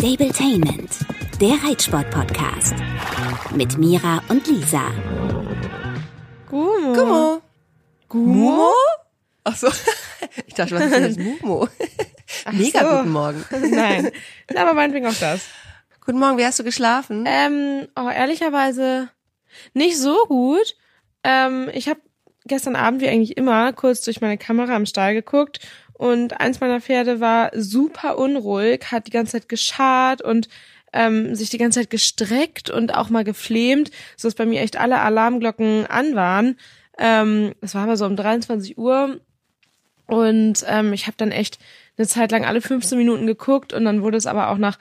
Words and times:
Stabletainment, 0.00 1.00
der 1.42 1.62
Reitsport-Podcast. 1.62 2.74
Mit 3.54 3.76
Mira 3.76 4.22
und 4.30 4.46
Lisa. 4.46 4.90
Gumo. 6.48 6.94
Gummo. 6.94 7.42
Gumo? 8.08 8.72
Ach 9.44 9.54
so. 9.54 9.68
Ich 10.46 10.54
dachte, 10.54 10.76
was 10.76 10.84
ist 10.84 10.94
denn 10.94 11.04
jetzt 11.04 11.18
Mumo? 11.18 11.68
Mega 12.52 12.80
so. 12.80 12.96
guten 12.96 13.10
Morgen. 13.10 13.44
Nein. 13.74 14.10
Aber 14.56 14.72
meinetwegen 14.72 15.06
auch 15.06 15.20
das. 15.20 15.42
Guten 16.06 16.18
Morgen, 16.18 16.38
wie 16.38 16.46
hast 16.46 16.58
du 16.58 16.64
geschlafen? 16.64 17.26
Ähm, 17.28 17.86
oh, 17.94 18.08
ehrlicherweise 18.08 19.10
nicht 19.74 19.98
so 19.98 20.16
gut. 20.28 20.76
Ähm, 21.24 21.68
ich 21.74 21.90
habe 21.90 22.00
gestern 22.46 22.74
Abend, 22.74 23.02
wie 23.02 23.08
eigentlich 23.08 23.36
immer, 23.36 23.74
kurz 23.74 24.00
durch 24.00 24.22
meine 24.22 24.38
Kamera 24.38 24.76
am 24.76 24.86
Stall 24.86 25.12
geguckt 25.12 25.60
und 26.00 26.40
eins 26.40 26.60
meiner 26.60 26.80
Pferde 26.80 27.20
war 27.20 27.50
super 27.54 28.16
unruhig, 28.16 28.90
hat 28.90 29.06
die 29.06 29.10
ganze 29.10 29.32
Zeit 29.32 29.50
geschart 29.50 30.22
und 30.22 30.48
ähm, 30.94 31.34
sich 31.34 31.50
die 31.50 31.58
ganze 31.58 31.80
Zeit 31.80 31.90
gestreckt 31.90 32.70
und 32.70 32.94
auch 32.94 33.10
mal 33.10 33.22
geflämt, 33.22 33.90
so 34.16 34.26
dass 34.26 34.34
bei 34.34 34.46
mir 34.46 34.62
echt 34.62 34.80
alle 34.80 35.00
Alarmglocken 35.00 35.84
an 35.84 36.14
waren. 36.14 36.56
Ähm, 36.98 37.52
das 37.60 37.74
war 37.74 37.82
aber 37.82 37.98
so 37.98 38.06
um 38.06 38.16
23 38.16 38.78
Uhr 38.78 39.20
und 40.06 40.64
ähm, 40.66 40.94
ich 40.94 41.06
habe 41.06 41.18
dann 41.18 41.32
echt 41.32 41.58
eine 41.98 42.06
Zeit 42.06 42.32
lang 42.32 42.46
alle 42.46 42.62
15 42.62 42.96
Minuten 42.96 43.26
geguckt 43.26 43.74
und 43.74 43.84
dann 43.84 44.00
wurde 44.00 44.16
es 44.16 44.24
aber 44.24 44.48
auch 44.48 44.58
nach 44.58 44.78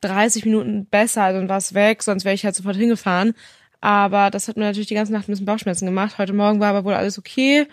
30 0.00 0.46
Minuten 0.46 0.86
besser, 0.86 1.24
also 1.24 1.38
dann 1.38 1.50
war 1.50 1.58
es 1.58 1.74
weg, 1.74 2.02
sonst 2.02 2.24
wäre 2.24 2.34
ich 2.34 2.46
halt 2.46 2.54
sofort 2.54 2.76
hingefahren. 2.76 3.34
Aber 3.82 4.30
das 4.30 4.48
hat 4.48 4.56
mir 4.56 4.64
natürlich 4.64 4.88
die 4.88 4.94
ganze 4.94 5.12
Nacht 5.12 5.28
ein 5.28 5.32
bisschen 5.32 5.44
Bauchschmerzen 5.44 5.84
gemacht. 5.84 6.16
Heute 6.16 6.32
Morgen 6.32 6.60
war 6.60 6.70
aber 6.70 6.84
wohl 6.84 6.94
alles 6.94 7.18
okay. 7.18 7.68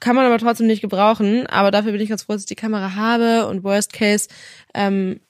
Kann 0.00 0.16
man 0.16 0.26
aber 0.26 0.38
trotzdem 0.38 0.66
nicht 0.66 0.80
gebrauchen. 0.80 1.46
Aber 1.46 1.70
dafür 1.70 1.92
bin 1.92 2.00
ich 2.00 2.08
ganz 2.08 2.22
froh, 2.22 2.32
dass 2.32 2.42
ich 2.42 2.46
die 2.46 2.54
Kamera 2.54 2.94
habe. 2.94 3.46
Und 3.46 3.64
worst 3.64 3.92
case 3.92 4.28
ähm, 4.74 5.20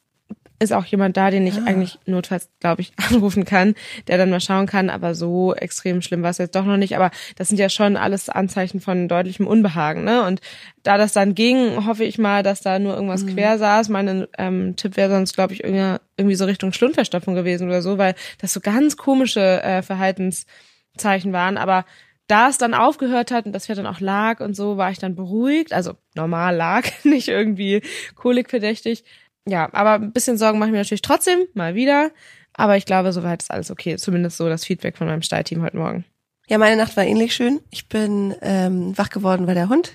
ist 0.60 0.72
auch 0.72 0.84
jemand 0.84 1.16
da, 1.16 1.30
den 1.30 1.46
ich 1.46 1.62
eigentlich 1.62 1.98
notfalls, 2.06 2.48
glaube 2.60 2.82
ich, 2.82 2.92
anrufen 3.10 3.44
kann, 3.44 3.74
der 4.08 4.18
dann 4.18 4.30
mal 4.30 4.40
schauen 4.40 4.66
kann. 4.66 4.90
Aber 4.90 5.14
so 5.14 5.54
extrem 5.54 6.02
schlimm 6.02 6.22
war 6.22 6.30
es 6.30 6.38
jetzt 6.38 6.54
doch 6.54 6.64
noch 6.64 6.76
nicht. 6.76 6.96
Aber 6.96 7.10
das 7.36 7.48
sind 7.48 7.58
ja 7.58 7.68
schon 7.68 7.96
alles 7.96 8.28
Anzeichen 8.28 8.80
von 8.80 9.08
deutlichem 9.08 9.46
Unbehagen. 9.46 10.04
Ne? 10.04 10.24
Und 10.24 10.40
da 10.82 10.98
das 10.98 11.12
dann 11.12 11.34
ging, 11.34 11.86
hoffe 11.86 12.04
ich 12.04 12.18
mal, 12.18 12.42
dass 12.42 12.60
da 12.60 12.78
nur 12.78 12.94
irgendwas 12.94 13.26
quer 13.26 13.58
saß. 13.58 13.88
Mein 13.88 14.26
ähm, 14.36 14.76
Tipp 14.76 14.96
wäre 14.96 15.10
sonst, 15.10 15.34
glaube 15.34 15.52
ich, 15.54 15.64
irgendwie, 15.64 15.96
irgendwie 16.16 16.36
so 16.36 16.44
Richtung 16.44 16.72
Schlundverstopfung 16.72 17.34
gewesen 17.34 17.68
oder 17.68 17.82
so, 17.82 17.98
weil 17.98 18.14
das 18.38 18.52
so 18.52 18.60
ganz 18.60 18.96
komische 18.96 19.62
äh, 19.62 19.82
Verhaltenszeichen 19.82 21.32
waren. 21.32 21.56
Aber 21.56 21.84
da 22.28 22.48
es 22.48 22.58
dann 22.58 22.74
aufgehört 22.74 23.30
hat 23.30 23.46
und 23.46 23.52
das 23.52 23.66
Pferd 23.66 23.78
dann 23.78 23.86
auch 23.86 24.00
lag 24.00 24.40
und 24.40 24.54
so, 24.54 24.76
war 24.76 24.90
ich 24.90 24.98
dann 24.98 25.16
beruhigt. 25.16 25.72
Also 25.72 25.94
normal 26.14 26.54
lag, 26.54 26.86
nicht 27.04 27.28
irgendwie 27.28 27.82
kolikverdächtig. 28.14 29.04
Ja, 29.46 29.68
aber 29.72 29.94
ein 29.94 30.12
bisschen 30.12 30.36
Sorgen 30.36 30.58
mache 30.58 30.68
ich 30.68 30.72
mir 30.72 30.78
natürlich 30.78 31.02
trotzdem, 31.02 31.40
mal 31.54 31.74
wieder. 31.74 32.10
Aber 32.52 32.76
ich 32.76 32.84
glaube, 32.84 33.12
soweit 33.12 33.42
ist 33.42 33.50
alles 33.50 33.70
okay. 33.70 33.96
Zumindest 33.96 34.36
so 34.36 34.48
das 34.48 34.64
Feedback 34.64 34.96
von 34.96 35.06
meinem 35.06 35.22
Stallteam 35.22 35.62
heute 35.62 35.78
Morgen. 35.78 36.04
Ja, 36.48 36.58
meine 36.58 36.76
Nacht 36.76 36.96
war 36.96 37.04
ähnlich 37.04 37.34
schön. 37.34 37.60
Ich 37.70 37.88
bin 37.88 38.34
ähm, 38.42 38.96
wach 38.96 39.10
geworden, 39.10 39.46
weil 39.46 39.54
der 39.54 39.68
Hund, 39.68 39.92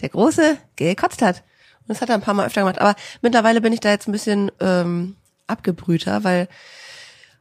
der 0.00 0.08
Große, 0.08 0.56
gekotzt 0.76 1.22
hat. 1.22 1.42
Und 1.80 1.90
das 1.90 2.00
hat 2.00 2.08
er 2.08 2.16
ein 2.16 2.20
paar 2.22 2.34
Mal 2.34 2.46
öfter 2.46 2.62
gemacht. 2.62 2.80
Aber 2.80 2.96
mittlerweile 3.20 3.60
bin 3.60 3.72
ich 3.72 3.80
da 3.80 3.90
jetzt 3.90 4.08
ein 4.08 4.12
bisschen 4.12 4.50
ähm, 4.60 5.16
abgebrühter, 5.46 6.24
weil 6.24 6.48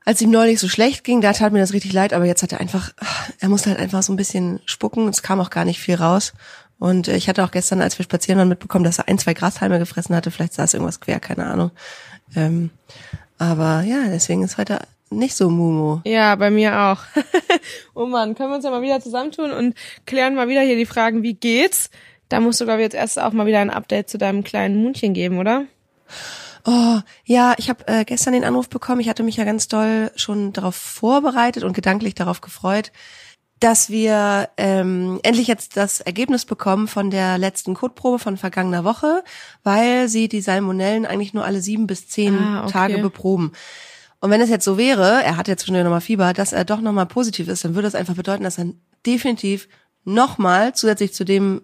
als 0.04 0.22
ihm 0.22 0.32
neulich 0.32 0.60
so 0.60 0.68
schlecht 0.68 1.04
ging, 1.04 1.22
da 1.22 1.34
tat 1.34 1.54
mir 1.54 1.60
das 1.60 1.74
richtig 1.74 1.94
leid, 1.94 2.14
aber 2.14 2.26
jetzt 2.26 2.42
hat 2.42 2.52
er 2.52 2.60
einfach, 2.60 2.92
er 3.40 3.50
musste 3.50 3.70
halt 3.70 3.80
einfach 3.80 4.02
so 4.04 4.12
ein 4.12 4.18
bisschen 4.18 4.60
spucken, 4.66 5.08
es 5.08 5.22
kam 5.22 5.40
auch 5.40 5.50
gar 5.50 5.66
nicht 5.66 5.80
viel 5.80 5.96
raus. 5.96 6.34
Und 6.80 7.08
äh, 7.08 7.16
ich 7.16 7.30
hatte 7.30 7.44
auch 7.44 7.52
gestern, 7.52 7.82
als 7.82 8.00
wir 8.00 8.04
spazieren 8.04 8.40
waren, 8.40 8.50
mitbekommen, 8.50 8.84
dass 8.84 8.98
er 8.98 9.08
ein, 9.08 9.20
zwei 9.20 9.36
Grashalme 9.36 9.78
gefressen 9.78 10.16
hatte, 10.16 10.32
vielleicht 10.32 10.54
saß 10.54 10.74
irgendwas 10.74 11.00
quer, 11.00 11.20
keine 11.20 11.46
Ahnung. 11.46 11.72
Ähm, 12.36 12.72
aber 13.38 13.82
ja, 13.82 14.06
deswegen 14.08 14.44
ist 14.44 14.58
heute 14.58 14.80
nicht 15.12 15.36
so 15.36 15.50
Mumu. 15.50 16.00
Ja, 16.06 16.36
bei 16.36 16.50
mir 16.50 16.80
auch. 16.80 17.00
oh 17.94 18.06
Mann, 18.06 18.34
können 18.34 18.50
wir 18.50 18.56
uns 18.56 18.66
ja 18.66 18.72
mal 18.72 18.82
wieder 18.82 19.02
zusammentun 19.02 19.52
und 19.52 19.76
klären 20.06 20.34
mal 20.34 20.48
wieder 20.48 20.62
hier 20.62 20.78
die 20.78 20.86
Fragen, 20.86 21.22
wie 21.22 21.34
geht's? 21.34 21.92
Da 22.30 22.40
musst 22.40 22.62
du, 22.62 22.66
glaube 22.66 22.80
ich, 22.80 22.86
jetzt 22.86 22.96
erst 22.96 23.20
auch 23.20 23.34
mal 23.34 23.46
wieder 23.46 23.60
ein 23.60 23.70
Update 23.70 24.10
zu 24.10 24.18
deinem 24.18 24.44
kleinen 24.44 24.82
Mundchen 24.82 25.14
geben, 25.14 25.38
oder? 25.38 25.66
Oh, 26.66 27.00
ja, 27.26 27.54
ich 27.58 27.70
habe 27.70 27.88
äh, 27.88 28.06
gestern 28.06 28.34
den 28.34 28.44
Anruf 28.44 28.70
bekommen. 28.70 29.02
Ich 29.02 29.10
hatte 29.10 29.24
mich 29.24 29.38
ja 29.38 29.44
ganz 29.44 29.68
doll 29.68 30.12
schon 30.16 30.54
darauf 30.54 30.76
vorbereitet 30.76 31.64
und 31.64 31.74
gedanklich 31.74 32.16
darauf 32.16 32.42
gefreut, 32.42 32.92
dass 33.60 33.90
wir 33.90 34.50
ähm, 34.58 35.20
endlich 35.24 35.48
jetzt 35.48 35.78
das 35.78 36.02
Ergebnis 36.02 36.46
bekommen 36.46 36.88
von 36.88 37.12
der 37.12 37.38
letzten 37.38 37.74
Kotprobe 37.76 38.18
von 38.20 38.38
vergangener 38.38 38.84
Woche, 38.84 39.24
weil 39.64 40.08
sie 40.08 40.28
die 40.28 40.42
Salmonellen 40.42 41.06
eigentlich 41.06 41.34
nur 41.34 41.46
alle 41.46 41.62
sieben 41.62 41.88
bis 41.88 42.08
zehn 42.08 42.38
Ah, 42.38 42.64
okay. 42.64 42.72
Tage 42.72 42.98
beproben. 42.98 43.52
Und 44.20 44.30
wenn 44.30 44.42
es 44.42 44.50
jetzt 44.50 44.66
so 44.66 44.78
wäre, 44.78 45.24
er 45.24 45.38
hat 45.38 45.48
jetzt 45.48 45.66
schon 45.66 45.76
nochmal 45.76 46.02
Fieber, 46.02 46.34
dass 46.34 46.54
er 46.54 46.66
doch 46.66 46.82
nochmal 46.82 47.08
positiv 47.08 47.48
ist, 47.48 47.64
dann 47.64 47.76
würde 47.76 47.88
das 47.88 47.96
einfach 47.96 48.16
bedeuten, 48.16 48.44
dass 48.44 48.58
er 48.58 48.68
definitiv 49.06 49.68
nochmal 50.04 50.74
zusätzlich 50.74 51.14
zu 51.14 51.24
dem 51.24 51.62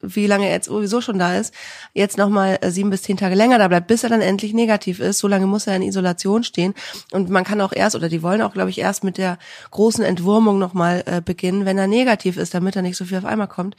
wie 0.00 0.26
lange 0.26 0.46
er 0.46 0.52
jetzt 0.52 0.66
sowieso 0.66 1.00
schon 1.00 1.18
da 1.18 1.36
ist, 1.36 1.54
jetzt 1.94 2.18
nochmal 2.18 2.58
sieben 2.68 2.90
bis 2.90 3.02
zehn 3.02 3.16
Tage 3.16 3.34
länger 3.34 3.58
da 3.58 3.68
bleibt, 3.68 3.86
bis 3.86 4.04
er 4.04 4.10
dann 4.10 4.20
endlich 4.20 4.52
negativ 4.52 5.00
ist. 5.00 5.18
So 5.18 5.28
lange 5.28 5.46
muss 5.46 5.66
er 5.66 5.76
in 5.76 5.82
Isolation 5.82 6.44
stehen. 6.44 6.74
Und 7.12 7.30
man 7.30 7.44
kann 7.44 7.60
auch 7.60 7.72
erst, 7.72 7.96
oder 7.96 8.08
die 8.08 8.22
wollen 8.22 8.42
auch, 8.42 8.52
glaube 8.52 8.70
ich, 8.70 8.78
erst 8.78 9.04
mit 9.04 9.18
der 9.18 9.38
großen 9.70 10.04
Entwurmung 10.04 10.58
nochmal 10.58 11.02
äh, 11.06 11.20
beginnen, 11.20 11.64
wenn 11.64 11.78
er 11.78 11.86
negativ 11.86 12.36
ist, 12.36 12.54
damit 12.54 12.76
er 12.76 12.82
nicht 12.82 12.96
so 12.96 13.04
viel 13.04 13.18
auf 13.18 13.24
einmal 13.24 13.48
kommt. 13.48 13.76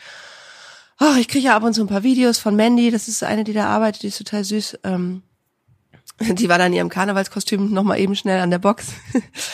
Ach, 0.98 1.18
ich 1.18 1.28
kriege 1.28 1.46
ja 1.46 1.56
ab 1.56 1.64
und 1.64 1.74
zu 1.74 1.82
ein 1.82 1.88
paar 1.88 2.04
Videos 2.04 2.40
von 2.40 2.56
Mandy, 2.56 2.90
das 2.90 3.08
ist 3.08 3.24
eine, 3.24 3.44
die 3.44 3.54
da 3.54 3.68
arbeitet, 3.68 4.02
die 4.02 4.08
ist 4.08 4.18
total 4.18 4.44
süß. 4.44 4.80
Ähm, 4.84 5.22
die 6.20 6.50
war 6.50 6.58
dann 6.58 6.68
in 6.68 6.78
ihrem 6.78 6.90
Karnevalskostüm 6.90 7.72
nochmal 7.72 8.00
eben 8.00 8.16
schnell 8.16 8.40
an 8.40 8.50
der 8.50 8.60
Box. 8.60 8.88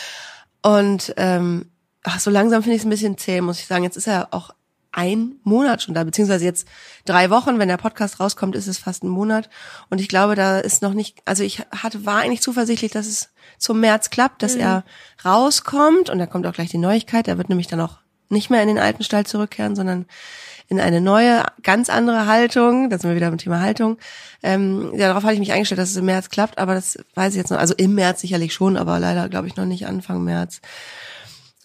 Und 0.61 1.13
ähm, 1.17 1.69
ach, 2.03 2.21
so 2.21 2.31
langsam 2.31 2.63
finde 2.63 2.75
ich 2.75 2.81
es 2.81 2.85
ein 2.85 2.89
bisschen 2.89 3.17
zäh, 3.17 3.41
muss 3.41 3.59
ich 3.59 3.67
sagen. 3.67 3.83
Jetzt 3.83 3.97
ist 3.97 4.07
er 4.07 4.29
auch 4.31 4.51
ein 4.93 5.35
Monat 5.43 5.81
schon 5.81 5.93
da, 5.93 6.03
beziehungsweise 6.03 6.45
jetzt 6.45 6.67
drei 7.05 7.29
Wochen, 7.29 7.59
wenn 7.59 7.67
der 7.67 7.77
Podcast 7.77 8.19
rauskommt, 8.19 8.55
ist 8.55 8.67
es 8.67 8.77
fast 8.77 9.03
ein 9.03 9.09
Monat. 9.09 9.49
Und 9.89 9.99
ich 9.99 10.07
glaube, 10.07 10.35
da 10.35 10.59
ist 10.59 10.81
noch 10.81 10.93
nicht, 10.93 11.21
also 11.25 11.43
ich 11.43 11.59
hatte, 11.71 12.05
war 12.05 12.19
eigentlich 12.19 12.41
zuversichtlich, 12.41 12.91
dass 12.91 13.07
es 13.07 13.29
zum 13.57 13.79
März 13.79 14.09
klappt, 14.09 14.43
dass 14.43 14.55
er 14.55 14.85
rauskommt 15.25 16.09
und 16.09 16.19
da 16.19 16.27
kommt 16.27 16.45
auch 16.47 16.53
gleich 16.53 16.69
die 16.69 16.77
Neuigkeit. 16.77 17.27
Er 17.27 17.37
wird 17.37 17.49
nämlich 17.49 17.67
dann 17.67 17.81
auch 17.81 17.97
nicht 18.29 18.49
mehr 18.49 18.61
in 18.61 18.67
den 18.67 18.79
alten 18.79 19.03
Stall 19.03 19.25
zurückkehren, 19.25 19.75
sondern 19.75 20.05
in 20.67 20.79
eine 20.79 21.01
neue, 21.01 21.43
ganz 21.61 21.89
andere 21.89 22.27
Haltung. 22.27 22.89
Da 22.89 22.97
sind 22.97 23.09
wir 23.09 23.15
wieder 23.15 23.29
beim 23.29 23.37
Thema 23.37 23.61
Haltung. 23.61 23.97
Ähm, 24.41 24.91
ja, 24.93 25.07
darauf 25.07 25.23
hatte 25.23 25.33
ich 25.33 25.39
mich 25.39 25.51
eingestellt, 25.51 25.79
dass 25.79 25.91
es 25.91 25.97
im 25.97 26.05
März 26.05 26.29
klappt, 26.29 26.57
aber 26.57 26.73
das 26.73 26.97
weiß 27.15 27.33
ich 27.33 27.37
jetzt 27.37 27.51
noch. 27.51 27.59
Also 27.59 27.73
im 27.75 27.95
März 27.95 28.21
sicherlich 28.21 28.53
schon, 28.53 28.77
aber 28.77 28.99
leider 28.99 29.29
glaube 29.29 29.47
ich 29.47 29.55
noch 29.55 29.65
nicht 29.65 29.87
Anfang 29.87 30.23
März. 30.23 30.61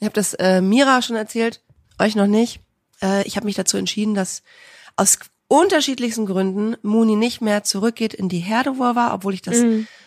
Ich 0.01 0.05
habe 0.05 0.15
das 0.15 0.35
äh, 0.35 0.61
Mira 0.61 1.03
schon 1.03 1.17
erzählt, 1.17 1.61
euch 1.99 2.17
noch 2.17 2.27
nicht. 2.27 2.61
Äh, 3.03 3.27
ich 3.27 3.37
habe 3.37 3.47
mich 3.47 3.57
dazu 3.57 3.77
entschieden, 3.77 4.15
dass 4.15 4.43
aus 4.97 5.19
unterschiedlichsten 5.49 6.27
Gründen 6.27 6.77
Muni 6.83 7.17
nicht 7.17 7.41
mehr 7.41 7.65
zurückgeht 7.65 8.13
in 8.13 8.29
die 8.29 8.39
Herde, 8.39 8.77
wo 8.77 8.85
er 8.85 8.97
war, 8.97 9.15
obwohl 9.15 9.33
ich 9.35 9.43
das 9.43 9.57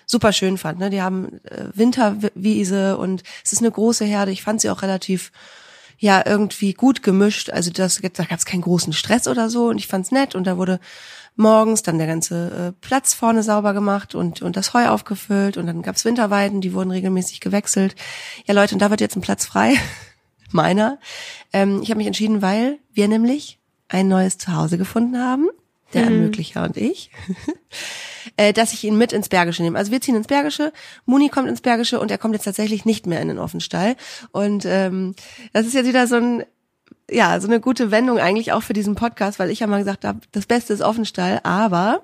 super 0.06 0.34
schön 0.34 0.58
fand. 0.58 0.80
Ne? 0.80 0.90
Die 0.92 1.02
haben 1.02 1.44
äh, 1.46 1.66
Winterwiese 1.74 2.98
und 2.98 3.24
es 3.44 3.54
ist 3.54 3.60
eine 3.60 3.72
große 3.72 4.06
Herde. 4.06 4.32
Ich 4.32 4.44
fand 4.44 4.62
sie 4.62 4.70
auch 4.70 4.84
relativ 4.84 5.32
ja 5.98 6.24
irgendwie 6.26 6.74
gut 6.74 7.04
gemischt. 7.04 7.50
Also 7.50 7.72
das, 7.72 8.02
da 8.02 8.24
gab 8.24 8.38
es 8.38 8.46
keinen 8.46 8.62
großen 8.62 8.92
Stress 8.92 9.28
oder 9.28 9.50
so 9.50 9.68
und 9.68 9.78
ich 9.78 9.88
fand's 9.88 10.12
nett 10.12 10.36
und 10.36 10.46
da 10.46 10.58
wurde 10.58 10.80
morgens 11.36 11.84
dann 11.84 11.98
der 11.98 12.08
ganze 12.08 12.70
äh, 12.70 12.72
Platz 12.82 13.14
vorne 13.14 13.44
sauber 13.44 13.74
gemacht 13.74 14.16
und 14.16 14.42
und 14.42 14.58
das 14.58 14.74
Heu 14.74 14.88
aufgefüllt 14.88 15.58
und 15.58 15.68
dann 15.68 15.82
gab's 15.82 16.04
Winterweiden, 16.04 16.60
die 16.60 16.74
wurden 16.74 16.92
regelmäßig 16.92 17.40
gewechselt. 17.40 17.96
Ja 18.46 18.54
Leute, 18.54 18.76
und 18.76 18.80
da 18.80 18.90
wird 18.90 19.00
jetzt 19.00 19.16
ein 19.16 19.22
Platz 19.22 19.46
frei, 19.46 19.76
meiner. 20.54 21.00
Ähm, 21.54 21.82
ich 21.82 21.90
habe 21.90 21.98
mich 21.98 22.08
entschieden, 22.08 22.42
weil 22.42 22.80
wir 22.94 23.08
nämlich 23.08 23.60
ein 23.88 24.08
neues 24.08 24.38
Zuhause 24.38 24.78
gefunden 24.78 25.20
haben, 25.20 25.50
der 25.94 26.06
Ermöglicher 26.06 26.64
und 26.64 26.78
ich, 26.78 27.12
äh, 28.38 28.54
dass 28.54 28.74
ich 28.74 28.84
ihn 28.84 28.98
mit 28.98 29.12
ins 29.12 29.30
Bergische 29.30 29.64
nehme. 29.64 29.78
Also 29.78 29.92
wir 29.92 30.00
ziehen 30.00 30.16
ins 30.16 30.28
Bergische, 30.28 30.72
Muni 31.06 31.30
kommt 31.30 31.50
ins 31.50 31.62
Bergische 31.62 32.00
und 32.00 32.12
er 32.12 32.18
kommt 32.18 32.34
jetzt 32.34 32.46
tatsächlich 32.46 32.86
nicht 32.86 33.06
mehr 33.06 33.22
in 33.22 33.28
den 33.28 33.40
Offenstall. 33.40 33.96
Und 34.32 34.66
ähm, 34.66 35.16
das 35.52 35.68
ist 35.68 35.74
jetzt 35.74 35.88
wieder 35.88 36.08
so 36.08 36.16
ein 36.16 36.44
ja, 37.10 37.40
so 37.42 37.48
eine 37.48 37.60
gute 37.60 37.92
Wendung 37.92 38.20
eigentlich 38.20 38.54
auch 38.54 38.64
für 38.64 38.74
diesen 38.74 38.96
Podcast, 38.96 39.38
weil 39.38 39.50
ich 39.50 39.60
ja 39.60 39.68
mal 39.68 39.80
gesagt 39.80 40.06
habe, 40.06 40.22
das 40.32 40.46
Beste 40.46 40.74
ist 40.74 40.82
Offenstall, 40.82 41.42
aber 41.44 42.04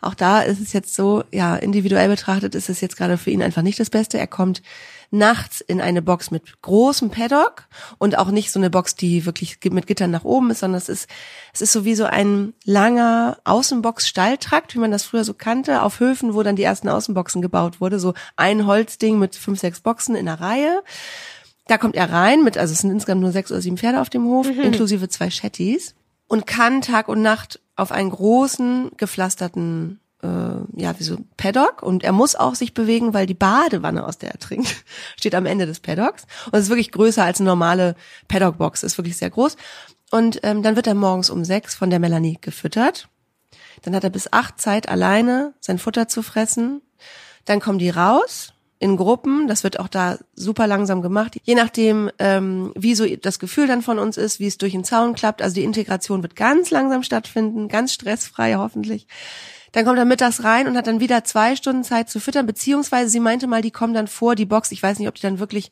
auch 0.00 0.14
da 0.14 0.40
ist 0.40 0.60
es 0.60 0.72
jetzt 0.72 0.94
so, 0.94 1.22
ja, 1.30 1.56
individuell 1.56 2.08
betrachtet 2.08 2.54
ist 2.56 2.68
es 2.68 2.80
jetzt 2.80 2.96
gerade 2.96 3.16
für 3.16 3.30
ihn 3.30 3.42
einfach 3.42 3.62
nicht 3.62 3.78
das 3.78 3.90
Beste. 3.90 4.18
Er 4.18 4.26
kommt 4.26 4.62
nachts 5.10 5.60
in 5.60 5.80
eine 5.80 6.02
Box 6.02 6.30
mit 6.30 6.62
großem 6.62 7.10
Paddock 7.10 7.64
und 7.98 8.16
auch 8.16 8.30
nicht 8.30 8.52
so 8.52 8.58
eine 8.58 8.70
Box, 8.70 8.94
die 8.94 9.26
wirklich 9.26 9.58
mit 9.70 9.86
Gittern 9.86 10.10
nach 10.10 10.24
oben 10.24 10.50
ist, 10.50 10.60
sondern 10.60 10.78
es 10.78 10.88
ist, 10.88 11.08
es 11.52 11.60
ist 11.60 11.72
so 11.72 11.84
wie 11.84 11.94
so 11.94 12.04
ein 12.04 12.54
langer 12.64 13.38
Außenbox-Stalltrakt, 13.44 14.74
wie 14.74 14.78
man 14.78 14.92
das 14.92 15.04
früher 15.04 15.24
so 15.24 15.34
kannte, 15.34 15.82
auf 15.82 16.00
Höfen, 16.00 16.34
wo 16.34 16.42
dann 16.42 16.56
die 16.56 16.62
ersten 16.62 16.88
Außenboxen 16.88 17.42
gebaut 17.42 17.80
wurde, 17.80 17.98
so 17.98 18.14
ein 18.36 18.66
Holzding 18.66 19.18
mit 19.18 19.34
fünf, 19.34 19.58
sechs 19.58 19.80
Boxen 19.80 20.14
in 20.14 20.26
der 20.26 20.40
Reihe. 20.40 20.82
Da 21.66 21.78
kommt 21.78 21.96
er 21.96 22.10
rein 22.10 22.42
mit, 22.42 22.56
also 22.56 22.72
es 22.72 22.80
sind 22.80 22.90
insgesamt 22.90 23.20
nur 23.20 23.32
sechs 23.32 23.50
oder 23.50 23.60
sieben 23.60 23.78
Pferde 23.78 24.00
auf 24.00 24.10
dem 24.10 24.24
Hof, 24.24 24.48
inklusive 24.48 25.08
zwei 25.08 25.30
Shetties 25.30 25.94
und 26.26 26.46
kann 26.46 26.80
Tag 26.80 27.08
und 27.08 27.22
Nacht 27.22 27.60
auf 27.74 27.90
einen 27.90 28.10
großen 28.10 28.92
gepflasterten 28.96 30.00
äh, 30.22 30.80
ja, 30.80 30.98
wie 30.98 31.04
so 31.04 31.18
Paddock 31.36 31.82
und 31.82 32.04
er 32.04 32.12
muss 32.12 32.36
auch 32.36 32.54
sich 32.54 32.74
bewegen, 32.74 33.14
weil 33.14 33.26
die 33.26 33.34
Badewanne, 33.34 34.06
aus 34.06 34.18
der 34.18 34.32
er 34.32 34.38
trinkt, 34.38 34.84
steht 35.16 35.34
am 35.34 35.46
Ende 35.46 35.66
des 35.66 35.80
Paddocks 35.80 36.24
und 36.46 36.54
es 36.54 36.64
ist 36.64 36.70
wirklich 36.70 36.92
größer 36.92 37.24
als 37.24 37.40
eine 37.40 37.48
normale 37.48 37.96
Paddock-Box, 38.28 38.82
ist 38.82 38.98
wirklich 38.98 39.16
sehr 39.16 39.30
groß. 39.30 39.56
Und 40.10 40.40
ähm, 40.42 40.62
dann 40.62 40.76
wird 40.76 40.86
er 40.86 40.94
morgens 40.94 41.30
um 41.30 41.44
sechs 41.44 41.74
von 41.74 41.90
der 41.90 42.00
Melanie 42.00 42.38
gefüttert. 42.40 43.08
Dann 43.82 43.94
hat 43.94 44.04
er 44.04 44.10
bis 44.10 44.32
acht 44.32 44.60
Zeit 44.60 44.88
alleine 44.88 45.54
sein 45.60 45.78
Futter 45.78 46.08
zu 46.08 46.22
fressen. 46.22 46.82
Dann 47.44 47.60
kommen 47.60 47.78
die 47.78 47.90
raus 47.90 48.52
in 48.80 48.96
Gruppen. 48.96 49.46
Das 49.46 49.62
wird 49.62 49.78
auch 49.78 49.88
da 49.88 50.18
super 50.34 50.66
langsam 50.66 51.00
gemacht. 51.02 51.36
Je 51.44 51.54
nachdem, 51.54 52.10
ähm, 52.18 52.72
wie 52.76 52.94
so 52.94 53.06
das 53.16 53.38
Gefühl 53.38 53.66
dann 53.66 53.82
von 53.82 53.98
uns 53.98 54.16
ist, 54.16 54.40
wie 54.40 54.46
es 54.46 54.58
durch 54.58 54.72
den 54.72 54.84
Zaun 54.84 55.14
klappt. 55.14 55.42
Also 55.42 55.54
die 55.54 55.64
Integration 55.64 56.22
wird 56.22 56.34
ganz 56.34 56.70
langsam 56.70 57.02
stattfinden, 57.02 57.68
ganz 57.68 57.92
stressfrei 57.92 58.56
hoffentlich. 58.56 59.06
Dann 59.72 59.84
kommt 59.84 59.98
er 59.98 60.04
mittags 60.04 60.44
rein 60.44 60.66
und 60.66 60.76
hat 60.76 60.86
dann 60.86 61.00
wieder 61.00 61.24
zwei 61.24 61.56
Stunden 61.56 61.84
Zeit 61.84 62.10
zu 62.10 62.20
füttern, 62.20 62.46
beziehungsweise 62.46 63.10
sie 63.10 63.20
meinte 63.20 63.46
mal, 63.46 63.62
die 63.62 63.70
kommen 63.70 63.94
dann 63.94 64.08
vor 64.08 64.34
die 64.34 64.46
Box. 64.46 64.72
Ich 64.72 64.82
weiß 64.82 64.98
nicht, 64.98 65.08
ob 65.08 65.14
die 65.14 65.22
dann 65.22 65.38
wirklich 65.38 65.70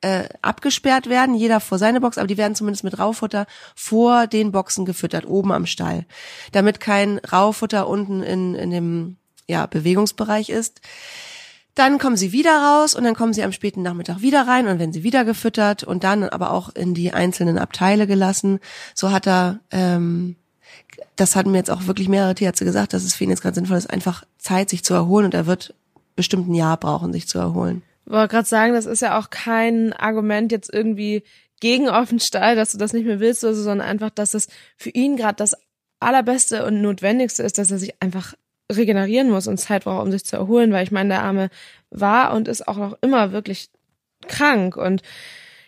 äh, 0.00 0.28
abgesperrt 0.42 1.08
werden, 1.08 1.34
jeder 1.34 1.60
vor 1.60 1.78
seine 1.78 2.00
Box, 2.00 2.18
aber 2.18 2.26
die 2.26 2.36
werden 2.36 2.54
zumindest 2.54 2.84
mit 2.84 2.98
Raufutter 2.98 3.46
vor 3.74 4.26
den 4.26 4.52
Boxen 4.52 4.84
gefüttert, 4.84 5.26
oben 5.26 5.52
am 5.52 5.66
Stall, 5.66 6.06
damit 6.52 6.80
kein 6.80 7.18
Raufutter 7.18 7.88
unten 7.88 8.22
in, 8.22 8.54
in 8.54 8.70
dem 8.70 9.16
ja, 9.48 9.66
Bewegungsbereich 9.66 10.50
ist. 10.50 10.80
Dann 11.74 11.98
kommen 11.98 12.16
sie 12.16 12.32
wieder 12.32 12.60
raus 12.60 12.94
und 12.94 13.04
dann 13.04 13.14
kommen 13.14 13.32
sie 13.32 13.44
am 13.44 13.52
späten 13.52 13.82
Nachmittag 13.82 14.20
wieder 14.20 14.46
rein 14.46 14.66
und 14.66 14.80
werden 14.80 14.92
sie 14.92 15.04
wieder 15.04 15.24
gefüttert 15.24 15.84
und 15.84 16.02
dann 16.02 16.24
aber 16.24 16.50
auch 16.50 16.74
in 16.74 16.92
die 16.92 17.12
einzelnen 17.12 17.56
Abteile 17.56 18.06
gelassen. 18.06 18.58
So 18.94 19.12
hat 19.12 19.28
er, 19.28 19.60
ähm, 19.70 20.36
das 21.16 21.36
hatten 21.36 21.50
mir 21.50 21.58
jetzt 21.58 21.70
auch 21.70 21.86
wirklich 21.86 22.08
mehrere 22.08 22.34
Tierärzte 22.34 22.64
gesagt, 22.64 22.92
dass 22.92 23.04
es 23.04 23.14
für 23.14 23.24
ihn 23.24 23.30
jetzt 23.30 23.42
gerade 23.42 23.54
sinnvoll 23.54 23.76
ist, 23.76 23.90
einfach 23.90 24.24
Zeit, 24.38 24.70
sich 24.70 24.84
zu 24.84 24.94
erholen 24.94 25.26
und 25.26 25.34
er 25.34 25.46
wird 25.46 25.74
bestimmt 26.16 26.48
ein 26.48 26.54
Jahr 26.54 26.76
brauchen, 26.76 27.12
sich 27.12 27.28
zu 27.28 27.38
erholen. 27.38 27.82
Wollte 28.06 28.28
gerade 28.28 28.48
sagen, 28.48 28.72
das 28.72 28.86
ist 28.86 29.02
ja 29.02 29.18
auch 29.18 29.30
kein 29.30 29.92
Argument 29.92 30.50
jetzt 30.50 30.72
irgendwie 30.72 31.22
gegen 31.60 31.88
Offenstall, 31.88 32.56
dass 32.56 32.72
du 32.72 32.78
das 32.78 32.92
nicht 32.92 33.06
mehr 33.06 33.20
willst, 33.20 33.44
oder 33.44 33.54
so, 33.54 33.62
sondern 33.62 33.86
einfach, 33.86 34.10
dass 34.10 34.34
es 34.34 34.48
für 34.76 34.90
ihn 34.90 35.16
gerade 35.16 35.36
das 35.36 35.56
allerbeste 36.00 36.64
und 36.64 36.80
notwendigste 36.80 37.42
ist, 37.42 37.58
dass 37.58 37.70
er 37.70 37.78
sich 37.78 38.00
einfach 38.00 38.34
regenerieren 38.72 39.30
muss 39.30 39.46
und 39.46 39.58
Zeit 39.58 39.84
braucht, 39.84 40.04
um 40.04 40.12
sich 40.12 40.24
zu 40.24 40.36
erholen, 40.36 40.72
weil 40.72 40.84
ich 40.84 40.90
meine, 40.90 41.08
der 41.10 41.22
Arme 41.22 41.50
war 41.90 42.34
und 42.34 42.48
ist 42.48 42.68
auch 42.68 42.76
noch 42.76 42.98
immer 43.00 43.32
wirklich 43.32 43.70
krank 44.26 44.76
und 44.76 45.02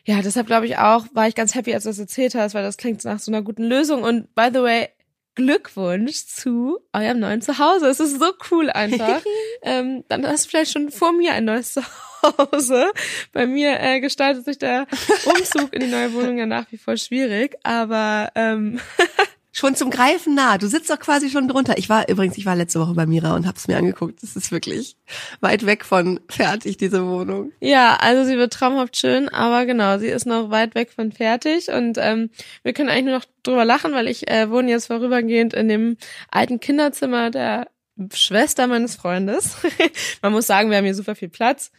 ja, 0.04 0.22
deshalb 0.22 0.46
glaube 0.46 0.66
ich 0.66 0.78
auch, 0.78 1.06
war 1.14 1.28
ich 1.28 1.34
ganz 1.34 1.54
happy, 1.54 1.74
als 1.74 1.84
du 1.84 1.90
das 1.90 1.98
erzählt 1.98 2.34
hast, 2.34 2.54
weil 2.54 2.62
das 2.62 2.76
klingt 2.76 3.04
nach 3.04 3.18
so 3.18 3.30
einer 3.30 3.42
guten 3.42 3.64
Lösung 3.64 4.02
und 4.02 4.34
by 4.34 4.48
the 4.52 4.60
way, 4.60 4.88
Glückwunsch 5.34 6.26
zu 6.26 6.78
eurem 6.92 7.20
neuen 7.20 7.42
Zuhause. 7.42 7.88
Es 7.88 8.00
ist 8.00 8.18
so 8.18 8.32
cool 8.50 8.70
einfach. 8.70 9.22
ähm, 9.62 10.04
dann 10.08 10.26
hast 10.26 10.46
du 10.46 10.50
vielleicht 10.50 10.72
schon 10.72 10.90
vor 10.90 11.12
mir 11.12 11.32
ein 11.32 11.44
neues 11.44 11.74
Zuhause. 11.74 12.90
Bei 13.32 13.46
mir 13.46 13.80
äh, 13.80 14.00
gestaltet 14.00 14.44
sich 14.44 14.58
der 14.58 14.86
Umzug 15.24 15.72
in 15.72 15.80
die 15.80 15.86
neue 15.86 16.12
Wohnung 16.14 16.38
ja 16.38 16.46
nach 16.46 16.70
wie 16.70 16.78
vor 16.78 16.96
schwierig, 16.96 17.56
aber 17.62 18.30
ähm, 18.34 18.80
schon 19.52 19.74
zum 19.74 19.90
Greifen 19.90 20.34
nah. 20.34 20.58
Du 20.58 20.68
sitzt 20.68 20.90
doch 20.90 20.98
quasi 20.98 21.30
schon 21.30 21.48
drunter. 21.48 21.78
Ich 21.78 21.88
war 21.88 22.08
übrigens, 22.08 22.38
ich 22.38 22.46
war 22.46 22.56
letzte 22.56 22.80
Woche 22.80 22.94
bei 22.94 23.06
Mira 23.06 23.34
und 23.34 23.46
hab's 23.46 23.68
mir 23.68 23.76
angeguckt. 23.76 24.22
Das 24.22 24.36
ist 24.36 24.52
wirklich 24.52 24.96
weit 25.40 25.66
weg 25.66 25.84
von 25.84 26.20
fertig, 26.28 26.76
diese 26.76 27.06
Wohnung. 27.06 27.52
Ja, 27.60 27.96
also 27.96 28.24
sie 28.24 28.36
wird 28.36 28.52
traumhaft 28.52 28.96
schön, 28.96 29.28
aber 29.28 29.66
genau, 29.66 29.98
sie 29.98 30.08
ist 30.08 30.26
noch 30.26 30.50
weit 30.50 30.74
weg 30.74 30.90
von 30.92 31.12
fertig 31.12 31.68
und 31.68 31.98
ähm, 31.98 32.30
wir 32.62 32.72
können 32.72 32.88
eigentlich 32.88 33.06
nur 33.06 33.18
noch 33.18 33.26
drüber 33.42 33.64
lachen, 33.64 33.92
weil 33.92 34.08
ich 34.08 34.30
äh, 34.30 34.50
wohne 34.50 34.70
jetzt 34.70 34.86
vorübergehend 34.86 35.54
in 35.54 35.68
dem 35.68 35.96
alten 36.30 36.60
Kinderzimmer 36.60 37.30
der 37.30 37.68
Schwester 38.12 38.66
meines 38.66 38.96
Freundes. 38.96 39.56
man 40.22 40.32
muss 40.32 40.46
sagen, 40.46 40.70
wir 40.70 40.78
haben 40.78 40.84
hier 40.84 40.94
super 40.94 41.14
viel 41.14 41.28
Platz. 41.28 41.70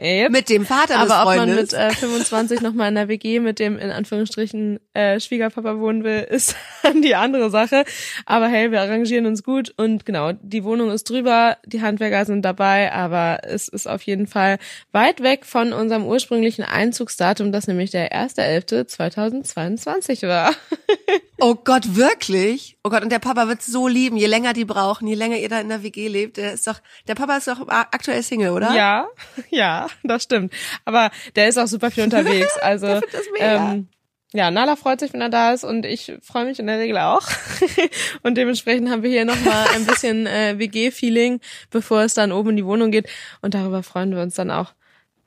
Yep. 0.00 0.30
Mit 0.30 0.48
dem 0.48 0.64
Vater 0.64 0.98
des 0.98 1.10
Aber 1.10 1.30
ob 1.30 1.36
man 1.36 1.54
mit 1.54 1.74
äh, 1.74 1.90
25 1.90 2.62
nochmal 2.62 2.88
in 2.88 2.94
der 2.94 3.08
WG 3.08 3.38
mit 3.38 3.58
dem 3.58 3.78
in 3.78 3.90
Anführungsstrichen 3.90 4.80
äh, 4.94 5.20
Schwiegerpapa 5.20 5.78
wohnen 5.78 6.04
will, 6.04 6.20
ist 6.30 6.56
dann 6.82 7.02
die 7.02 7.14
andere 7.14 7.50
Sache. 7.50 7.84
Aber 8.24 8.48
hey, 8.48 8.72
wir 8.72 8.80
arrangieren 8.80 9.26
uns 9.26 9.42
gut 9.42 9.74
und 9.76 10.06
genau, 10.06 10.32
die 10.32 10.64
Wohnung 10.64 10.90
ist 10.90 11.10
drüber, 11.10 11.58
die 11.66 11.82
Handwerker 11.82 12.24
sind 12.24 12.40
dabei, 12.42 12.90
aber 12.92 13.40
es 13.42 13.68
ist 13.68 13.86
auf 13.86 14.00
jeden 14.02 14.26
Fall 14.26 14.58
weit 14.92 15.22
weg 15.22 15.44
von 15.44 15.74
unserem 15.74 16.06
ursprünglichen 16.06 16.64
Einzugsdatum, 16.64 17.52
das 17.52 17.66
nämlich 17.66 17.90
der 17.90 18.12
1.11.2022 18.12 20.26
war. 20.26 20.54
oh 21.40 21.54
Gott, 21.54 21.96
wirklich? 21.96 22.76
Oh 22.84 22.90
Gott, 22.90 23.02
und 23.02 23.10
der 23.10 23.18
Papa 23.18 23.48
wird 23.48 23.62
so 23.62 23.88
lieben, 23.88 24.16
je 24.16 24.26
länger 24.26 24.52
die 24.52 24.64
brauchen, 24.64 25.06
je 25.06 25.14
länger 25.14 25.36
ihr 25.36 25.48
da 25.48 25.60
in 25.60 25.68
der 25.68 25.82
WG 25.82 26.08
lebt. 26.08 26.36
Der 26.36 26.52
ist 26.52 26.66
doch, 26.66 26.80
der 27.08 27.14
Papa 27.14 27.36
ist 27.36 27.48
doch 27.48 27.66
aktuell 27.68 28.22
Single, 28.22 28.50
oder? 28.50 28.74
Ja, 28.74 29.08
ja. 29.50 29.86
das 30.02 30.22
stimmt. 30.22 30.52
Aber 30.84 31.10
der 31.36 31.48
ist 31.48 31.58
auch 31.58 31.66
super 31.66 31.90
viel 31.90 32.04
unterwegs. 32.04 32.50
Also 32.62 33.00
ähm, 33.38 33.88
ja, 34.32 34.50
Nala 34.50 34.76
freut 34.76 35.00
sich, 35.00 35.12
wenn 35.12 35.20
er 35.20 35.28
da 35.28 35.52
ist 35.52 35.64
und 35.64 35.84
ich 35.84 36.12
freue 36.22 36.44
mich 36.44 36.58
in 36.58 36.66
der 36.66 36.78
Regel 36.78 36.98
auch. 36.98 37.26
und 38.22 38.36
dementsprechend 38.36 38.90
haben 38.90 39.02
wir 39.02 39.10
hier 39.10 39.24
nochmal 39.24 39.66
ein 39.74 39.86
bisschen 39.86 40.26
äh, 40.26 40.58
WG-Feeling, 40.58 41.40
bevor 41.70 42.02
es 42.02 42.14
dann 42.14 42.32
oben 42.32 42.50
in 42.50 42.56
die 42.56 42.64
Wohnung 42.64 42.90
geht. 42.90 43.08
Und 43.40 43.54
darüber 43.54 43.82
freuen 43.82 44.14
wir 44.14 44.22
uns 44.22 44.34
dann 44.34 44.50
auch 44.50 44.72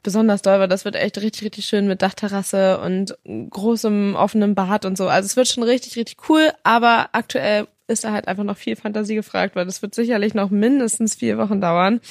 besonders 0.03 0.41
doll, 0.41 0.59
weil 0.59 0.67
das 0.67 0.85
wird 0.85 0.95
echt 0.95 1.17
richtig, 1.17 1.43
richtig 1.43 1.65
schön 1.65 1.87
mit 1.87 2.01
Dachterrasse 2.01 2.79
und 2.79 3.17
großem 3.25 4.15
offenem 4.15 4.53
Bad 4.53 4.85
und 4.85 4.97
so. 4.97 5.07
Also 5.07 5.25
es 5.25 5.35
wird 5.35 5.47
schon 5.47 5.63
richtig, 5.63 5.95
richtig 5.95 6.29
cool, 6.29 6.51
aber 6.63 7.09
aktuell 7.13 7.67
ist 7.87 8.03
da 8.03 8.11
halt 8.11 8.27
einfach 8.27 8.43
noch 8.43 8.57
viel 8.57 8.75
Fantasie 8.75 9.15
gefragt, 9.15 9.55
weil 9.55 9.65
das 9.65 9.81
wird 9.81 9.95
sicherlich 9.95 10.33
noch 10.33 10.49
mindestens 10.49 11.15
vier 11.15 11.37
Wochen 11.37 11.61
dauern. 11.61 12.01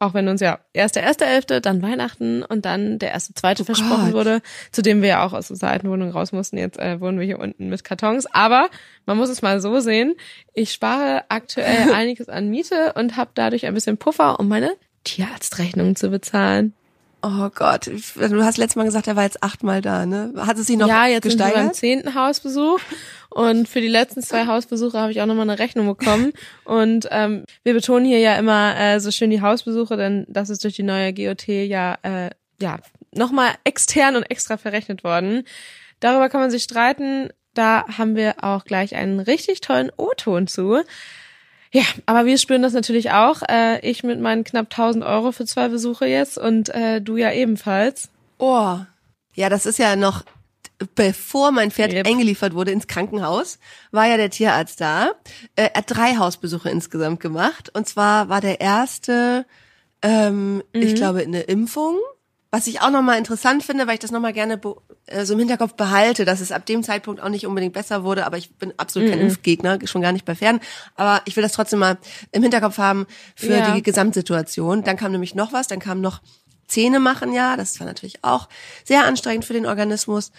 Auch 0.00 0.14
wenn 0.14 0.28
uns 0.28 0.40
ja 0.40 0.60
erst 0.72 0.94
der 0.94 1.02
erste 1.02 1.24
Elfte, 1.24 1.60
dann 1.60 1.82
Weihnachten 1.82 2.44
und 2.44 2.64
dann 2.64 3.00
der 3.00 3.10
erste 3.10 3.34
zweite 3.34 3.62
oh 3.62 3.64
versprochen 3.64 4.06
Gott. 4.06 4.14
wurde, 4.14 4.42
zu 4.70 4.80
dem 4.80 5.02
wir 5.02 5.08
ja 5.08 5.26
auch 5.26 5.32
aus 5.32 5.50
unserer 5.50 5.70
alten 5.70 5.90
Wohnung 5.90 6.10
raus 6.10 6.30
mussten. 6.30 6.56
Jetzt 6.56 6.78
äh, 6.78 7.00
wohnen 7.00 7.18
wir 7.18 7.26
hier 7.26 7.40
unten 7.40 7.68
mit 7.68 7.82
Kartons. 7.82 8.26
Aber 8.26 8.68
man 9.06 9.16
muss 9.16 9.28
es 9.28 9.42
mal 9.42 9.60
so 9.60 9.80
sehen, 9.80 10.14
ich 10.54 10.72
spare 10.72 11.24
aktuell 11.30 11.92
einiges 11.94 12.28
an 12.28 12.48
Miete 12.48 12.92
und 12.94 13.16
habe 13.16 13.32
dadurch 13.34 13.66
ein 13.66 13.74
bisschen 13.74 13.98
Puffer, 13.98 14.38
um 14.38 14.46
meine 14.46 14.70
Tierarztrechnung 15.02 15.96
zu 15.96 16.10
bezahlen. 16.10 16.74
Oh 17.20 17.50
Gott, 17.52 17.86
du 17.86 18.44
hast 18.44 18.58
letztes 18.58 18.76
Mal 18.76 18.84
gesagt, 18.84 19.08
er 19.08 19.16
war 19.16 19.24
jetzt 19.24 19.42
achtmal 19.42 19.82
da, 19.82 20.06
ne? 20.06 20.32
Hat 20.36 20.56
es 20.56 20.68
sich 20.68 20.76
noch 20.76 20.86
ja, 20.86 21.06
jetzt 21.06 21.24
gesteigert? 21.24 21.56
Ja, 21.56 21.62
beim 21.64 21.74
zehnten 21.74 22.14
Hausbesuch 22.14 22.78
und 23.30 23.68
für 23.68 23.80
die 23.80 23.88
letzten 23.88 24.22
zwei 24.22 24.46
Hausbesuche 24.46 24.98
habe 24.98 25.10
ich 25.10 25.20
auch 25.20 25.26
nochmal 25.26 25.48
eine 25.48 25.58
Rechnung 25.58 25.86
bekommen. 25.86 26.32
Und 26.64 27.08
ähm, 27.10 27.44
wir 27.62 27.74
betonen 27.74 28.06
hier 28.06 28.18
ja 28.20 28.36
immer 28.36 28.78
äh, 28.78 29.00
so 29.00 29.10
schön 29.10 29.30
die 29.30 29.42
Hausbesuche, 29.42 29.96
denn 29.96 30.26
das 30.28 30.50
ist 30.50 30.64
durch 30.64 30.74
die 30.74 30.82
neue 30.82 31.12
GOT 31.12 31.46
ja 31.48 31.98
äh, 32.02 32.30
ja 32.60 32.78
nochmal 33.14 33.50
extern 33.64 34.16
und 34.16 34.24
extra 34.24 34.56
verrechnet 34.56 35.04
worden. 35.04 35.44
Darüber 36.00 36.28
kann 36.28 36.40
man 36.40 36.50
sich 36.50 36.62
streiten. 36.62 37.30
Da 37.54 37.84
haben 37.98 38.16
wir 38.16 38.44
auch 38.44 38.64
gleich 38.64 38.94
einen 38.94 39.20
richtig 39.20 39.60
tollen 39.60 39.90
O-Ton 39.96 40.46
zu. 40.46 40.82
Ja, 41.70 41.82
aber 42.06 42.24
wir 42.24 42.38
spüren 42.38 42.62
das 42.62 42.72
natürlich 42.72 43.10
auch. 43.10 43.42
Äh, 43.48 43.80
ich 43.88 44.02
mit 44.02 44.20
meinen 44.20 44.44
knapp 44.44 44.66
1000 44.70 45.04
Euro 45.04 45.32
für 45.32 45.44
zwei 45.44 45.68
Besuche 45.68 46.06
jetzt 46.06 46.38
und 46.38 46.68
äh, 46.70 47.00
du 47.00 47.16
ja 47.16 47.32
ebenfalls. 47.32 48.08
Oh, 48.38 48.78
ja, 49.34 49.48
das 49.48 49.66
ist 49.66 49.78
ja 49.78 49.96
noch 49.96 50.24
bevor 50.94 51.50
mein 51.50 51.70
Pferd 51.70 51.92
yep. 51.92 52.06
eingeliefert 52.06 52.54
wurde 52.54 52.70
ins 52.70 52.86
Krankenhaus, 52.86 53.58
war 53.90 54.06
ja 54.06 54.16
der 54.16 54.30
Tierarzt 54.30 54.80
da. 54.80 55.12
Äh, 55.56 55.70
er 55.72 55.78
hat 55.78 55.84
drei 55.88 56.16
Hausbesuche 56.16 56.70
insgesamt 56.70 57.20
gemacht. 57.20 57.70
Und 57.74 57.88
zwar 57.88 58.28
war 58.28 58.40
der 58.40 58.60
erste, 58.60 59.44
ähm, 60.02 60.56
mhm. 60.56 60.62
ich 60.72 60.94
glaube, 60.94 61.20
eine 61.20 61.42
Impfung. 61.42 61.96
Was 62.50 62.66
ich 62.66 62.80
auch 62.80 62.90
nochmal 62.90 63.18
interessant 63.18 63.62
finde, 63.62 63.86
weil 63.86 63.94
ich 63.94 64.00
das 64.00 64.10
nochmal 64.10 64.32
gerne 64.32 64.58
äh, 65.06 65.24
so 65.24 65.34
im 65.34 65.38
Hinterkopf 65.38 65.74
behalte, 65.74 66.24
dass 66.24 66.40
es 66.40 66.50
ab 66.50 66.64
dem 66.64 66.82
Zeitpunkt 66.82 67.20
auch 67.20 67.28
nicht 67.28 67.46
unbedingt 67.46 67.74
besser 67.74 68.04
wurde, 68.04 68.24
aber 68.24 68.38
ich 68.38 68.54
bin 68.54 68.72
absolut 68.78 69.10
kein 69.10 69.18
mhm. 69.18 69.26
Impfgegner, 69.26 69.78
schon 69.84 70.00
gar 70.00 70.12
nicht 70.12 70.24
bei 70.24 70.34
Pferden. 70.34 70.60
Aber 70.94 71.20
ich 71.26 71.36
will 71.36 71.42
das 71.42 71.52
trotzdem 71.52 71.80
mal 71.80 71.98
im 72.32 72.42
Hinterkopf 72.42 72.78
haben 72.78 73.06
für 73.36 73.58
ja. 73.58 73.74
die 73.74 73.82
Gesamtsituation. 73.82 74.82
Dann 74.82 74.96
kam 74.96 75.12
nämlich 75.12 75.34
noch 75.34 75.52
was, 75.52 75.66
dann 75.66 75.80
kam 75.80 76.00
noch 76.00 76.22
Zähne 76.66 77.00
machen 77.00 77.32
ja, 77.32 77.56
das 77.56 77.80
war 77.80 77.86
natürlich 77.86 78.24
auch 78.24 78.46
sehr 78.84 79.06
anstrengend 79.06 79.46
für 79.46 79.54
den 79.54 79.64
Organismus 79.64 80.32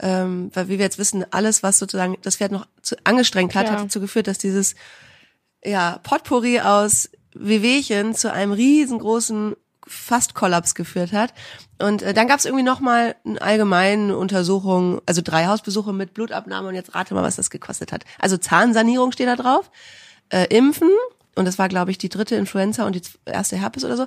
ähm, 0.00 0.50
weil 0.54 0.68
wie 0.68 0.78
wir 0.78 0.84
jetzt 0.84 0.98
wissen, 0.98 1.24
alles, 1.30 1.62
was 1.62 1.78
sozusagen 1.78 2.16
das 2.22 2.36
Pferd 2.36 2.52
noch 2.52 2.66
zu, 2.82 2.96
angestrengt 3.04 3.54
hat, 3.54 3.66
ja. 3.66 3.72
hat 3.72 3.80
dazu 3.80 4.00
geführt, 4.00 4.26
dass 4.26 4.38
dieses 4.38 4.74
ja, 5.64 5.98
Potpourri 6.02 6.60
aus 6.60 7.10
Wehwehchen 7.34 8.14
zu 8.14 8.32
einem 8.32 8.52
riesengroßen 8.52 9.54
fast 9.86 10.34
Kollaps 10.34 10.74
geführt 10.74 11.12
hat. 11.12 11.34
Und 11.78 12.02
äh, 12.02 12.14
dann 12.14 12.28
gab 12.28 12.38
es 12.38 12.44
irgendwie 12.44 12.64
noch 12.64 12.80
mal 12.80 13.14
eine 13.24 13.40
allgemeine 13.40 14.16
Untersuchung, 14.16 15.00
also 15.06 15.22
drei 15.22 15.46
Hausbesuche 15.46 15.92
mit 15.92 16.14
Blutabnahme 16.14 16.68
und 16.68 16.74
jetzt 16.74 16.94
rate 16.94 17.14
mal, 17.14 17.22
was 17.22 17.36
das 17.36 17.50
gekostet 17.50 17.92
hat. 17.92 18.04
Also 18.18 18.36
Zahnsanierung 18.36 19.12
steht 19.12 19.28
da 19.28 19.36
drauf, 19.36 19.70
äh, 20.30 20.46
Impfen 20.56 20.90
und 21.34 21.44
das 21.46 21.58
war 21.58 21.68
glaube 21.68 21.90
ich 21.90 21.98
die 21.98 22.08
dritte 22.08 22.36
Influenza 22.36 22.86
und 22.86 22.94
die 22.94 23.02
erste 23.26 23.56
Herpes 23.56 23.84
oder 23.84 23.96
so 23.96 24.06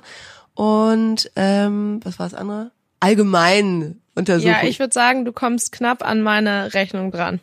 und 0.58 1.30
ähm, 1.36 2.00
was 2.02 2.18
war 2.18 2.28
das 2.28 2.34
andere? 2.36 2.72
Allgemein 2.98 4.00
Untersuchung. 4.16 4.50
Ja, 4.50 4.66
ich 4.66 4.80
würde 4.80 4.92
sagen, 4.92 5.24
du 5.24 5.32
kommst 5.32 5.70
knapp 5.70 6.04
an 6.04 6.20
meine 6.20 6.74
Rechnung 6.74 7.12
dran. 7.12 7.38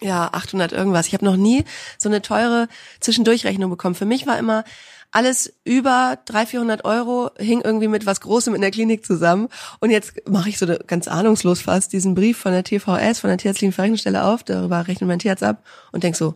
Ja, 0.00 0.30
800 0.32 0.72
irgendwas. 0.72 1.08
Ich 1.08 1.14
habe 1.14 1.24
noch 1.24 1.36
nie 1.36 1.64
so 1.98 2.08
eine 2.08 2.22
teure 2.22 2.68
Zwischendurchrechnung 3.00 3.68
bekommen. 3.70 3.96
Für 3.96 4.06
mich 4.06 4.26
war 4.28 4.38
immer 4.38 4.62
alles 5.12 5.52
über 5.64 6.18
300, 6.26 6.48
400 6.48 6.84
Euro 6.84 7.30
hing 7.38 7.60
irgendwie 7.62 7.88
mit 7.88 8.06
was 8.06 8.20
Großem 8.20 8.54
in 8.54 8.60
der 8.60 8.70
Klinik 8.70 9.04
zusammen. 9.04 9.48
Und 9.80 9.90
jetzt 9.90 10.28
mache 10.28 10.48
ich 10.48 10.58
so 10.58 10.66
ganz 10.86 11.08
ahnungslos 11.08 11.60
fast 11.62 11.92
diesen 11.92 12.14
Brief 12.14 12.38
von 12.38 12.52
der 12.52 12.64
TVS, 12.64 13.20
von 13.20 13.28
der 13.28 13.38
Tierärztlichen 13.38 13.72
Verrechnungsstelle 13.72 14.24
auf, 14.24 14.44
darüber 14.44 14.86
rechnet 14.86 15.08
mein 15.08 15.18
Tierarzt 15.18 15.42
ab 15.42 15.64
und 15.92 16.04
denk 16.04 16.16
so, 16.16 16.34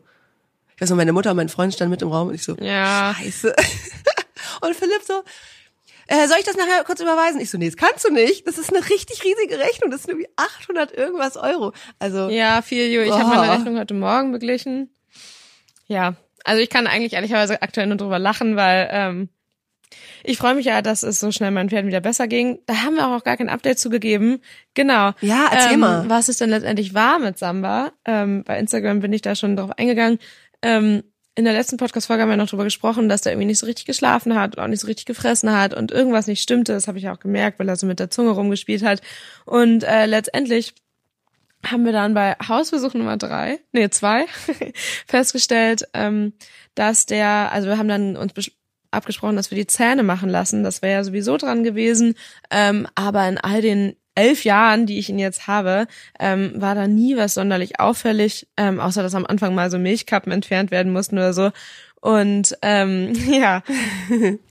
ich 0.74 0.80
weiß 0.82 0.90
noch, 0.90 0.96
meine 0.96 1.12
Mutter 1.12 1.30
und 1.30 1.36
mein 1.36 1.48
Freund 1.48 1.72
standen 1.72 1.90
mit 1.92 2.02
im 2.02 2.08
Raum 2.08 2.28
und 2.28 2.34
ich 2.34 2.42
so, 2.42 2.56
Ja. 2.60 3.14
scheiße. 3.16 3.54
und 4.60 4.74
Philipp 4.74 5.02
so, 5.06 5.22
äh, 6.06 6.26
soll 6.26 6.36
ich 6.38 6.44
das 6.44 6.56
nachher 6.56 6.82
kurz 6.84 7.00
überweisen? 7.00 7.40
Ich 7.40 7.50
so, 7.50 7.58
nee, 7.58 7.66
das 7.70 7.76
kannst 7.76 8.04
du 8.04 8.12
nicht. 8.12 8.46
Das 8.46 8.58
ist 8.58 8.74
eine 8.74 8.84
richtig 8.90 9.22
riesige 9.24 9.58
Rechnung. 9.58 9.90
Das 9.90 10.02
sind 10.02 10.10
irgendwie 10.10 10.28
800 10.36 10.92
irgendwas 10.92 11.36
Euro. 11.36 11.72
Also, 11.98 12.28
Ja, 12.28 12.60
viel, 12.60 12.88
Jo. 12.90 13.02
Ich 13.02 13.12
habe 13.12 13.28
meine 13.28 13.52
Rechnung 13.52 13.78
heute 13.78 13.94
Morgen 13.94 14.32
beglichen. 14.32 14.90
Ja, 15.86 16.14
also 16.44 16.62
ich 16.62 16.70
kann 16.70 16.86
eigentlich 16.86 17.14
ehrlicherweise 17.14 17.62
aktuell 17.62 17.86
nur 17.86 17.96
drüber 17.96 18.18
lachen, 18.18 18.56
weil 18.56 18.88
ähm, 18.90 19.28
ich 20.22 20.38
freue 20.38 20.54
mich 20.54 20.66
ja, 20.66 20.82
dass 20.82 21.02
es 21.02 21.20
so 21.20 21.30
schnell 21.30 21.50
meinen 21.50 21.68
Pferden 21.68 21.88
wieder 21.88 22.00
besser 22.00 22.26
ging. 22.28 22.58
Da 22.66 22.82
haben 22.82 22.96
wir 22.96 23.06
auch 23.06 23.10
noch 23.10 23.24
gar 23.24 23.36
kein 23.36 23.48
Update 23.48 23.78
zugegeben. 23.78 24.40
Genau. 24.74 25.12
Ja, 25.20 25.48
erzähl 25.52 25.74
ähm, 25.74 25.80
mal. 25.80 26.08
Was 26.08 26.28
es 26.28 26.38
denn 26.38 26.50
letztendlich 26.50 26.94
war 26.94 27.18
mit 27.18 27.38
Samba. 27.38 27.92
Ähm, 28.04 28.44
bei 28.44 28.58
Instagram 28.58 29.00
bin 29.00 29.12
ich 29.12 29.22
da 29.22 29.34
schon 29.34 29.56
drauf 29.56 29.70
eingegangen. 29.76 30.18
Ähm, 30.62 31.02
in 31.36 31.44
der 31.44 31.52
letzten 31.52 31.76
Podcast-Folge 31.76 32.22
haben 32.22 32.30
wir 32.30 32.36
noch 32.36 32.48
drüber 32.48 32.64
gesprochen, 32.64 33.08
dass 33.08 33.22
der 33.22 33.32
irgendwie 33.32 33.48
nicht 33.48 33.58
so 33.58 33.66
richtig 33.66 33.86
geschlafen 33.86 34.36
hat 34.36 34.56
und 34.56 34.62
auch 34.62 34.68
nicht 34.68 34.80
so 34.80 34.86
richtig 34.86 35.04
gefressen 35.04 35.52
hat 35.52 35.74
und 35.74 35.90
irgendwas 35.90 36.28
nicht 36.28 36.40
stimmte. 36.40 36.72
Das 36.72 36.86
habe 36.86 36.98
ich 36.98 37.08
auch 37.08 37.18
gemerkt, 37.18 37.58
weil 37.58 37.68
er 37.68 37.76
so 37.76 37.86
mit 37.86 37.98
der 37.98 38.10
Zunge 38.10 38.30
rumgespielt 38.30 38.84
hat. 38.84 39.02
Und 39.44 39.82
äh, 39.82 40.06
letztendlich 40.06 40.74
haben 41.64 41.84
wir 41.84 41.92
dann 41.92 42.14
bei 42.14 42.36
Hausversuch 42.46 42.94
Nummer 42.94 43.16
drei, 43.16 43.60
nee, 43.72 43.88
zwei, 43.90 44.26
festgestellt, 45.06 45.88
ähm, 45.94 46.32
dass 46.74 47.06
der, 47.06 47.52
also 47.52 47.68
wir 47.68 47.78
haben 47.78 47.88
dann 47.88 48.16
uns 48.16 48.32
abgesprochen, 48.90 49.36
dass 49.36 49.50
wir 49.50 49.58
die 49.58 49.66
Zähne 49.66 50.02
machen 50.02 50.30
lassen. 50.30 50.64
Das 50.64 50.82
wäre 50.82 50.94
ja 50.94 51.04
sowieso 51.04 51.36
dran 51.36 51.64
gewesen. 51.64 52.14
Ähm, 52.50 52.86
aber 52.94 53.28
in 53.28 53.38
all 53.38 53.60
den 53.60 53.96
elf 54.14 54.44
Jahren, 54.44 54.86
die 54.86 54.98
ich 54.98 55.08
ihn 55.08 55.18
jetzt 55.18 55.46
habe, 55.46 55.86
ähm, 56.20 56.52
war 56.54 56.74
da 56.74 56.86
nie 56.86 57.16
was 57.16 57.34
sonderlich 57.34 57.80
auffällig, 57.80 58.46
ähm, 58.56 58.78
außer 58.80 59.02
dass 59.02 59.14
am 59.14 59.26
Anfang 59.26 59.54
mal 59.54 59.70
so 59.70 59.78
Milchkappen 59.78 60.32
entfernt 60.32 60.70
werden 60.70 60.92
mussten 60.92 61.16
oder 61.16 61.32
so. 61.32 61.50
Und 62.00 62.56
ähm, 62.62 63.12
ja, 63.30 63.62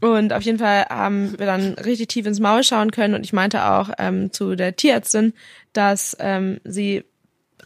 und 0.01 0.33
auf 0.33 0.41
jeden 0.41 0.59
Fall 0.59 0.85
haben 0.89 1.37
wir 1.37 1.45
dann 1.45 1.73
richtig 1.73 2.09
tief 2.09 2.25
ins 2.25 2.39
Maul 2.39 2.63
schauen 2.63 2.91
können. 2.91 3.13
Und 3.13 3.23
ich 3.23 3.31
meinte 3.31 3.65
auch 3.65 3.91
ähm, 3.99 4.33
zu 4.33 4.55
der 4.55 4.75
Tierärztin, 4.75 5.33
dass 5.73 6.15
ähm, 6.19 6.59
sie 6.63 7.03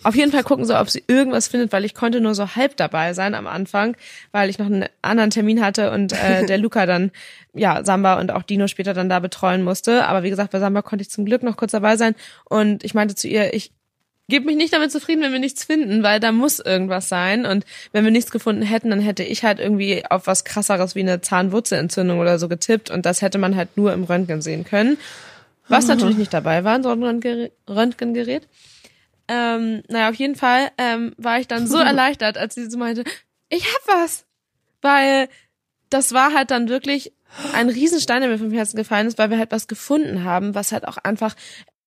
auf 0.03 0.15
jeden 0.15 0.31
Fall 0.31 0.43
gucken 0.43 0.65
soll, 0.65 0.77
ob 0.77 0.89
sie 0.89 1.03
irgendwas 1.07 1.47
findet, 1.47 1.71
weil 1.71 1.85
ich 1.85 1.93
konnte 1.93 2.21
nur 2.21 2.35
so 2.35 2.55
halb 2.55 2.77
dabei 2.77 3.13
sein 3.13 3.35
am 3.35 3.47
Anfang, 3.47 3.95
weil 4.31 4.49
ich 4.49 4.59
noch 4.59 4.67
einen 4.67 4.85
anderen 5.01 5.31
Termin 5.31 5.63
hatte 5.63 5.91
und 5.91 6.13
äh, 6.13 6.45
der 6.47 6.57
Luca 6.57 6.85
dann 6.85 7.11
ja 7.53 7.83
Samba 7.83 8.19
und 8.19 8.31
auch 8.31 8.43
Dino 8.43 8.67
später 8.67 8.93
dann 8.93 9.09
da 9.09 9.19
betreuen 9.19 9.63
musste. 9.63 10.05
Aber 10.05 10.23
wie 10.23 10.29
gesagt, 10.29 10.51
bei 10.51 10.59
Samba 10.59 10.81
konnte 10.81 11.01
ich 11.01 11.09
zum 11.09 11.25
Glück 11.25 11.43
noch 11.43 11.57
kurz 11.57 11.71
dabei 11.71 11.97
sein 11.97 12.15
und 12.45 12.83
ich 12.83 12.93
meinte 12.93 13.15
zu 13.15 13.27
ihr, 13.27 13.53
ich 13.53 13.71
gebe 14.29 14.45
mich 14.45 14.57
nicht 14.57 14.73
damit 14.73 14.91
zufrieden, 14.91 15.21
wenn 15.21 15.31
wir 15.31 15.39
nichts 15.39 15.63
finden, 15.63 16.03
weil 16.03 16.19
da 16.19 16.33
muss 16.33 16.59
irgendwas 16.59 17.07
sein. 17.07 17.45
Und 17.45 17.65
wenn 17.93 18.03
wir 18.03 18.11
nichts 18.11 18.29
gefunden 18.29 18.61
hätten, 18.61 18.89
dann 18.89 18.99
hätte 18.99 19.23
ich 19.23 19.43
halt 19.43 19.59
irgendwie 19.59 20.03
auf 20.09 20.27
was 20.27 20.43
krasseres 20.43 20.95
wie 20.95 20.99
eine 20.99 21.21
Zahnwurzelentzündung 21.21 22.19
oder 22.19 22.37
so 22.37 22.49
getippt 22.49 22.91
und 22.91 23.05
das 23.05 23.21
hätte 23.21 23.37
man 23.37 23.55
halt 23.55 23.77
nur 23.77 23.93
im 23.93 24.03
Röntgen 24.03 24.41
sehen 24.41 24.65
können. 24.65 24.97
Was 25.67 25.87
natürlich 25.87 26.17
nicht 26.17 26.33
dabei 26.33 26.63
war, 26.63 26.81
so 26.81 26.89
ein 26.89 27.03
Röntgengerät. 27.03 27.53
Röntgengerät. 27.69 28.47
Ähm, 29.27 29.83
naja, 29.89 30.09
auf 30.09 30.15
jeden 30.15 30.35
Fall 30.35 30.71
ähm, 30.77 31.13
war 31.17 31.39
ich 31.39 31.47
dann 31.47 31.67
so 31.67 31.77
erleichtert, 31.77 32.37
als 32.37 32.55
sie 32.55 32.69
so 32.69 32.77
meinte, 32.77 33.03
ich 33.49 33.65
hab 33.65 34.01
was. 34.01 34.25
Weil 34.81 35.27
das 35.89 36.13
war 36.13 36.33
halt 36.33 36.51
dann 36.51 36.69
wirklich 36.69 37.13
ein 37.53 37.69
Riesenstein, 37.69 38.21
der 38.21 38.29
mir 38.29 38.37
vom 38.37 38.51
Herzen 38.51 38.77
gefallen 38.77 39.07
ist, 39.07 39.17
weil 39.17 39.29
wir 39.29 39.37
halt 39.37 39.51
was 39.51 39.67
gefunden 39.67 40.23
haben, 40.23 40.55
was 40.55 40.71
halt 40.71 40.87
auch 40.87 40.97
einfach 40.97 41.35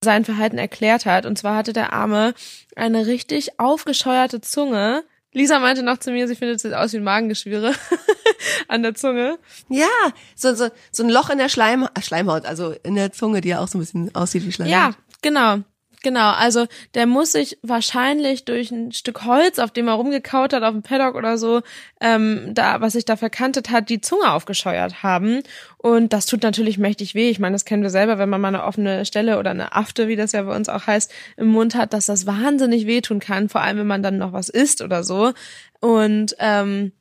sein 0.02 0.25
Verhalten 0.25 0.58
erklärt 0.58 1.06
hat. 1.06 1.26
Und 1.26 1.38
zwar 1.38 1.56
hatte 1.56 1.72
der 1.72 1.92
Arme 1.92 2.34
eine 2.76 3.06
richtig 3.06 3.58
aufgescheuerte 3.58 4.40
Zunge. 4.40 5.04
Lisa 5.32 5.60
meinte 5.60 5.82
noch 5.82 5.99
zu 5.99 6.10
mir, 6.10 6.26
sie 6.26 6.34
findet 6.34 6.64
es 6.64 6.72
aus 6.72 6.92
wie 6.92 6.96
ein 6.96 7.04
Magengeschwüre 7.04 7.72
an 8.68 8.82
der 8.82 8.94
Zunge. 8.94 9.38
ja, 9.68 9.87
so, 10.34 10.54
so, 10.54 10.68
so 10.90 11.04
ein 11.04 11.10
Loch 11.10 11.30
in 11.30 11.38
der 11.38 11.49
Schleim, 11.49 11.88
äh, 11.94 12.02
Schleimhaut, 12.02 12.46
also 12.46 12.75
in 12.82 12.96
der 12.96 13.12
Zunge, 13.12 13.40
die 13.40 13.50
ja 13.50 13.60
auch 13.60 13.68
so 13.68 13.78
ein 13.78 13.80
bisschen 13.80 14.14
aussieht 14.14 14.44
wie 14.44 14.52
Schleimhaut. 14.52 14.72
Ja, 14.72 14.94
genau. 15.22 15.58
Genau, 16.02 16.30
also 16.30 16.66
der 16.95 17.07
muss 17.07 17.33
sich 17.33 17.59
wahrscheinlich 17.62 18.47
durch 18.47 18.71
ein 18.71 18.90
Stück 18.92 19.26
Holz, 19.26 19.59
auf 19.59 19.71
dem 19.71 19.87
er 19.87 19.95
rumgekaut 19.95 20.54
hat, 20.54 20.62
auf 20.62 20.73
dem 20.73 20.83
Paddock 20.83 21.14
oder 21.14 21.37
so, 21.37 21.61
ähm, 22.00 22.52
da, 22.54 22.80
was 22.80 22.95
sich 22.95 23.04
da 23.04 23.16
verkantet 23.16 23.71
hat, 23.71 23.90
die 23.90 24.00
Zunge 24.00 24.33
aufgescheuert 24.33 25.02
haben. 25.02 25.42
Und 25.76 26.14
das 26.14 26.25
tut 26.25 26.42
natürlich 26.42 26.78
mächtig 26.78 27.14
weh. 27.14 27.28
Ich 27.28 27.38
meine, 27.38 27.54
das 27.54 27.66
kennen 27.66 27.83
wir 27.83 27.90
selber, 27.90 28.19
wenn 28.19 28.30
man 28.30 28.40
mal 28.40 28.49
eine 28.49 28.64
offene 28.64 29.04
Stelle 29.04 29.38
oder 29.38 29.50
eine 29.50 29.75
Afte, 29.75 30.09
wie 30.09 30.16
das 30.16 30.33
ja 30.33 30.42
bei 30.42 30.57
uns 30.57 30.71
auch 30.71 30.87
heißt, 30.87 31.12
im 31.37 31.49
Mund 31.49 31.75
hat, 31.75 31.92
dass 31.92 32.07
das 32.07 32.26
wahnsinnig 32.26 32.87
wehtun 32.87 33.21
kann, 33.21 33.50
vor 33.50 33.61
allem 33.61 33.76
wenn 33.78 33.87
man 33.87 34.02
dann 34.02 34.16
noch 34.16 34.33
was 34.33 34.49
isst 34.49 34.80
oder 34.80 35.04
so. 35.04 35.35
Und 35.80 36.35
ähm, 36.38 36.92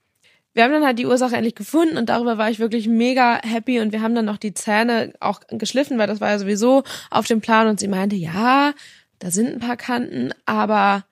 wir 0.53 0.63
haben 0.63 0.71
dann 0.71 0.85
halt 0.85 0.99
die 0.99 1.05
Ursache 1.05 1.35
endlich 1.35 1.55
gefunden 1.55 1.97
und 1.97 2.09
darüber 2.09 2.37
war 2.37 2.49
ich 2.49 2.59
wirklich 2.59 2.87
mega 2.87 3.39
happy 3.43 3.79
und 3.79 3.91
wir 3.91 4.01
haben 4.01 4.15
dann 4.15 4.25
noch 4.25 4.37
die 4.37 4.53
Zähne 4.53 5.13
auch 5.19 5.41
geschliffen, 5.49 5.97
weil 5.97 6.07
das 6.07 6.21
war 6.21 6.29
ja 6.29 6.39
sowieso 6.39 6.83
auf 7.11 7.27
dem 7.27 7.41
Plan 7.41 7.67
und 7.67 7.79
sie 7.79 7.87
meinte, 7.87 8.15
ja, 8.15 8.73
da 9.19 9.31
sind 9.31 9.53
ein 9.53 9.59
paar 9.59 9.77
Kanten, 9.77 10.31
aber 10.45 11.05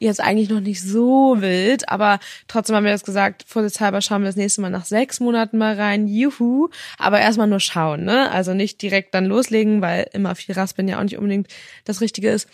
jetzt 0.00 0.20
eigentlich 0.20 0.48
noch 0.48 0.60
nicht 0.60 0.82
so 0.82 1.36
wild, 1.40 1.88
aber 1.90 2.18
trotzdem 2.48 2.74
haben 2.74 2.84
wir 2.84 2.90
jetzt 2.90 3.04
gesagt, 3.04 3.44
vorsichtshalber 3.46 4.00
schauen 4.00 4.22
wir 4.22 4.28
das 4.28 4.36
nächste 4.36 4.62
Mal 4.62 4.70
nach 4.70 4.86
sechs 4.86 5.20
Monaten 5.20 5.58
mal 5.58 5.74
rein, 5.74 6.08
juhu, 6.08 6.68
aber 6.98 7.20
erstmal 7.20 7.46
nur 7.46 7.60
schauen, 7.60 8.04
ne, 8.04 8.30
also 8.30 8.54
nicht 8.54 8.80
direkt 8.80 9.14
dann 9.14 9.26
loslegen, 9.26 9.82
weil 9.82 10.08
immer 10.14 10.34
viel 10.34 10.54
Raspeln 10.54 10.88
ja 10.88 10.98
auch 10.98 11.04
nicht 11.04 11.18
unbedingt 11.18 11.48
das 11.84 12.00
Richtige 12.00 12.30
ist. 12.30 12.48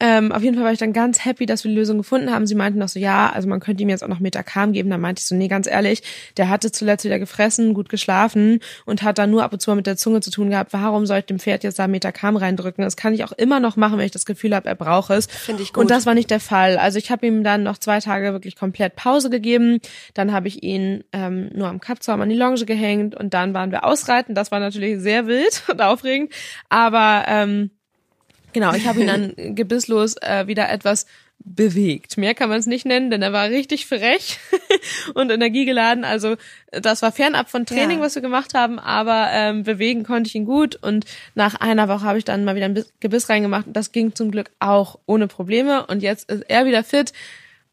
Ähm, 0.00 0.32
auf 0.32 0.42
jeden 0.42 0.56
Fall 0.56 0.64
war 0.64 0.72
ich 0.72 0.78
dann 0.78 0.92
ganz 0.92 1.24
happy, 1.24 1.46
dass 1.46 1.62
wir 1.62 1.70
die 1.70 1.76
Lösung 1.76 1.98
gefunden 1.98 2.32
haben. 2.32 2.46
Sie 2.46 2.54
meinten 2.54 2.80
noch 2.80 2.88
so, 2.88 2.98
ja, 2.98 3.30
also 3.30 3.48
man 3.48 3.60
könnte 3.60 3.82
ihm 3.82 3.88
jetzt 3.88 4.02
auch 4.02 4.08
noch 4.08 4.18
Metacam 4.18 4.72
geben. 4.72 4.90
Da 4.90 4.98
meinte 4.98 5.20
ich 5.20 5.26
so, 5.26 5.34
nee, 5.34 5.48
ganz 5.48 5.68
ehrlich, 5.68 6.02
der 6.36 6.48
hatte 6.48 6.72
zuletzt 6.72 7.04
wieder 7.04 7.18
gefressen, 7.18 7.72
gut 7.72 7.88
geschlafen 7.88 8.60
und 8.84 9.02
hat 9.02 9.18
dann 9.18 9.30
nur 9.30 9.44
ab 9.44 9.52
und 9.52 9.60
zu 9.60 9.70
mal 9.70 9.76
mit 9.76 9.86
der 9.86 9.96
Zunge 9.96 10.20
zu 10.20 10.30
tun 10.30 10.50
gehabt. 10.50 10.72
Warum 10.72 11.06
soll 11.06 11.18
ich 11.18 11.26
dem 11.26 11.38
Pferd 11.38 11.62
jetzt 11.62 11.78
da 11.78 11.86
Metacam 11.86 12.36
reindrücken? 12.36 12.82
Das 12.82 12.96
kann 12.96 13.14
ich 13.14 13.22
auch 13.24 13.32
immer 13.32 13.60
noch 13.60 13.76
machen, 13.76 13.98
wenn 13.98 14.06
ich 14.06 14.10
das 14.10 14.26
Gefühl 14.26 14.56
habe, 14.56 14.68
er 14.68 14.74
braucht 14.74 15.10
es. 15.10 15.26
Finde 15.26 15.62
ich 15.62 15.72
gut. 15.72 15.82
Und 15.82 15.90
das 15.90 16.04
war 16.04 16.14
nicht 16.14 16.30
der 16.30 16.40
Fall. 16.40 16.78
Also 16.78 16.98
ich 16.98 17.10
habe 17.10 17.26
ihm 17.26 17.44
dann 17.44 17.62
noch 17.62 17.78
zwei 17.78 18.00
Tage 18.00 18.32
wirklich 18.32 18.56
komplett 18.56 18.96
Pause 18.96 19.30
gegeben. 19.30 19.78
Dann 20.14 20.32
habe 20.32 20.48
ich 20.48 20.62
ihn 20.62 21.04
ähm, 21.12 21.50
nur 21.54 21.68
am 21.68 21.80
Kappzaum 21.80 22.20
an 22.20 22.28
die 22.28 22.36
Longe 22.36 22.64
gehängt 22.64 23.14
und 23.14 23.34
dann 23.34 23.54
waren 23.54 23.70
wir 23.70 23.84
ausreiten. 23.84 24.34
Das 24.34 24.50
war 24.50 24.58
natürlich 24.58 25.00
sehr 25.00 25.26
wild 25.26 25.62
und 25.70 25.80
aufregend. 25.80 26.32
Aber 26.68 27.24
ähm, 27.28 27.70
Genau, 28.52 28.72
ich 28.74 28.86
habe 28.86 29.00
ihn 29.00 29.06
dann 29.06 29.34
gebisslos 29.54 30.16
äh, 30.20 30.46
wieder 30.46 30.68
etwas 30.70 31.06
bewegt. 31.44 32.18
Mehr 32.18 32.34
kann 32.34 32.48
man 32.48 32.58
es 32.60 32.66
nicht 32.66 32.86
nennen, 32.86 33.10
denn 33.10 33.20
er 33.22 33.32
war 33.32 33.48
richtig 33.48 33.86
frech 33.86 34.38
und 35.14 35.30
energiegeladen. 35.30 36.04
Also 36.04 36.36
das 36.70 37.02
war 37.02 37.10
fernab 37.10 37.50
von 37.50 37.66
Training, 37.66 37.98
Ja. 37.98 38.04
was 38.04 38.14
wir 38.14 38.22
gemacht 38.22 38.54
haben, 38.54 38.78
aber 38.78 39.28
ähm, 39.32 39.64
bewegen 39.64 40.04
konnte 40.04 40.28
ich 40.28 40.34
ihn 40.36 40.44
gut. 40.44 40.76
Und 40.76 41.04
nach 41.34 41.56
einer 41.56 41.88
Woche 41.88 42.04
habe 42.04 42.18
ich 42.18 42.24
dann 42.24 42.44
mal 42.44 42.54
wieder 42.54 42.66
ein 42.66 42.76
Biss- 42.76 42.92
Gebiss 43.00 43.28
reingemacht. 43.28 43.66
Und 43.66 43.72
das 43.76 43.90
ging 43.90 44.14
zum 44.14 44.30
Glück 44.30 44.50
auch 44.60 44.98
ohne 45.06 45.26
Probleme. 45.26 45.84
Und 45.86 46.02
jetzt 46.02 46.30
ist 46.30 46.44
er 46.48 46.64
wieder 46.64 46.84
fit. 46.84 47.12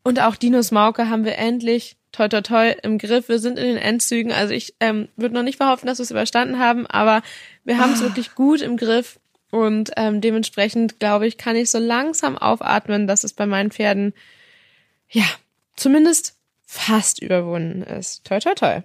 Und 0.02 0.20
auch 0.20 0.36
Dinos 0.36 0.72
Mauke 0.72 1.10
haben 1.10 1.24
wir 1.26 1.38
endlich 1.38 1.96
toi 2.12 2.28
toi 2.28 2.42
toi 2.42 2.72
im 2.82 2.98
Griff. 2.98 3.30
Wir 3.30 3.38
sind 3.38 3.60
in 3.60 3.66
den 3.66 3.78
Endzügen. 3.78 4.32
Also 4.32 4.52
ich 4.54 4.74
ähm, 4.80 5.10
würde 5.16 5.36
noch 5.36 5.44
nicht 5.44 5.60
behaupten, 5.60 5.86
dass 5.86 6.00
wir 6.00 6.04
es 6.06 6.12
überstanden 6.12 6.58
haben, 6.58 6.88
aber 6.88 7.22
wir 7.66 7.78
haben 7.78 7.94
es 7.94 8.02
wirklich 8.02 8.34
gut 8.34 8.62
im 8.62 8.78
Griff. 8.78 9.20
Und 9.52 9.92
ähm, 9.98 10.22
dementsprechend, 10.22 11.00
glaube 11.00 11.28
ich, 11.28 11.38
kann 11.38 11.56
ich 11.56 11.70
so 11.70 11.80
langsam 11.80 12.38
aufatmen, 12.38 13.08
dass 13.08 13.24
es 13.24 13.34
bei 13.34 13.46
meinen 13.46 13.72
Pferden, 13.72 14.14
ja, 15.10 15.26
zumindest 15.76 16.36
fast 16.66 17.22
überwunden 17.22 17.82
ist. 17.82 18.26
Toi, 18.26 18.40
toi, 18.40 18.54
toi. 18.54 18.84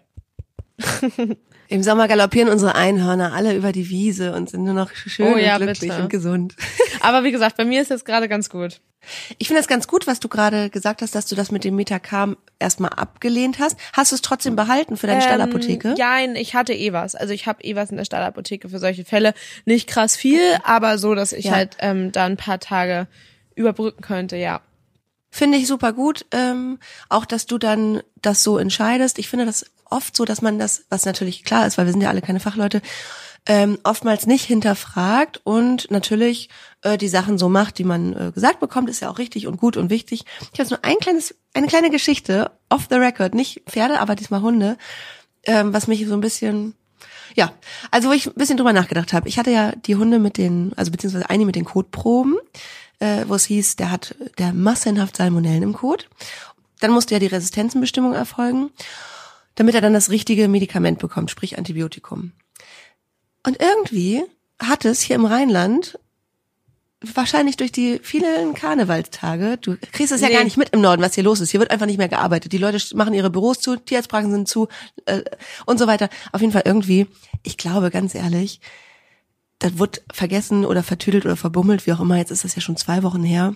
Im 1.69 1.83
Sommer 1.83 2.09
galoppieren 2.09 2.49
unsere 2.49 2.75
Einhörner 2.75 3.33
alle 3.33 3.55
über 3.55 3.73
die 3.73 3.89
Wiese 3.89 4.33
und 4.35 4.51
sind 4.51 4.65
nur 4.65 4.75
noch 4.75 4.91
schön 4.95 5.33
Oh 5.33 5.37
ja, 5.37 5.57
und 5.57 5.63
glücklich 5.63 5.91
bitte. 5.91 6.03
und 6.03 6.09
gesund. 6.11 6.55
Aber 7.01 7.25
wie 7.25 7.33
gesagt, 7.33 7.57
bei 7.57 7.65
mir 7.65 7.81
ist 7.83 7.91
jetzt 7.91 8.05
gerade 8.05 8.29
ganz 8.29 8.49
gut. 8.51 8.81
Ich 9.39 9.49
finde 9.49 9.61
das 9.61 9.69
ganz 9.69 9.87
gut, 9.87 10.07
was 10.07 10.19
du 10.19 10.29
gerade 10.29 10.71
gesagt 10.71 11.03
hast, 11.03 11.15
dass 11.15 11.27
du 11.27 11.35
das 11.35 11.51
mit 11.51 11.65
dem 11.65 11.77
Metacam 11.77 12.39
erstmal 12.59 12.91
abgelehnt 12.91 13.59
hast. 13.59 13.79
Hast 13.93 14.13
du 14.13 14.17
es 14.17 14.23
trotzdem 14.23 14.57
behalten 14.57 14.97
für 14.97 15.07
deine 15.07 15.21
Stallapotheke? 15.21 15.89
Ähm, 15.91 15.97
ja, 15.97 16.21
ich 16.41 16.55
hatte 16.55 16.73
eh 16.73 16.93
was. 16.95 17.15
Also 17.15 17.35
ich 17.35 17.47
habe 17.47 17.63
eh 17.63 17.77
was 17.77 17.91
in 17.91 17.99
der 17.99 18.07
Stallapotheke 18.07 18.71
für 18.71 18.79
solche 18.79 19.05
Fälle. 19.05 19.35
Nicht 19.67 19.89
krass 19.89 20.17
viel, 20.17 20.41
aber 20.65 20.97
so, 20.97 21.15
dass 21.15 21.33
ich 21.35 21.47
Ja. 21.47 21.53
halt 21.53 21.77
ähm, 21.81 22.13
da 22.13 22.25
ein 22.25 22.39
paar 22.39 22.61
Tage 22.61 23.07
überbrücken 23.55 24.01
könnte, 24.03 24.37
ja. 24.37 24.63
Finde 25.31 25.59
ich 25.59 25.67
super 25.67 25.93
gut. 25.93 26.25
Ähm, 26.31 26.79
auch, 27.09 27.27
dass 27.27 27.47
du 27.47 27.59
dann 27.59 28.03
das 28.23 28.43
so 28.43 28.57
entscheidest. 28.57 29.19
Ich 29.19 29.29
finde 29.29 29.45
das 29.47 29.67
oft 29.95 30.17
so, 30.17 30.25
dass 30.25 30.43
man 30.43 30.59
das, 30.59 30.85
was 30.91 31.07
natürlich 31.07 31.45
klar 31.45 31.67
ist, 31.67 31.79
weil 31.79 31.87
wir 31.87 31.93
sind 31.93 32.03
ja 32.03 32.11
alle 32.11 32.23
keine 32.23 32.41
Fachleute, 32.41 32.83
ähm, 33.47 33.79
oftmals 33.83 34.27
nicht 34.27 34.45
hinterfragt 34.45 35.41
und 35.45 35.91
natürlich 35.91 36.49
äh, 36.83 36.97
die 36.97 37.09
Sachen 37.09 37.37
so 37.37 37.49
macht, 37.49 37.79
die 37.79 37.85
man 37.85 38.13
äh, 38.15 38.33
gesagt 38.33 38.61
bekommt, 38.61 38.89
ist 38.89 39.01
ja 39.01 39.11
auch 39.11 39.19
richtig 39.19 39.47
und 39.47 39.59
gut 39.59 39.77
und 39.77 39.91
wichtig. 39.91 40.25
Ich 40.41 40.47
habe 40.59 40.63
jetzt 40.63 40.71
nur 40.71 40.85
ein 40.85 40.97
kleines, 40.99 41.35
eine 41.53 41.67
kleine 41.67 41.91
Geschichte 41.91 42.51
off 42.71 42.87
the 42.89 42.97
record, 42.97 43.35
nicht 43.35 43.63
Pferde, 43.67 44.01
aber 44.01 44.15
diesmal 44.15 44.41
Hunde. 44.41 44.77
ähm, 45.47 45.73
was 45.73 45.87
mich 45.87 46.07
so 46.07 46.15
ein 46.15 46.21
bisschen, 46.21 46.75
ja, 47.35 47.53
also 47.91 48.09
wo 48.09 48.13
ich 48.13 48.27
ein 48.27 48.35
bisschen 48.35 48.57
drüber 48.57 48.73
nachgedacht 48.73 49.13
habe. 49.13 49.29
Ich 49.29 49.39
hatte 49.39 49.51
ja 49.51 49.73
die 49.73 49.97
Hunde 49.97 50.19
mit 50.19 50.39
den, 50.39 50.73
also 50.77 50.91
beziehungsweise 50.91 51.31
eine 51.31 51.45
mit 51.45 51.57
den 51.57 51.65
Kotproben, 51.65 52.37
äh, 52.99 53.25
wo 53.27 53.35
es 53.35 53.45
hieß, 53.47 53.77
der 53.77 53.91
hat 53.91 54.15
der 54.39 54.53
massenhaft 54.53 55.17
Salmonellen 55.17 55.63
im 55.63 55.73
Kot. 55.75 56.09
Dann 56.81 56.93
musste 56.93 57.15
ja 57.15 57.19
die 57.19 57.27
Resistenzenbestimmung 57.27 58.15
erfolgen, 58.15 58.71
damit 59.55 59.75
er 59.75 59.81
dann 59.81 59.93
das 59.93 60.11
richtige 60.11 60.49
Medikament 60.49 60.99
bekommt, 60.99 61.31
sprich 61.31 61.59
Antibiotikum. 61.59 62.33
Und 63.47 63.61
irgendwie 63.61 64.23
hat 64.59 64.85
es 64.85 65.01
hier 65.01 65.17
im 65.17 65.27
Rheinland 65.27 65.99
wahrscheinlich 67.15 67.57
durch 67.57 67.71
die 67.73 68.01
vielen 68.03 68.55
Karnevalstage, 68.55 69.59
du 69.59 69.77
kriegst 69.93 70.13
es 70.13 70.21
ja 70.23 70.29
Nee. 70.29 70.35
gar 70.35 70.45
nicht 70.45 70.57
mit 70.57 70.71
im 70.71 70.81
Norden, 70.81 71.03
was 71.03 71.15
hier 71.15 71.25
los 71.25 71.41
ist. 71.41 71.51
Hier 71.51 71.61
wird 71.61 71.71
einfach 71.71 71.87
nicht 71.87 71.99
mehr 71.99 72.09
gearbeitet. 72.09 72.53
Die 72.53 72.59
Leute 72.59 72.79
machen 72.97 73.13
ihre 73.13 73.29
Büros 73.31 73.61
zu, 73.61 73.77
Tierarztpraxen 73.77 74.31
sind 74.31 74.49
zu 74.49 74.69
äh, 75.05 75.23
und 75.67 75.79
so 75.79 75.87
weiter. 75.87 76.09
Auf 76.33 76.41
jeden 76.41 76.53
Fall 76.53 76.63
irgendwie, 76.65 77.07
ich 77.43 77.59
glaube 77.59 77.91
ganz 77.91 78.15
ehrlich, 78.15 78.61
das 79.59 79.79
wird 79.79 80.03
vergessen 80.13 80.65
oder 80.65 80.83
vertüdelt 80.83 81.25
oder 81.27 81.37
verbummelt, 81.37 81.87
wie 81.87 81.93
auch 81.93 82.01
immer. 82.01 82.17
Jetzt 82.17 82.31
ist 82.31 82.45
das 82.45 82.55
ja 82.55 82.63
schon 82.63 82.77
zwei 82.77 83.03
Wochen 83.03 83.23
her. 83.23 83.55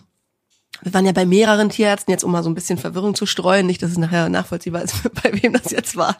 Wir 0.83 0.95
waren 0.95 1.07
ja 1.07 1.13
bei 1.13 1.27
mehreren 1.27 1.71
Tierärzten, 1.71 2.13
jetzt 2.13 2.25
um 2.25 2.31
mal 2.31 2.43
so 2.43 2.51
ein 2.51 2.55
bisschen 2.55 2.79
Verwirrung 2.79 3.15
zu 3.15 3.27
streuen, 3.27 3.67
nicht, 3.67 3.83
dass 3.83 3.91
es 3.91 3.99
nachher 3.99 4.29
nachvollziehbar 4.29 4.83
ist, 4.83 5.03
bei 5.23 5.43
wem 5.43 5.53
das 5.53 5.71
jetzt 5.71 5.97
war. 5.97 6.17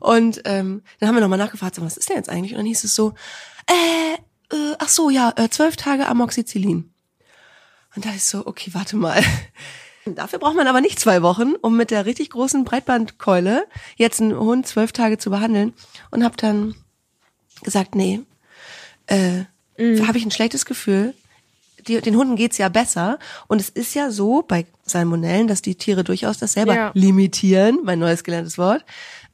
Und 0.00 0.42
ähm, 0.44 0.82
dann 0.98 1.08
haben 1.08 1.16
wir 1.16 1.20
nochmal 1.20 1.38
nachgefragt, 1.38 1.74
so, 1.74 1.82
was 1.82 1.96
ist 1.96 2.08
denn 2.08 2.16
jetzt 2.16 2.28
eigentlich? 2.28 2.52
Und 2.52 2.58
dann 2.58 2.66
hieß 2.66 2.84
es 2.84 2.94
so, 2.94 3.14
äh, 3.66 4.54
äh 4.54 4.74
ach 4.78 4.88
so, 4.88 5.10
ja, 5.10 5.32
äh, 5.36 5.48
zwölf 5.48 5.76
Tage 5.76 6.06
Amoxicillin. 6.06 6.92
Und 7.94 8.04
da 8.04 8.10
ist 8.10 8.28
so, 8.28 8.46
okay, 8.46 8.70
warte 8.74 8.96
mal. 8.96 9.22
Dafür 10.04 10.38
braucht 10.38 10.56
man 10.56 10.66
aber 10.66 10.80
nicht 10.80 10.98
zwei 10.98 11.22
Wochen, 11.22 11.54
um 11.60 11.76
mit 11.76 11.90
der 11.90 12.06
richtig 12.06 12.30
großen 12.30 12.64
Breitbandkeule 12.64 13.66
jetzt 13.96 14.20
einen 14.20 14.38
Hund 14.38 14.66
zwölf 14.66 14.92
Tage 14.92 15.18
zu 15.18 15.30
behandeln. 15.30 15.74
Und 16.10 16.24
habe 16.24 16.36
dann 16.36 16.74
gesagt, 17.62 17.94
nee, 17.94 18.20
äh, 19.06 19.44
habe 19.78 20.18
ich 20.18 20.24
ein 20.24 20.30
schlechtes 20.30 20.64
Gefühl. 20.64 21.14
Die, 21.88 22.00
den 22.00 22.16
Hunden 22.16 22.36
geht's 22.36 22.58
ja 22.58 22.68
besser. 22.68 23.18
Und 23.48 23.60
es 23.60 23.68
ist 23.68 23.94
ja 23.94 24.10
so 24.10 24.42
bei 24.42 24.66
Salmonellen, 24.84 25.48
dass 25.48 25.62
die 25.62 25.74
Tiere 25.74 26.04
durchaus 26.04 26.38
das 26.38 26.52
selber 26.52 26.74
Ja. 26.74 26.90
limitieren, 26.94 27.78
mein 27.84 27.98
neues 27.98 28.24
gelerntes 28.24 28.58
Wort. 28.58 28.84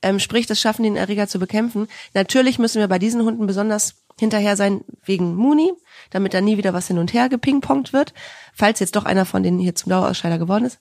Ähm, 0.02 0.18
sprich, 0.18 0.46
das 0.46 0.60
schaffen, 0.60 0.82
den 0.84 0.96
Erreger 0.96 1.28
zu 1.28 1.38
bekämpfen. 1.38 1.88
Natürlich 2.14 2.58
müssen 2.58 2.78
wir 2.80 2.88
bei 2.88 2.98
diesen 2.98 3.22
Hunden 3.22 3.46
besonders 3.46 3.96
hinterher 4.18 4.56
sein 4.56 4.84
wegen 5.04 5.34
Muni, 5.34 5.72
damit 6.10 6.34
da 6.34 6.40
nie 6.40 6.56
wieder 6.56 6.72
was 6.72 6.86
hin 6.86 6.98
und 6.98 7.12
her 7.12 7.28
gepingpongt 7.28 7.92
wird, 7.92 8.14
falls 8.54 8.78
jetzt 8.80 8.94
doch 8.96 9.04
einer 9.04 9.24
von 9.24 9.42
denen 9.42 9.58
hier 9.58 9.74
zum 9.74 9.90
Dauerausscheider 9.90 10.38
geworden 10.38 10.64
ist. 10.66 10.78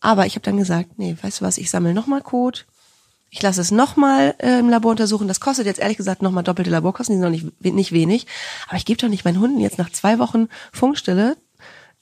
Aber 0.00 0.26
ich 0.26 0.34
habe 0.34 0.42
dann 0.42 0.56
gesagt, 0.56 0.98
nee, 0.98 1.16
weißt 1.20 1.40
du 1.40 1.44
was, 1.44 1.58
ich 1.58 1.70
sammle 1.70 1.94
nochmal 1.94 2.22
Code. 2.22 2.60
Ich 3.36 3.42
lasse 3.42 3.60
es 3.60 3.70
nochmal 3.70 4.34
äh, 4.38 4.60
im 4.60 4.70
Labor 4.70 4.92
untersuchen. 4.92 5.28
Das 5.28 5.40
kostet 5.40 5.66
jetzt 5.66 5.78
ehrlich 5.78 5.98
gesagt 5.98 6.22
nochmal 6.22 6.42
doppelte 6.42 6.70
Laborkosten, 6.70 7.14
die 7.14 7.20
sind 7.20 7.30
noch 7.30 7.52
nicht, 7.60 7.74
nicht 7.74 7.92
wenig. 7.92 8.26
Aber 8.66 8.78
ich 8.78 8.86
gebe 8.86 8.98
doch 8.98 9.10
nicht 9.10 9.26
meinen 9.26 9.40
Hunden 9.40 9.60
jetzt 9.60 9.76
nach 9.76 9.90
zwei 9.90 10.18
Wochen 10.18 10.48
Funkstille 10.72 11.36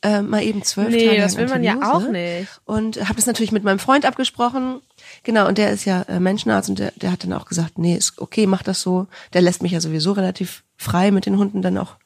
äh, 0.03 0.23
mal 0.23 0.45
eben 0.45 0.63
zwölf 0.63 0.91
Nee, 0.91 1.09
Tage 1.09 1.21
das 1.21 1.35
lang 1.35 1.43
will 1.43 1.49
man 1.49 1.65
ja 1.65 1.93
auch 1.93 2.09
nicht. 2.09 2.61
Und 2.65 3.01
habe 3.09 3.17
das 3.17 3.27
natürlich 3.27 3.51
mit 3.51 3.65
meinem 3.65 3.81
Freund 3.81 4.07
abgesprochen. 4.07 4.81
Genau, 5.25 5.49
und 5.49 5.59
der 5.59 5.73
ist 5.73 5.85
ja 5.85 6.03
äh, 6.03 6.21
Menschenarzt 6.21 6.69
und 6.69 6.79
der, 6.79 6.93
der 6.95 7.11
hat 7.11 7.25
dann 7.25 7.33
auch 7.33 7.47
gesagt, 7.47 7.79
nee, 7.79 7.97
ist 7.97 8.21
okay, 8.21 8.47
mach 8.47 8.63
das 8.63 8.81
so. 8.81 9.09
Der 9.33 9.43
lässt 9.43 9.61
mich 9.61 9.73
ja 9.73 9.81
sowieso 9.81 10.13
relativ 10.13 10.63
frei 10.77 11.11
mit 11.11 11.27
den 11.27 11.37
Hunden 11.37 11.63
dann 11.63 11.79
auch 11.79 11.97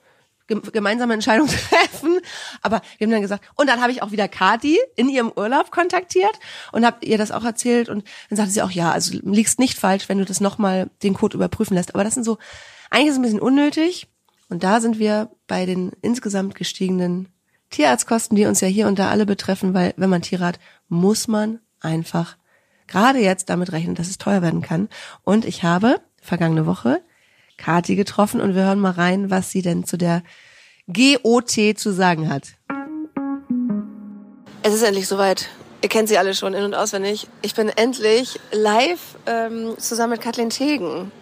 gemeinsame 0.48 1.14
Entscheidungen 1.14 1.50
treffen. 1.70 2.20
Aber 2.62 2.80
wir 2.96 3.06
haben 3.06 3.12
dann 3.12 3.22
gesagt, 3.22 3.48
und 3.54 3.68
dann 3.68 3.80
habe 3.80 3.92
ich 3.92 4.02
auch 4.02 4.10
wieder 4.10 4.28
Kati 4.28 4.78
in 4.96 5.08
ihrem 5.08 5.32
Urlaub 5.34 5.70
kontaktiert 5.70 6.32
und 6.72 6.84
habe 6.84 7.04
ihr 7.04 7.18
das 7.18 7.30
auch 7.30 7.44
erzählt 7.44 7.88
und 7.88 8.04
dann 8.28 8.36
sagte 8.36 8.52
sie 8.52 8.62
auch, 8.62 8.70
ja, 8.70 8.90
also 8.90 9.16
liegst 9.22 9.58
nicht 9.58 9.78
falsch, 9.78 10.08
wenn 10.08 10.18
du 10.18 10.24
das 10.24 10.40
nochmal 10.40 10.90
den 11.02 11.14
Code 11.14 11.36
überprüfen 11.36 11.74
lässt. 11.74 11.94
Aber 11.94 12.04
das 12.04 12.14
sind 12.14 12.24
so, 12.24 12.38
eigentlich 12.90 13.08
ist 13.08 13.12
es 13.12 13.18
ein 13.18 13.22
bisschen 13.22 13.40
unnötig. 13.40 14.08
Und 14.48 14.64
da 14.64 14.80
sind 14.80 14.98
wir 14.98 15.30
bei 15.46 15.66
den 15.66 15.92
insgesamt 16.00 16.54
gestiegenen 16.54 17.28
Tierarztkosten, 17.70 18.36
die 18.36 18.46
uns 18.46 18.60
ja 18.60 18.68
hier 18.68 18.88
und 18.88 18.98
da 18.98 19.10
alle 19.10 19.26
betreffen, 19.26 19.74
weil 19.74 19.92
wenn 19.96 20.08
man 20.08 20.22
Tiere 20.22 20.44
hat, 20.44 20.58
muss 20.88 21.28
man 21.28 21.60
einfach 21.80 22.38
gerade 22.86 23.18
jetzt 23.18 23.50
damit 23.50 23.72
rechnen, 23.72 23.94
dass 23.94 24.08
es 24.08 24.18
teuer 24.18 24.40
werden 24.40 24.62
kann. 24.62 24.88
Und 25.22 25.44
ich 25.44 25.62
habe 25.62 26.00
vergangene 26.20 26.64
Woche 26.64 27.02
Kati 27.58 27.96
getroffen 27.96 28.40
und 28.40 28.54
wir 28.54 28.62
hören 28.62 28.80
mal 28.80 28.92
rein, 28.92 29.30
was 29.30 29.50
sie 29.50 29.60
denn 29.62 29.84
zu 29.84 29.98
der 29.98 30.22
GOT 30.90 31.76
zu 31.76 31.92
sagen 31.92 32.30
hat. 32.30 32.44
Es 34.62 34.72
ist 34.74 34.82
endlich 34.82 35.06
soweit. 35.06 35.48
Ihr 35.82 35.88
kennt 35.88 36.08
sie 36.08 36.18
alle 36.18 36.34
schon 36.34 36.54
in- 36.54 36.64
und 36.64 36.74
auswendig. 36.74 37.28
Ich 37.42 37.54
bin 37.54 37.68
endlich 37.68 38.40
live 38.50 39.16
ähm, 39.26 39.74
zusammen 39.78 40.12
mit 40.12 40.20
Kathleen 40.20 40.50
Tegen. 40.50 41.12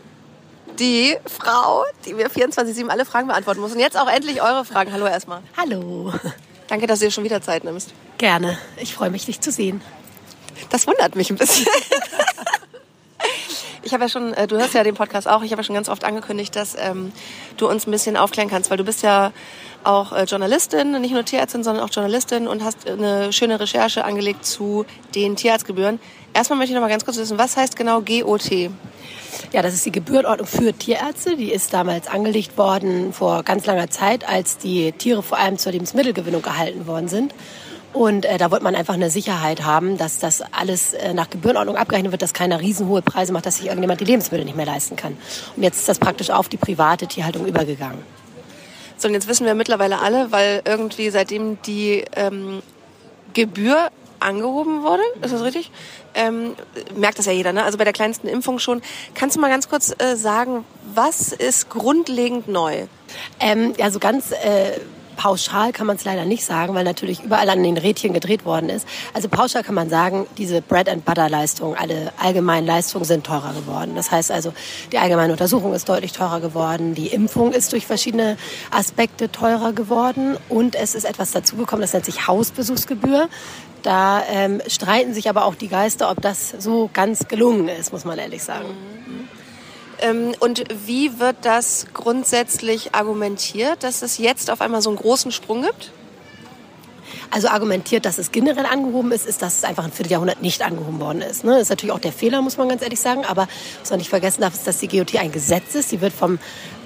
Die 0.78 1.16
Frau, 1.26 1.84
die 2.04 2.14
mir 2.14 2.30
24-7 2.30 2.88
alle 2.88 3.04
Fragen 3.04 3.28
beantworten 3.28 3.60
muss. 3.60 3.72
Und 3.72 3.80
jetzt 3.80 3.98
auch 3.98 4.08
endlich 4.08 4.42
eure 4.42 4.64
Fragen. 4.64 4.92
Hallo 4.92 5.06
erstmal. 5.06 5.42
Hallo, 5.56 6.12
Danke, 6.68 6.86
dass 6.86 6.98
dir 7.00 7.10
schon 7.10 7.24
wieder 7.24 7.40
Zeit 7.42 7.64
nimmst. 7.64 7.92
gerne. 8.18 8.58
Ich 8.76 8.94
freue 8.94 9.10
mich, 9.10 9.24
dich 9.26 9.40
zu 9.40 9.50
sehen. 9.52 9.80
Das 10.70 10.86
wundert 10.86 11.14
mich 11.16 11.30
ein 11.30 11.36
bisschen. 11.36 11.66
Ich 13.82 13.92
habe 13.92 14.02
ja 14.02 14.08
schon, 14.08 14.34
äh, 14.34 14.48
du 14.48 14.56
hörst 14.58 14.74
ja 14.74 14.82
den 14.82 14.96
Podcast 14.96 15.28
auch, 15.28 15.42
ich 15.42 15.52
habe 15.52 15.60
ja 15.60 15.64
schon 15.64 15.76
ganz 15.76 15.88
oft 15.88 16.04
angekündigt, 16.04 16.56
dass 16.56 16.76
ähm, 16.76 17.12
du 17.56 17.68
uns 17.68 17.86
ein 17.86 17.92
bisschen 17.92 18.16
aufklären 18.16 18.50
kannst, 18.50 18.68
weil 18.68 18.78
du 18.78 18.84
bist 18.84 19.02
ja 19.02 19.32
auch 19.84 20.12
äh, 20.12 20.24
Journalistin, 20.24 21.00
nicht 21.00 21.12
nur 21.12 21.24
Tierärztin, 21.24 21.62
sondern 21.62 21.84
auch 21.84 21.90
Journalistin 21.92 22.48
und 22.48 22.64
hast 22.64 22.88
eine 22.88 23.32
schöne 23.32 23.60
Recherche 23.60 24.04
angelegt 24.04 24.44
zu 24.44 24.84
den 25.14 25.36
Tierarztgebühren. 25.36 26.00
Erstmal 26.34 26.58
möchte 26.58 26.72
ich 26.72 26.74
noch 26.74 26.82
mal 26.82 26.90
ganz 26.90 27.04
kurz 27.04 27.16
wissen, 27.16 27.38
was 27.38 27.56
heißt 27.56 27.76
genau 27.76 28.00
GOT? 28.00 28.70
Ja, 29.52 29.62
das 29.62 29.74
ist 29.74 29.86
die 29.86 29.92
Gebührenordnung 29.92 30.46
für 30.46 30.72
Tierärzte. 30.72 31.36
Die 31.36 31.52
ist 31.52 31.72
damals 31.72 32.08
angelegt 32.08 32.58
worden 32.58 33.12
vor 33.12 33.42
ganz 33.42 33.66
langer 33.66 33.88
Zeit, 33.90 34.28
als 34.28 34.58
die 34.58 34.92
Tiere 34.92 35.22
vor 35.22 35.38
allem 35.38 35.58
zur 35.58 35.72
Lebensmittelgewinnung 35.72 36.42
gehalten 36.42 36.86
worden 36.86 37.08
sind. 37.08 37.32
Und 37.96 38.26
äh, 38.26 38.36
da 38.36 38.50
wollte 38.50 38.62
man 38.62 38.74
einfach 38.74 38.92
eine 38.92 39.08
Sicherheit 39.08 39.64
haben, 39.64 39.96
dass 39.96 40.18
das 40.18 40.42
alles 40.52 40.92
äh, 40.92 41.14
nach 41.14 41.30
Gebührenordnung 41.30 41.78
abgerechnet 41.78 42.12
wird, 42.12 42.20
dass 42.20 42.34
keiner 42.34 42.60
riesenhohe 42.60 43.00
Preise 43.00 43.32
macht, 43.32 43.46
dass 43.46 43.56
sich 43.56 43.68
irgendjemand 43.68 44.02
die 44.02 44.04
Lebensmittel 44.04 44.44
nicht 44.44 44.54
mehr 44.54 44.66
leisten 44.66 44.96
kann. 44.96 45.16
Und 45.56 45.62
jetzt 45.62 45.78
ist 45.78 45.88
das 45.88 45.98
praktisch 45.98 46.28
auf 46.28 46.50
die 46.50 46.58
private 46.58 47.06
Tierhaltung 47.06 47.46
übergegangen. 47.46 48.02
So, 48.98 49.08
und 49.08 49.14
jetzt 49.14 49.28
wissen 49.28 49.46
wir 49.46 49.54
mittlerweile 49.54 50.00
alle, 50.00 50.30
weil 50.30 50.60
irgendwie 50.66 51.08
seitdem 51.08 51.56
die 51.62 52.04
ähm, 52.14 52.60
Gebühr 53.32 53.88
angehoben 54.20 54.82
wurde, 54.82 55.02
ist 55.22 55.32
das 55.32 55.42
richtig? 55.42 55.70
Ähm, 56.12 56.54
merkt 56.94 57.18
das 57.18 57.24
ja 57.24 57.32
jeder, 57.32 57.54
ne? 57.54 57.64
Also 57.64 57.78
bei 57.78 57.84
der 57.84 57.94
kleinsten 57.94 58.28
Impfung 58.28 58.58
schon. 58.58 58.82
Kannst 59.14 59.36
du 59.36 59.40
mal 59.40 59.48
ganz 59.48 59.70
kurz 59.70 59.94
äh, 59.96 60.16
sagen, 60.16 60.66
was 60.94 61.32
ist 61.32 61.70
grundlegend 61.70 62.46
neu? 62.46 62.88
Ähm, 63.40 63.72
ja, 63.78 63.90
so 63.90 64.00
ganz 64.00 64.32
äh, 64.32 64.80
pauschal 65.16 65.72
kann 65.72 65.86
man 65.86 65.96
es 65.96 66.04
leider 66.04 66.24
nicht 66.24 66.44
sagen, 66.44 66.74
weil 66.74 66.84
natürlich 66.84 67.22
überall 67.22 67.48
an 67.50 67.62
den 67.62 67.76
Rädchen 67.76 68.12
gedreht 68.12 68.44
worden 68.44 68.68
ist. 68.68 68.86
Also 69.14 69.28
pauschal 69.28 69.62
kann 69.62 69.74
man 69.74 69.88
sagen, 69.88 70.26
diese 70.38 70.62
Bread 70.62 70.88
and 70.88 71.04
Butter 71.04 71.28
Leistungen, 71.28 71.76
alle 71.76 72.12
allgemeinen 72.18 72.66
Leistungen 72.66 73.04
sind 73.04 73.24
teurer 73.26 73.52
geworden. 73.54 73.92
Das 73.96 74.10
heißt 74.10 74.30
also, 74.30 74.52
die 74.92 74.98
allgemeine 74.98 75.32
Untersuchung 75.32 75.74
ist 75.74 75.88
deutlich 75.88 76.12
teurer 76.12 76.40
geworden, 76.40 76.94
die 76.94 77.08
Impfung 77.08 77.52
ist 77.52 77.72
durch 77.72 77.86
verschiedene 77.86 78.36
Aspekte 78.70 79.30
teurer 79.30 79.72
geworden 79.72 80.36
und 80.48 80.74
es 80.74 80.94
ist 80.94 81.04
etwas 81.04 81.32
dazugekommen, 81.32 81.80
das 81.80 81.92
nennt 81.92 82.04
sich 82.04 82.26
Hausbesuchsgebühr. 82.26 83.28
Da 83.82 84.22
ähm, 84.28 84.60
streiten 84.66 85.14
sich 85.14 85.28
aber 85.28 85.44
auch 85.44 85.54
die 85.54 85.68
Geister, 85.68 86.10
ob 86.10 86.20
das 86.20 86.54
so 86.58 86.90
ganz 86.92 87.28
gelungen 87.28 87.68
ist, 87.68 87.92
muss 87.92 88.04
man 88.04 88.18
ehrlich 88.18 88.42
sagen. 88.42 88.66
Ähm, 89.06 89.28
und 90.40 90.64
wie 90.86 91.18
wird 91.18 91.36
das 91.42 91.86
grundsätzlich 91.94 92.94
argumentiert, 92.94 93.82
dass 93.82 94.02
es 94.02 94.18
jetzt 94.18 94.50
auf 94.50 94.60
einmal 94.60 94.82
so 94.82 94.90
einen 94.90 94.98
großen 94.98 95.32
Sprung 95.32 95.62
gibt? 95.62 95.90
Also 97.30 97.48
argumentiert, 97.48 98.04
dass 98.04 98.18
es 98.18 98.32
generell 98.32 98.66
angehoben 98.66 99.12
ist, 99.12 99.26
ist, 99.26 99.42
dass 99.42 99.58
es 99.58 99.64
einfach 99.64 99.84
ein 99.84 99.92
Vierteljahrhundert 99.92 100.42
nicht 100.42 100.62
angehoben 100.62 101.00
worden 101.00 101.22
ist. 101.22 101.44
Ne? 101.44 101.52
Das 101.52 101.62
ist 101.62 101.70
natürlich 101.70 101.94
auch 101.94 101.98
der 102.00 102.12
Fehler, 102.12 102.42
muss 102.42 102.56
man 102.56 102.68
ganz 102.68 102.82
ehrlich 102.82 103.00
sagen. 103.00 103.24
Aber 103.24 103.48
was 103.80 103.90
man 103.90 103.98
nicht 103.98 104.10
vergessen 104.10 104.42
darf, 104.42 104.54
ist, 104.54 104.66
dass 104.66 104.78
die 104.78 104.88
GOT 104.88 105.16
ein 105.16 105.32
Gesetz 105.32 105.74
ist. 105.74 105.92
Die 105.92 106.00
wird 106.00 106.12
vom 106.12 106.38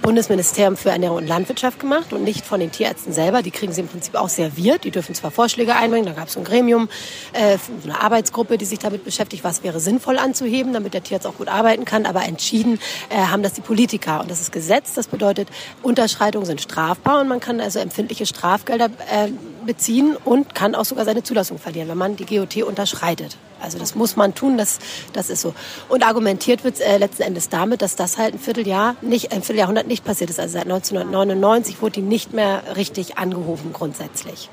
Bundesministerium 0.02 0.76
für 0.76 0.90
Ernährung 0.90 1.18
und 1.18 1.26
Landwirtschaft 1.26 1.78
gemacht 1.78 2.12
und 2.12 2.24
nicht 2.24 2.46
von 2.46 2.60
den 2.60 2.72
Tierärzten 2.72 3.12
selber. 3.12 3.42
Die 3.42 3.50
kriegen 3.50 3.72
sie 3.72 3.82
im 3.82 3.88
Prinzip 3.88 4.14
auch 4.14 4.28
serviert. 4.28 4.84
Die 4.84 4.90
dürfen 4.90 5.14
zwar 5.14 5.30
Vorschläge 5.30 5.76
einbringen, 5.76 6.06
da 6.06 6.12
gab 6.12 6.28
es 6.28 6.36
ein 6.36 6.44
Gremium, 6.44 6.88
äh, 7.32 7.58
eine 7.84 8.00
Arbeitsgruppe, 8.00 8.56
die 8.56 8.64
sich 8.64 8.78
damit 8.78 9.04
beschäftigt, 9.04 9.44
was 9.44 9.62
wäre 9.62 9.78
sinnvoll 9.78 10.18
anzuheben, 10.18 10.72
damit 10.72 10.94
der 10.94 11.02
Tierarzt 11.02 11.26
auch 11.26 11.36
gut 11.36 11.48
arbeiten 11.48 11.84
kann. 11.84 12.06
Aber 12.06 12.24
entschieden 12.24 12.80
äh, 13.10 13.16
haben 13.16 13.42
das 13.42 13.52
die 13.52 13.60
Politiker. 13.60 14.20
Und 14.20 14.30
das 14.30 14.40
ist 14.40 14.52
Gesetz. 14.52 14.94
Das 14.94 15.06
bedeutet, 15.06 15.48
Unterschreitungen 15.82 16.46
sind 16.46 16.60
strafbar 16.60 17.20
und 17.20 17.28
man 17.28 17.40
kann 17.40 17.60
also 17.60 17.78
empfindliche 17.78 18.26
Strafgelder 18.26 18.86
äh, 18.86 19.28
beziehen 19.66 20.16
und 20.30 20.54
kann 20.54 20.76
auch 20.76 20.84
sogar 20.84 21.04
seine 21.04 21.24
Zulassung 21.24 21.58
verlieren, 21.58 21.88
wenn 21.88 21.98
man 21.98 22.14
die 22.14 22.24
GOT 22.24 22.62
unterschreitet. 22.62 23.36
Also 23.60 23.80
das 23.80 23.96
muss 23.96 24.14
man 24.14 24.32
tun, 24.32 24.56
das, 24.56 24.78
das 25.12 25.28
ist 25.28 25.40
so. 25.40 25.54
Und 25.88 26.06
argumentiert 26.06 26.62
wird 26.62 26.80
äh, 26.80 26.98
letzten 26.98 27.24
Endes 27.24 27.48
damit, 27.48 27.82
dass 27.82 27.96
das 27.96 28.16
halt 28.16 28.34
ein 28.34 28.38
Vierteljahr 28.38 28.94
nicht, 29.00 29.32
ein 29.32 29.42
Vierteljahrhundert 29.42 29.88
nicht 29.88 30.04
passiert 30.04 30.30
ist. 30.30 30.38
Also 30.38 30.52
seit 30.52 30.66
1999 30.66 31.82
wurde 31.82 31.94
die 31.94 32.02
nicht 32.02 32.32
mehr 32.32 32.62
richtig 32.76 33.18
angehoben 33.18 33.72
grundsätzlich. 33.72 34.50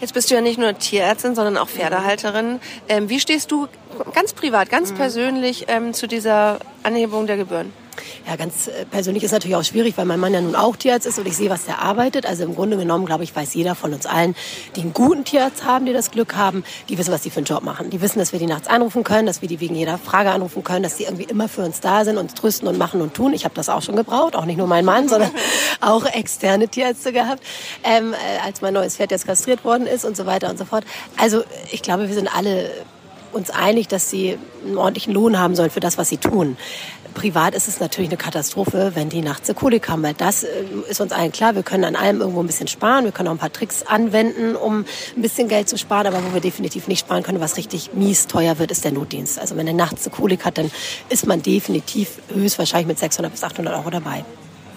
Jetzt 0.00 0.14
bist 0.14 0.30
du 0.30 0.36
ja 0.36 0.40
nicht 0.40 0.56
nur 0.56 0.78
Tierärztin, 0.78 1.34
sondern 1.34 1.56
auch 1.56 1.68
Pferdehalterin. 1.68 2.60
Ähm, 2.88 3.08
wie 3.08 3.18
stehst 3.18 3.50
du 3.50 3.66
ganz 4.14 4.34
privat, 4.34 4.70
ganz 4.70 4.92
persönlich 4.92 5.64
ähm, 5.66 5.94
zu 5.94 6.06
dieser 6.06 6.60
Anhebung 6.84 7.26
der 7.26 7.38
Gebühren? 7.38 7.72
Ja, 8.26 8.36
ganz 8.36 8.68
äh, 8.68 8.84
persönlich 8.90 9.24
ist 9.24 9.32
natürlich 9.32 9.56
auch 9.56 9.64
schwierig, 9.64 9.96
weil 9.96 10.04
mein 10.04 10.20
Mann 10.20 10.34
ja 10.34 10.40
nun 10.40 10.54
auch 10.54 10.76
Tierarzt 10.76 11.06
ist 11.06 11.18
und 11.18 11.26
ich 11.26 11.36
sehe, 11.36 11.50
was 11.50 11.64
der 11.64 11.80
arbeitet. 11.80 12.26
Also 12.26 12.44
im 12.44 12.54
Grunde 12.54 12.76
genommen, 12.76 13.06
glaube 13.06 13.24
ich, 13.24 13.34
weiß 13.34 13.54
jeder 13.54 13.74
von 13.74 13.92
uns 13.94 14.06
allen, 14.06 14.34
die 14.76 14.82
einen 14.82 14.92
guten 14.92 15.24
Tierarzt 15.24 15.64
haben, 15.64 15.86
die 15.86 15.92
das 15.92 16.10
Glück 16.10 16.36
haben, 16.36 16.64
die 16.88 16.98
wissen, 16.98 17.12
was 17.12 17.22
die 17.22 17.30
für 17.30 17.38
einen 17.38 17.46
Job 17.46 17.62
machen. 17.62 17.90
Die 17.90 18.00
wissen, 18.00 18.18
dass 18.18 18.32
wir 18.32 18.38
die 18.38 18.46
nachts 18.46 18.68
anrufen 18.68 19.04
können, 19.04 19.26
dass 19.26 19.42
wir 19.42 19.48
die 19.48 19.60
wegen 19.60 19.74
jeder 19.74 19.98
Frage 19.98 20.30
anrufen 20.30 20.64
können, 20.64 20.82
dass 20.82 20.96
die 20.96 21.04
irgendwie 21.04 21.24
immer 21.24 21.48
für 21.48 21.62
uns 21.64 21.80
da 21.80 22.04
sind, 22.04 22.18
uns 22.18 22.34
trösten 22.34 22.68
und 22.68 22.78
machen 22.78 23.00
und 23.00 23.14
tun. 23.14 23.32
Ich 23.32 23.44
habe 23.44 23.54
das 23.54 23.68
auch 23.68 23.82
schon 23.82 23.96
gebraucht, 23.96 24.36
auch 24.36 24.44
nicht 24.44 24.58
nur 24.58 24.66
mein 24.66 24.84
Mann, 24.84 25.08
sondern 25.08 25.30
auch 25.80 26.04
externe 26.06 26.68
Tierärzte 26.68 27.12
gehabt, 27.12 27.42
ähm, 27.84 28.12
äh, 28.12 28.46
als 28.46 28.60
mein 28.60 28.74
neues 28.74 28.96
Pferd 28.96 29.10
jetzt 29.10 29.26
kastriert 29.26 29.64
worden 29.64 29.86
ist 29.86 30.04
und 30.04 30.16
so 30.16 30.26
weiter 30.26 30.50
und 30.50 30.58
so 30.58 30.64
fort. 30.64 30.84
Also 31.16 31.42
ich 31.70 31.82
glaube, 31.82 32.08
wir 32.08 32.14
sind 32.14 32.34
alle 32.34 32.70
uns 33.32 33.50
einig, 33.50 33.88
dass 33.88 34.10
sie 34.10 34.38
einen 34.64 34.78
ordentlichen 34.78 35.12
Lohn 35.12 35.38
haben 35.38 35.54
sollen 35.54 35.70
für 35.70 35.80
das, 35.80 35.98
was 35.98 36.08
sie 36.08 36.16
tun. 36.16 36.56
Privat 37.14 37.54
ist 37.54 37.68
es 37.68 37.80
natürlich 37.80 38.10
eine 38.10 38.16
Katastrophe, 38.16 38.92
wenn 38.94 39.08
die 39.08 39.22
nachts 39.22 39.48
eine 39.48 39.58
Kolik 39.58 39.88
haben, 39.88 40.02
weil 40.02 40.14
das 40.14 40.44
äh, 40.44 40.48
ist 40.88 41.00
uns 41.00 41.12
allen 41.12 41.32
klar. 41.32 41.54
Wir 41.54 41.62
können 41.62 41.84
an 41.84 41.96
allem 41.96 42.20
irgendwo 42.20 42.40
ein 42.40 42.46
bisschen 42.46 42.68
sparen. 42.68 43.04
Wir 43.04 43.12
können 43.12 43.28
auch 43.28 43.32
ein 43.32 43.38
paar 43.38 43.52
Tricks 43.52 43.82
anwenden, 43.86 44.56
um 44.56 44.84
ein 45.16 45.22
bisschen 45.22 45.48
Geld 45.48 45.68
zu 45.68 45.78
sparen. 45.78 46.06
Aber 46.06 46.18
wo 46.24 46.34
wir 46.34 46.40
definitiv 46.40 46.88
nicht 46.88 47.00
sparen 47.00 47.22
können, 47.22 47.40
was 47.40 47.56
richtig 47.56 47.94
mies 47.94 48.26
teuer 48.26 48.58
wird, 48.58 48.70
ist 48.70 48.84
der 48.84 48.92
Notdienst. 48.92 49.38
Also 49.38 49.56
wenn 49.56 49.66
er 49.66 49.74
nachts 49.74 50.06
eine 50.06 50.14
Kolik 50.14 50.44
hat, 50.44 50.58
dann 50.58 50.70
ist 51.08 51.26
man 51.26 51.42
definitiv 51.42 52.20
höchstwahrscheinlich 52.32 52.86
mit 52.86 52.98
600 52.98 53.32
bis 53.32 53.42
800 53.42 53.74
Euro 53.74 53.90
dabei. 53.90 54.24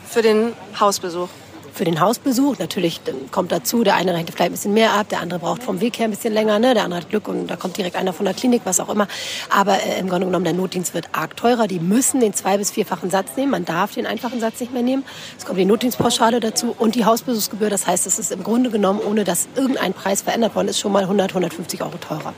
Für 0.09 0.21
den 0.21 0.53
Hausbesuch? 0.79 1.29
Für 1.73 1.85
den 1.85 1.99
Hausbesuch. 1.99 2.57
Natürlich 2.59 3.01
kommt 3.31 3.51
dazu, 3.51 3.83
der 3.83 3.95
eine 3.95 4.13
rechnet 4.13 4.31
vielleicht 4.31 4.51
ein 4.51 4.53
bisschen 4.53 4.73
mehr 4.73 4.93
ab, 4.93 5.09
der 5.09 5.19
andere 5.21 5.39
braucht 5.39 5.63
vom 5.63 5.81
Weg 5.81 5.99
her 5.99 6.05
ein 6.05 6.11
bisschen 6.11 6.33
länger, 6.33 6.59
ne? 6.59 6.73
der 6.73 6.83
andere 6.83 7.01
hat 7.01 7.09
Glück 7.09 7.27
und 7.27 7.47
da 7.47 7.55
kommt 7.55 7.77
direkt 7.77 7.95
einer 7.95 8.13
von 8.13 8.25
der 8.25 8.33
Klinik, 8.33 8.61
was 8.65 8.79
auch 8.79 8.89
immer. 8.89 9.07
Aber 9.49 9.73
äh, 9.81 9.99
im 9.99 10.09
Grunde 10.09 10.25
genommen, 10.27 10.45
der 10.45 10.53
Notdienst 10.53 10.93
wird 10.93 11.09
arg 11.13 11.37
teurer. 11.37 11.67
Die 11.67 11.79
müssen 11.79 12.19
den 12.19 12.33
zwei- 12.33 12.57
bis 12.57 12.71
vierfachen 12.71 13.09
Satz 13.09 13.37
nehmen. 13.37 13.51
Man 13.51 13.65
darf 13.65 13.93
den 13.93 14.05
einfachen 14.05 14.39
Satz 14.39 14.59
nicht 14.59 14.73
mehr 14.73 14.83
nehmen. 14.83 15.03
Es 15.37 15.45
kommt 15.45 15.59
die 15.59 15.65
Notdienstpauschale 15.65 16.39
dazu 16.39 16.75
und 16.77 16.95
die 16.95 17.05
Hausbesuchsgebühr. 17.05 17.69
Das 17.69 17.87
heißt, 17.87 18.05
es 18.07 18.19
ist 18.19 18.31
im 18.31 18.43
Grunde 18.43 18.69
genommen, 18.69 18.99
ohne 18.99 19.23
dass 19.23 19.47
irgendein 19.55 19.93
Preis 19.93 20.21
verändert 20.21 20.55
worden 20.55 20.67
ist, 20.67 20.79
schon 20.79 20.91
mal 20.91 21.03
100, 21.03 21.31
150 21.31 21.81
Euro 21.81 21.97
teurer. 21.97 22.33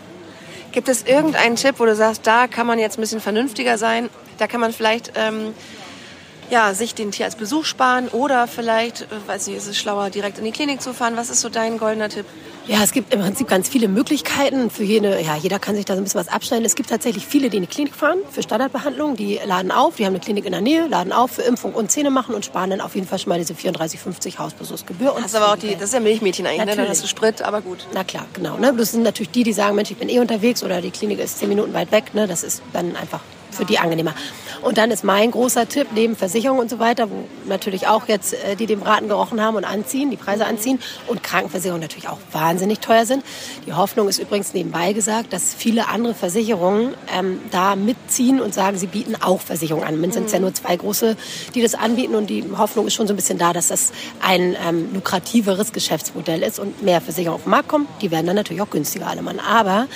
Gibt 0.71 0.89
es 0.89 1.03
irgendeinen 1.03 1.55
Tipp, 1.55 1.75
wo 1.77 1.85
du 1.85 1.95
sagst, 1.95 2.25
da 2.25 2.47
kann 2.47 2.65
man 2.65 2.79
jetzt 2.79 2.97
ein 2.97 3.01
bisschen 3.01 3.21
vernünftiger 3.21 3.77
sein? 3.77 4.09
Da 4.39 4.47
kann 4.47 4.59
man 4.59 4.73
vielleicht 4.73 5.11
ähm, 5.15 5.53
ja, 6.49 6.73
sich 6.73 6.95
den 6.95 7.11
Tier 7.11 7.25
als 7.25 7.35
Besuch 7.35 7.65
sparen 7.65 8.07
oder 8.09 8.47
vielleicht, 8.47 9.03
äh, 9.03 9.27
weiß 9.27 9.47
nicht, 9.47 9.57
ist 9.57 9.67
es 9.67 9.77
schlauer, 9.77 10.09
direkt 10.09 10.37
in 10.37 10.45
die 10.45 10.51
Klinik 10.51 10.81
zu 10.81 10.93
fahren? 10.93 11.17
Was 11.17 11.29
ist 11.29 11.41
so 11.41 11.49
dein 11.49 11.77
goldener 11.77 12.09
Tipp? 12.09 12.25
Ja, 12.65 12.81
es 12.81 12.93
gibt 12.93 13.13
im 13.13 13.19
Prinzip 13.19 13.49
ganz 13.49 13.67
viele 13.67 13.89
Möglichkeiten. 13.89 14.69
Für 14.69 14.83
jede, 14.83 15.21
ja, 15.21 15.35
jeder 15.35 15.59
kann 15.59 15.75
sich 15.75 15.83
da 15.83 15.95
so 15.95 15.99
ein 15.99 16.05
bisschen 16.05 16.21
was 16.21 16.29
abschneiden. 16.29 16.63
Es 16.65 16.75
gibt 16.75 16.89
tatsächlich 16.89 17.27
viele, 17.27 17.49
die 17.49 17.57
in 17.57 17.63
die 17.63 17.67
Klinik 17.67 17.93
fahren 17.93 18.19
für 18.31 18.41
Standardbehandlung. 18.41 19.17
Die 19.17 19.37
laden 19.45 19.69
auf, 19.69 19.97
die 19.97 20.05
haben 20.05 20.13
eine 20.13 20.21
Klinik 20.21 20.45
in 20.45 20.53
der 20.53 20.61
Nähe, 20.61 20.87
laden 20.87 21.11
auf 21.11 21.31
für 21.31 21.41
Impfung 21.41 21.73
und 21.73 21.91
Zähne 21.91 22.09
machen 22.09 22.33
und 22.33 22.45
sparen 22.45 22.69
dann 22.69 22.79
auf 22.79 22.95
jeden 22.95 23.05
Fall 23.05 23.19
schon 23.19 23.29
mal 23.29 23.39
diese 23.39 23.53
34,50 23.53 24.37
Hausbesuchsgebühr. 24.37 25.13
Und 25.13 25.25
das 25.25 25.31
ist 25.31 25.35
aber 25.35 25.51
auch 25.51 25.57
die, 25.57 25.73
das 25.73 25.85
ist 25.85 25.93
ja 25.93 25.99
Milchmädchen 25.99 26.47
eigentlich, 26.47 26.65
ne? 26.65 26.75
Dann 26.77 26.87
hast 26.87 27.03
du 27.03 27.07
Sprit, 27.07 27.41
aber 27.41 27.59
gut. 27.59 27.85
Na 27.93 28.05
klar, 28.05 28.25
genau. 28.33 28.57
Ne? 28.57 28.73
Das 28.77 28.91
sind 28.91 29.03
natürlich 29.03 29.31
die, 29.31 29.43
die 29.43 29.53
sagen, 29.53 29.75
Mensch, 29.75 29.91
ich 29.91 29.97
bin 29.97 30.07
eh 30.07 30.19
unterwegs 30.19 30.63
oder 30.63 30.79
die 30.79 30.91
Klinik 30.91 31.19
ist 31.19 31.39
zehn 31.39 31.49
Minuten 31.49 31.73
weit 31.73 31.91
weg. 31.91 32.13
Ne? 32.13 32.27
Das 32.27 32.43
ist 32.43 32.61
dann 32.71 32.95
einfach 32.95 33.19
für 33.53 33.65
die 33.65 33.79
angenehmer. 33.79 34.13
Und 34.61 34.77
dann 34.77 34.91
ist 34.91 35.03
mein 35.03 35.31
großer 35.31 35.67
Tipp, 35.67 35.87
neben 35.93 36.15
Versicherung 36.15 36.59
und 36.59 36.69
so 36.69 36.79
weiter, 36.79 37.09
wo 37.09 37.25
natürlich 37.45 37.87
auch 37.87 38.07
jetzt 38.07 38.33
äh, 38.33 38.55
die 38.55 38.65
dem 38.65 38.79
Braten 38.79 39.07
gerochen 39.07 39.41
haben 39.41 39.57
und 39.57 39.65
anziehen, 39.65 40.09
die 40.09 40.17
Preise 40.17 40.45
anziehen 40.45 40.79
und 41.07 41.23
Krankenversicherungen 41.23 41.81
natürlich 41.81 42.07
auch 42.07 42.19
wahnsinnig 42.31 42.79
teuer 42.79 43.05
sind. 43.05 43.23
Die 43.65 43.73
Hoffnung 43.73 44.07
ist 44.07 44.19
übrigens 44.19 44.53
nebenbei 44.53 44.93
gesagt, 44.93 45.33
dass 45.33 45.53
viele 45.53 45.89
andere 45.89 46.13
Versicherungen 46.13 46.93
ähm, 47.13 47.39
da 47.51 47.75
mitziehen 47.75 48.39
und 48.39 48.53
sagen, 48.53 48.77
sie 48.77 48.87
bieten 48.87 49.15
auch 49.21 49.41
Versicherungen 49.41 49.87
an. 49.87 49.99
Mindestens 49.99 50.31
mhm. 50.31 50.35
ja 50.35 50.39
nur 50.39 50.53
zwei 50.53 50.75
große, 50.75 51.17
die 51.55 51.61
das 51.61 51.75
anbieten 51.75 52.15
und 52.15 52.29
die 52.29 52.43
Hoffnung 52.57 52.87
ist 52.87 52.93
schon 52.93 53.07
so 53.07 53.13
ein 53.13 53.17
bisschen 53.17 53.37
da, 53.37 53.53
dass 53.53 53.67
das 53.67 53.91
ein 54.21 54.55
ähm, 54.65 54.93
lukrativeres 54.93 55.73
Geschäftsmodell 55.73 56.41
ist 56.43 56.59
und 56.59 56.81
mehr 56.81 57.01
Versicherungen 57.01 57.39
auf 57.39 57.43
den 57.43 57.51
Markt 57.51 57.67
kommen. 57.67 57.87
Die 58.01 58.11
werden 58.11 58.27
dann 58.27 58.35
natürlich 58.35 58.61
auch 58.61 58.69
günstiger 58.69 59.07
alle 59.07 59.21
Mann. 59.21 59.39
Aber 59.39 59.87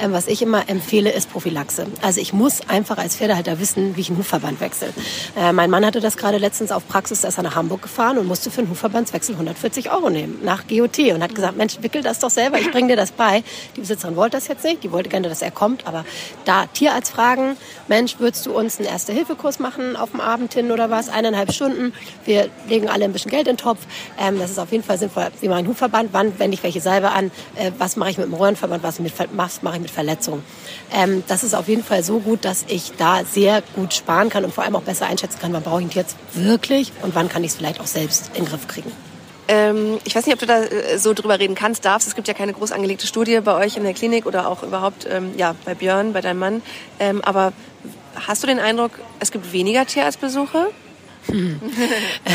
ähm, 0.00 0.12
was 0.12 0.26
ich 0.26 0.42
immer 0.42 0.68
empfehle, 0.68 1.10
ist 1.10 1.30
Prophylaxe. 1.30 1.86
Also 2.02 2.20
ich 2.20 2.32
muss 2.32 2.60
einfach 2.68 2.98
als 3.04 3.16
Pferdehalter 3.16 3.60
wissen, 3.60 3.96
wie 3.96 4.00
ich 4.00 4.08
einen 4.08 4.18
Hufverband 4.18 4.60
wechsle. 4.60 4.88
Äh, 5.36 5.52
mein 5.52 5.70
Mann 5.70 5.84
hatte 5.84 6.00
das 6.00 6.16
gerade 6.16 6.38
letztens 6.38 6.72
auf 6.72 6.88
Praxis, 6.88 7.20
da 7.20 7.28
ist 7.28 7.36
er 7.36 7.42
nach 7.42 7.54
Hamburg 7.54 7.82
gefahren 7.82 8.16
und 8.16 8.26
musste 8.26 8.50
für 8.50 8.62
einen 8.62 8.70
Hufverbandswechsel 8.70 9.34
140 9.34 9.92
Euro 9.92 10.08
nehmen, 10.08 10.40
nach 10.42 10.66
GOT 10.66 10.98
und 11.12 11.22
hat 11.22 11.34
gesagt, 11.34 11.56
Mensch, 11.56 11.76
wickel 11.82 12.02
das 12.02 12.18
doch 12.18 12.30
selber, 12.30 12.58
ich 12.58 12.70
bringe 12.72 12.88
dir 12.88 12.96
das 12.96 13.12
bei. 13.12 13.44
Die 13.76 13.80
Besitzerin 13.80 14.16
wollte 14.16 14.38
das 14.38 14.48
jetzt 14.48 14.64
nicht, 14.64 14.82
die 14.82 14.90
wollte 14.90 15.10
gerne, 15.10 15.28
dass 15.28 15.42
er 15.42 15.50
kommt, 15.50 15.86
aber 15.86 16.06
da 16.46 16.66
Tierarzt 16.66 17.12
fragen, 17.12 17.58
Mensch, 17.88 18.18
würdest 18.18 18.46
du 18.46 18.52
uns 18.52 18.78
einen 18.78 18.88
Erste-Hilfe-Kurs 18.88 19.58
machen 19.58 19.96
auf 19.96 20.12
dem 20.12 20.20
Abend 20.22 20.54
hin 20.54 20.72
oder 20.72 20.88
was, 20.88 21.10
eineinhalb 21.10 21.52
Stunden, 21.52 21.92
wir 22.24 22.48
legen 22.68 22.88
alle 22.88 23.04
ein 23.04 23.12
bisschen 23.12 23.30
Geld 23.30 23.46
in 23.48 23.56
den 23.56 23.62
Topf, 23.62 23.80
ähm, 24.18 24.38
das 24.38 24.50
ist 24.50 24.58
auf 24.58 24.72
jeden 24.72 24.82
Fall 24.82 24.96
sinnvoll, 24.96 25.28
wie 25.42 25.48
mache 25.48 25.58
ich 25.58 25.64
einen 25.64 25.68
Hufverband, 25.68 26.08
wann 26.12 26.38
wende 26.38 26.54
ich 26.54 26.62
welche 26.62 26.80
Salbe 26.80 27.10
an, 27.10 27.30
äh, 27.56 27.70
was 27.76 27.96
mache 27.96 28.10
ich 28.10 28.16
mit 28.16 28.28
dem 28.28 28.34
Röhrenverband, 28.34 28.82
was 28.82 29.62
mache 29.62 29.76
ich 29.76 29.82
mit 29.82 29.90
Verletzungen. 29.90 30.42
Ähm, 30.90 31.22
das 31.26 31.44
ist 31.44 31.54
auf 31.54 31.68
jeden 31.68 31.84
Fall 31.84 32.02
so 32.02 32.20
gut, 32.20 32.46
dass 32.46 32.64
ich 32.68 32.93
da 32.96 33.24
sehr 33.24 33.62
gut 33.74 33.94
sparen 33.94 34.28
kann 34.28 34.44
und 34.44 34.52
vor 34.52 34.64
allem 34.64 34.76
auch 34.76 34.82
besser 34.82 35.06
einschätzen 35.06 35.38
kann, 35.40 35.52
wann 35.52 35.62
brauche 35.62 35.80
ich 35.80 35.86
ihn 35.86 35.90
jetzt 35.92 36.16
wirklich 36.34 36.92
und 37.02 37.14
wann 37.14 37.28
kann 37.28 37.44
ich 37.44 37.52
es 37.52 37.56
vielleicht 37.56 37.80
auch 37.80 37.86
selbst 37.86 38.30
in 38.34 38.44
den 38.44 38.50
Griff 38.50 38.68
kriegen. 38.68 38.92
Ähm, 39.46 39.98
ich 40.04 40.14
weiß 40.14 40.26
nicht, 40.26 40.34
ob 40.34 40.40
du 40.40 40.46
da 40.46 40.62
äh, 40.62 40.98
so 40.98 41.12
drüber 41.12 41.38
reden 41.38 41.54
kannst, 41.54 41.84
darfst. 41.84 42.08
Es 42.08 42.14
gibt 42.14 42.28
ja 42.28 42.34
keine 42.34 42.52
groß 42.52 42.72
angelegte 42.72 43.06
Studie 43.06 43.40
bei 43.40 43.54
euch 43.54 43.76
in 43.76 43.84
der 43.84 43.92
Klinik 43.92 44.26
oder 44.26 44.48
auch 44.48 44.62
überhaupt 44.62 45.06
ähm, 45.10 45.32
ja, 45.36 45.54
bei 45.64 45.74
Björn, 45.74 46.12
bei 46.12 46.22
deinem 46.22 46.38
Mann. 46.38 46.62
Ähm, 46.98 47.20
aber 47.22 47.52
hast 48.14 48.42
du 48.42 48.46
den 48.46 48.58
Eindruck, 48.58 48.92
es 49.20 49.30
gibt 49.30 49.52
weniger 49.52 49.84
Tierarztbesuche? 49.84 50.70
Hm. 51.26 51.60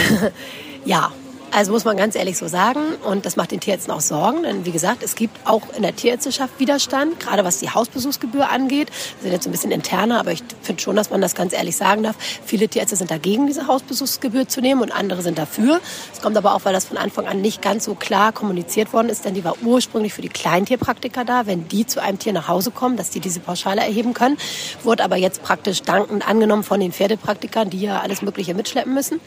ja, 0.86 1.12
also 1.52 1.72
muss 1.72 1.86
man 1.86 1.98
ganz 1.98 2.16
ehrlich 2.16 2.38
so 2.38 2.48
sagen. 2.48 2.80
Und 3.04 3.26
das 3.26 3.36
macht 3.36 3.52
den 3.52 3.60
Tierärzten 3.60 3.92
auch 3.94 4.02
Sorgen. 4.02 4.44
Denn 4.44 4.66
wie 4.66 4.72
gesagt, 4.72 5.04
es 5.04 5.16
gibt 5.16 5.36
auch 5.48 5.62
in 5.76 5.82
der 5.82 5.96
Tierärzteschaft 5.96 6.60
Widerstand, 6.60 7.20
gerade 7.20 7.44
was 7.44 7.60
die 7.60 7.70
Hausbesuchsgebühr 7.70 8.50
angeht. 8.50 8.90
Wir 9.22 9.24
sind 9.24 9.32
jetzt 9.32 9.46
ein 9.48 9.52
bisschen 9.52 9.72
interner, 9.72 10.20
aber 10.20 10.32
ich 10.32 10.44
finde 10.62 10.82
schon, 10.82 10.96
dass 10.96 11.10
man 11.10 11.22
das 11.22 11.36
ganz 11.36 11.54
ehrlich 11.54 11.76
sagen 11.76 12.04
darf. 12.04 12.16
Viele 12.46 12.68
Tierärzte 12.68 12.96
sind 12.96 13.10
dagegen, 13.10 13.48
diese 13.48 13.68
Hausbesuchsgebühr 13.68 14.48
zu 14.48 14.62
nehmen 14.62 14.82
und 14.82 14.92
andere 14.92 15.22
sind 15.22 15.38
dafür. 15.38 15.80
Es 16.14 16.22
kommt 16.22 16.38
aber 16.38 16.54
auch, 16.54 16.66
weil 16.66 16.74
das 16.74 16.86
von 16.86 16.98
Anfang 16.98 17.26
an 17.26 17.42
nicht 17.42 17.62
ganz 17.62 17.86
so 17.86 17.96
klar 17.96 18.32
kommuniziert 18.32 18.94
worden 18.94 19.10
ist, 19.10 19.26
denn 19.26 19.34
die 19.34 19.44
war 19.44 19.56
ursprünglich 19.64 20.14
für 20.14 20.22
die 20.22 20.30
Kleintierpraktiker 20.30 21.26
da, 21.26 21.48
wenn 21.48 21.68
die 21.68 21.86
zu 21.86 22.02
einem 22.02 22.20
Tier 22.20 22.34
nach 22.34 22.48
Hause 22.48 22.72
kommen, 22.72 22.96
dass 22.96 23.10
die 23.10 23.20
diese 23.20 23.40
Pauschale 23.40 23.82
erheben 23.82 24.14
können. 24.14 24.38
Wurde 24.84 25.04
aber 25.04 25.18
jetzt 25.18 25.42
praktisch 25.42 25.82
dankend 25.82 26.28
angenommen 26.28 26.64
von 26.64 26.80
den 26.80 26.92
Pferdepraktikern, 26.92 27.70
die 27.70 27.82
ja 27.82 28.02
alles 28.02 28.22
Mögliche 28.22 28.54
mitschleppen 28.54 28.94
müssen. 28.94 29.20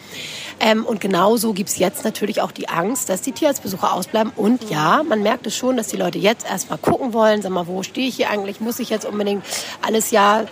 Ähm, 0.61 0.85
und 0.85 1.00
genauso 1.00 1.52
gibt's 1.52 1.78
jetzt 1.78 2.04
natürlich 2.04 2.12
auch 2.40 2.53
die 2.53 2.68
Angst, 2.68 3.09
dass 3.09 3.22
die 3.22 3.33
Tierarztbesuche 3.33 3.90
ausbleiben. 3.90 4.33
Und 4.37 4.70
ja, 4.70 5.03
man 5.03 5.22
merkt 5.22 5.46
es 5.46 5.57
schon, 5.57 5.77
dass 5.77 5.88
die 5.88 5.96
Leute 5.96 6.18
jetzt 6.18 6.46
erstmal 6.48 6.79
gucken 6.79 7.12
wollen, 7.12 7.42
sag 7.42 7.53
mal, 7.53 7.66
wo 7.66 7.83
stehe 7.83 8.09
ich 8.09 8.16
hier 8.16 8.31
eigentlich? 8.31 8.61
Muss 8.61 8.79
ich 8.79 8.90
jetzt 8.90 9.05
unbedingt 9.05 9.44
alles 9.83 10.11
Jahr 10.11 10.46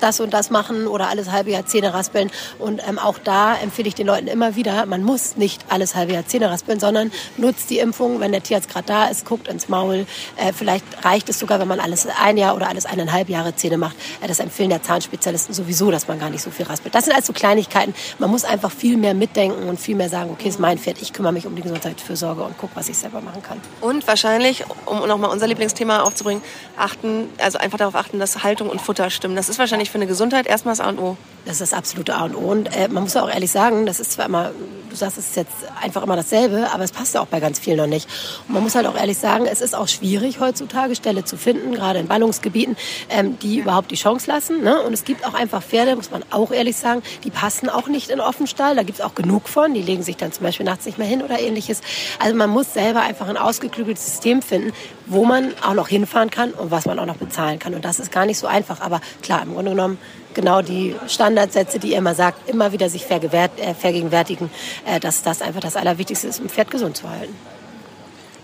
das 0.00 0.20
und 0.20 0.32
das 0.32 0.50
machen 0.50 0.86
oder 0.86 1.08
alles 1.08 1.30
halbe 1.30 1.50
Jahr 1.50 1.66
Zähne 1.66 1.94
raspeln. 1.94 2.30
Und 2.58 2.82
ähm, 2.86 2.98
auch 2.98 3.18
da 3.18 3.56
empfehle 3.56 3.88
ich 3.88 3.94
den 3.94 4.06
Leuten 4.06 4.26
immer 4.26 4.56
wieder, 4.56 4.86
man 4.86 5.02
muss 5.02 5.36
nicht 5.36 5.64
alles 5.68 5.94
halbe 5.94 6.12
Jahr 6.12 6.26
Zähne 6.26 6.50
raspeln, 6.50 6.80
sondern 6.80 7.10
nutzt 7.36 7.70
die 7.70 7.78
Impfung, 7.78 8.20
wenn 8.20 8.32
der 8.32 8.42
Tierarzt 8.42 8.68
gerade 8.68 8.86
da 8.86 9.06
ist, 9.06 9.24
guckt 9.24 9.48
ins 9.48 9.68
Maul. 9.68 10.06
Äh, 10.36 10.52
vielleicht 10.52 10.84
reicht 11.04 11.28
es 11.28 11.38
sogar, 11.38 11.60
wenn 11.60 11.68
man 11.68 11.80
alles 11.80 12.06
ein 12.22 12.36
Jahr 12.36 12.54
oder 12.54 12.68
alles 12.68 12.86
eineinhalb 12.86 13.28
Jahre 13.28 13.54
Zähne 13.56 13.78
macht. 13.78 13.96
Äh, 14.20 14.28
das 14.28 14.38
empfehlen 14.38 14.70
der 14.70 14.82
Zahnspezialisten 14.82 15.54
sowieso, 15.54 15.90
dass 15.90 16.08
man 16.08 16.18
gar 16.18 16.30
nicht 16.30 16.42
so 16.42 16.50
viel 16.50 16.66
raspelt. 16.66 16.94
Das 16.94 17.04
sind 17.04 17.14
also 17.14 17.32
Kleinigkeiten. 17.32 17.94
Man 18.18 18.30
muss 18.30 18.44
einfach 18.44 18.70
viel 18.70 18.96
mehr 18.96 19.14
mitdenken 19.14 19.68
und 19.68 19.80
viel 19.80 19.96
mehr 19.96 20.08
sagen, 20.08 20.30
okay, 20.30 20.48
ist 20.48 20.60
mein 20.60 20.78
Pferd, 20.78 21.00
ich 21.00 21.12
kümmere 21.12 21.32
mich 21.32 21.46
um 21.46 21.54
die 21.56 21.62
Gesundheitsfürsorge 21.62 22.42
und 22.42 22.58
gucke, 22.58 22.76
was 22.76 22.88
ich 22.88 22.98
selber 22.98 23.20
machen 23.20 23.42
kann. 23.42 23.60
Und 23.80 24.06
wahrscheinlich, 24.06 24.64
um 24.86 25.06
nochmal 25.06 25.30
unser 25.30 25.46
Lieblingsthema 25.46 26.02
aufzubringen, 26.02 26.42
achten, 26.76 27.28
also 27.38 27.58
einfach 27.58 27.78
darauf 27.78 27.94
achten, 27.94 28.18
dass 28.18 28.42
Haltung 28.42 28.68
und 28.68 28.80
Futter 28.80 29.10
stimmen. 29.10 29.36
Das 29.36 29.48
ist 29.48 29.58
wahrscheinlich 29.58 29.85
für 29.90 29.96
eine 29.96 30.06
Gesundheit 30.06 30.46
erstmal 30.46 30.72
das 30.72 30.80
A 30.80 30.88
und 30.88 30.98
O. 30.98 31.16
Das 31.44 31.54
ist 31.54 31.72
das 31.72 31.72
absolute 31.72 32.14
A 32.14 32.24
und 32.24 32.34
O. 32.34 32.50
Und 32.50 32.76
äh, 32.76 32.88
man 32.88 33.04
muss 33.04 33.16
auch 33.16 33.28
ehrlich 33.28 33.50
sagen, 33.50 33.86
das 33.86 34.00
ist 34.00 34.12
zwar 34.12 34.26
immer, 34.26 34.50
du 34.96 35.04
sagst, 35.04 35.18
es 35.18 35.28
ist 35.28 35.36
jetzt 35.36 35.54
einfach 35.80 36.02
immer 36.02 36.16
dasselbe, 36.16 36.68
aber 36.72 36.84
es 36.84 36.92
passt 36.92 37.14
ja 37.14 37.20
auch 37.20 37.26
bei 37.26 37.40
ganz 37.40 37.58
vielen 37.58 37.76
noch 37.76 37.86
nicht. 37.86 38.08
Und 38.48 38.54
man 38.54 38.62
muss 38.62 38.74
halt 38.74 38.86
auch 38.86 38.96
ehrlich 38.96 39.18
sagen, 39.18 39.46
es 39.46 39.60
ist 39.60 39.74
auch 39.74 39.88
schwierig 39.88 40.40
heutzutage 40.40 40.94
Ställe 40.96 41.24
zu 41.24 41.36
finden, 41.36 41.72
gerade 41.72 41.98
in 41.98 42.08
Ballungsgebieten, 42.08 42.76
ähm, 43.10 43.38
die 43.40 43.58
überhaupt 43.58 43.90
die 43.90 43.96
Chance 43.96 44.28
lassen. 44.28 44.62
Ne? 44.62 44.80
Und 44.82 44.92
es 44.92 45.04
gibt 45.04 45.26
auch 45.26 45.34
einfach 45.34 45.62
Pferde, 45.62 45.96
muss 45.96 46.10
man 46.10 46.24
auch 46.30 46.50
ehrlich 46.50 46.76
sagen, 46.76 47.02
die 47.24 47.30
passen 47.30 47.68
auch 47.68 47.88
nicht 47.88 48.10
in 48.10 48.20
Offenstall. 48.20 48.74
Da 48.74 48.82
gibt 48.82 48.98
es 48.98 49.04
auch 49.04 49.14
genug 49.14 49.48
von. 49.48 49.74
Die 49.74 49.82
legen 49.82 50.02
sich 50.02 50.16
dann 50.16 50.32
zum 50.32 50.44
Beispiel 50.44 50.66
nachts 50.66 50.86
nicht 50.86 50.98
mehr 50.98 51.06
hin 51.06 51.22
oder 51.22 51.38
ähnliches. 51.38 51.80
Also 52.18 52.34
man 52.34 52.50
muss 52.50 52.72
selber 52.72 53.02
einfach 53.02 53.28
ein 53.28 53.36
ausgeklügeltes 53.36 54.04
System 54.06 54.42
finden, 54.42 54.72
wo 55.06 55.24
man 55.24 55.52
auch 55.62 55.74
noch 55.74 55.88
hinfahren 55.88 56.30
kann 56.30 56.52
und 56.52 56.70
was 56.70 56.86
man 56.86 56.98
auch 56.98 57.06
noch 57.06 57.16
bezahlen 57.16 57.58
kann. 57.58 57.74
Und 57.74 57.84
das 57.84 58.00
ist 58.00 58.10
gar 58.10 58.26
nicht 58.26 58.38
so 58.38 58.46
einfach. 58.46 58.80
Aber 58.80 59.00
klar, 59.22 59.42
im 59.42 59.54
Grunde 59.54 59.72
genommen 59.72 59.98
genau 60.36 60.62
die 60.62 60.94
Standardsätze, 61.08 61.80
die 61.80 61.92
ihr 61.92 61.98
immer 61.98 62.14
sagt, 62.14 62.48
immer 62.48 62.70
wieder 62.70 62.88
sich 62.88 63.10
äh, 63.10 63.74
vergegenwärtigen, 63.74 64.50
äh, 64.84 65.00
dass 65.00 65.22
das 65.22 65.42
einfach 65.42 65.60
das 65.60 65.74
Allerwichtigste 65.74 66.28
ist, 66.28 66.38
um 66.38 66.48
Pferd 66.48 66.70
gesund 66.70 66.96
zu 66.96 67.10
halten. 67.10 67.34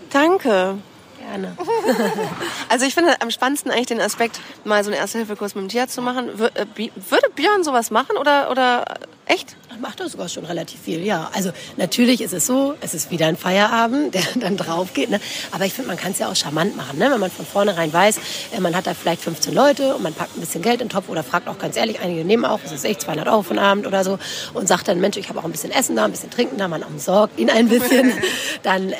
Danke. 0.09 0.77
Gerne. 1.19 1.55
Also 2.69 2.85
ich 2.85 2.95
finde 2.95 3.21
am 3.21 3.29
spannendsten 3.29 3.71
eigentlich 3.71 3.87
den 3.87 4.01
Aspekt, 4.01 4.39
mal 4.63 4.83
so 4.83 4.89
einen 4.89 4.99
Erste-Hilfe-Kurs 4.99 5.53
mit 5.53 5.63
dem 5.63 5.69
Tierarzt 5.69 5.93
zu 5.93 6.01
machen. 6.01 6.29
Äh, 6.29 6.65
Würde 6.95 7.29
Björn 7.35 7.63
sowas 7.63 7.91
machen 7.91 8.17
oder, 8.17 8.49
oder 8.49 8.85
echt? 9.25 9.55
Macht 9.79 9.99
er 9.99 10.09
sogar 10.09 10.29
schon 10.29 10.45
relativ 10.45 10.81
viel, 10.81 11.03
ja. 11.03 11.29
Also 11.33 11.51
natürlich 11.77 12.21
ist 12.21 12.33
es 12.33 12.45
so, 12.45 12.75
es 12.81 12.93
ist 12.93 13.09
wieder 13.11 13.27
ein 13.27 13.37
Feierabend, 13.37 14.13
der 14.13 14.23
dann 14.39 14.57
drauf 14.57 14.93
geht. 14.93 15.09
Ne? 15.09 15.19
Aber 15.51 15.65
ich 15.65 15.73
finde, 15.73 15.87
man 15.87 15.97
kann 15.97 16.11
es 16.11 16.19
ja 16.19 16.29
auch 16.29 16.35
charmant 16.35 16.75
machen, 16.75 16.99
ne? 16.99 17.09
wenn 17.11 17.19
man 17.19 17.31
von 17.31 17.45
vornherein 17.45 17.91
weiß, 17.91 18.19
äh, 18.55 18.59
man 18.59 18.75
hat 18.75 18.87
da 18.87 18.93
vielleicht 18.93 19.21
15 19.21 19.53
Leute 19.53 19.95
und 19.95 20.03
man 20.03 20.13
packt 20.13 20.37
ein 20.37 20.41
bisschen 20.41 20.61
Geld 20.61 20.81
in 20.81 20.87
den 20.87 20.93
Topf 20.93 21.09
oder 21.09 21.23
fragt 21.23 21.47
auch 21.47 21.57
ganz 21.57 21.75
ehrlich, 21.75 21.99
einige 22.01 22.23
nehmen 22.23 22.45
auch, 22.45 22.59
es 22.63 22.71
ist 22.71 22.85
echt 22.85 23.01
200 23.01 23.27
Euro 23.27 23.43
den 23.43 23.59
Abend 23.59 23.87
oder 23.87 24.03
so 24.03 24.19
und 24.53 24.67
sagt 24.67 24.87
dann, 24.87 24.99
Mensch, 24.99 25.17
ich 25.17 25.29
habe 25.29 25.39
auch 25.39 25.45
ein 25.45 25.51
bisschen 25.51 25.71
Essen 25.71 25.95
da, 25.95 26.05
ein 26.05 26.11
bisschen 26.11 26.29
Trinken 26.29 26.57
da, 26.57 26.67
man 26.67 26.83
umsorgt 26.83 27.39
ihn 27.39 27.49
ein 27.49 27.67
bisschen. 27.67 28.13
dann 28.63 28.89
äh, 28.89 28.95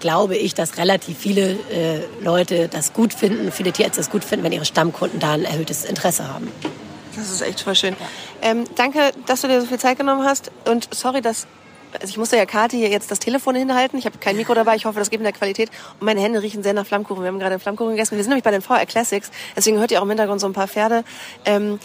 glaube 0.00 0.36
ich, 0.36 0.54
dass 0.54 0.78
relativ 0.78 1.18
viele 1.18 1.52
äh, 1.52 2.00
Leute 2.22 2.68
das 2.68 2.92
gut 2.92 3.12
finden, 3.14 3.52
viele 3.52 3.72
Tierärzte 3.72 4.00
das 4.00 4.10
gut 4.10 4.24
finden, 4.24 4.44
wenn 4.44 4.52
ihre 4.52 4.64
Stammkunden 4.64 5.20
da 5.20 5.32
ein 5.32 5.44
erhöhtes 5.44 5.84
Interesse 5.84 6.28
haben. 6.28 6.48
Das 7.16 7.30
ist 7.30 7.40
echt 7.40 7.60
voll 7.60 7.74
schön. 7.74 7.96
Ähm, 8.42 8.64
danke, 8.76 9.12
dass 9.26 9.42
du 9.42 9.48
dir 9.48 9.60
so 9.60 9.66
viel 9.66 9.78
Zeit 9.78 9.98
genommen 9.98 10.24
hast. 10.24 10.50
Und 10.66 10.88
sorry, 10.92 11.20
dass. 11.20 11.46
Also 11.94 12.08
ich 12.08 12.16
musste 12.16 12.36
ja 12.36 12.44
Kathi 12.44 12.76
hier 12.76 12.88
jetzt 12.88 13.12
das 13.12 13.20
Telefon 13.20 13.54
hinhalten. 13.54 13.96
Ich 14.00 14.04
habe 14.04 14.18
kein 14.18 14.36
Mikro 14.36 14.54
dabei. 14.54 14.74
Ich 14.74 14.84
hoffe, 14.84 14.98
das 14.98 15.10
geht 15.10 15.20
in 15.20 15.24
der 15.24 15.32
Qualität. 15.32 15.70
Und 16.00 16.06
meine 16.06 16.20
Hände 16.20 16.42
riechen 16.42 16.64
sehr 16.64 16.72
nach 16.72 16.84
Flammkuchen. 16.84 17.22
Wir 17.22 17.28
haben 17.28 17.38
gerade 17.38 17.52
einen 17.52 17.60
Flammkuchen 17.60 17.92
gegessen. 17.92 18.16
Wir 18.16 18.24
sind 18.24 18.30
nämlich 18.30 18.42
bei 18.42 18.50
den 18.50 18.62
VR 18.62 18.84
Classics. 18.84 19.30
Deswegen 19.54 19.78
hört 19.78 19.92
ihr 19.92 20.00
auch 20.00 20.02
im 20.02 20.08
Hintergrund 20.08 20.40
so 20.40 20.48
ein 20.48 20.52
paar 20.52 20.66
Pferde. 20.66 21.04
Ähm, 21.44 21.78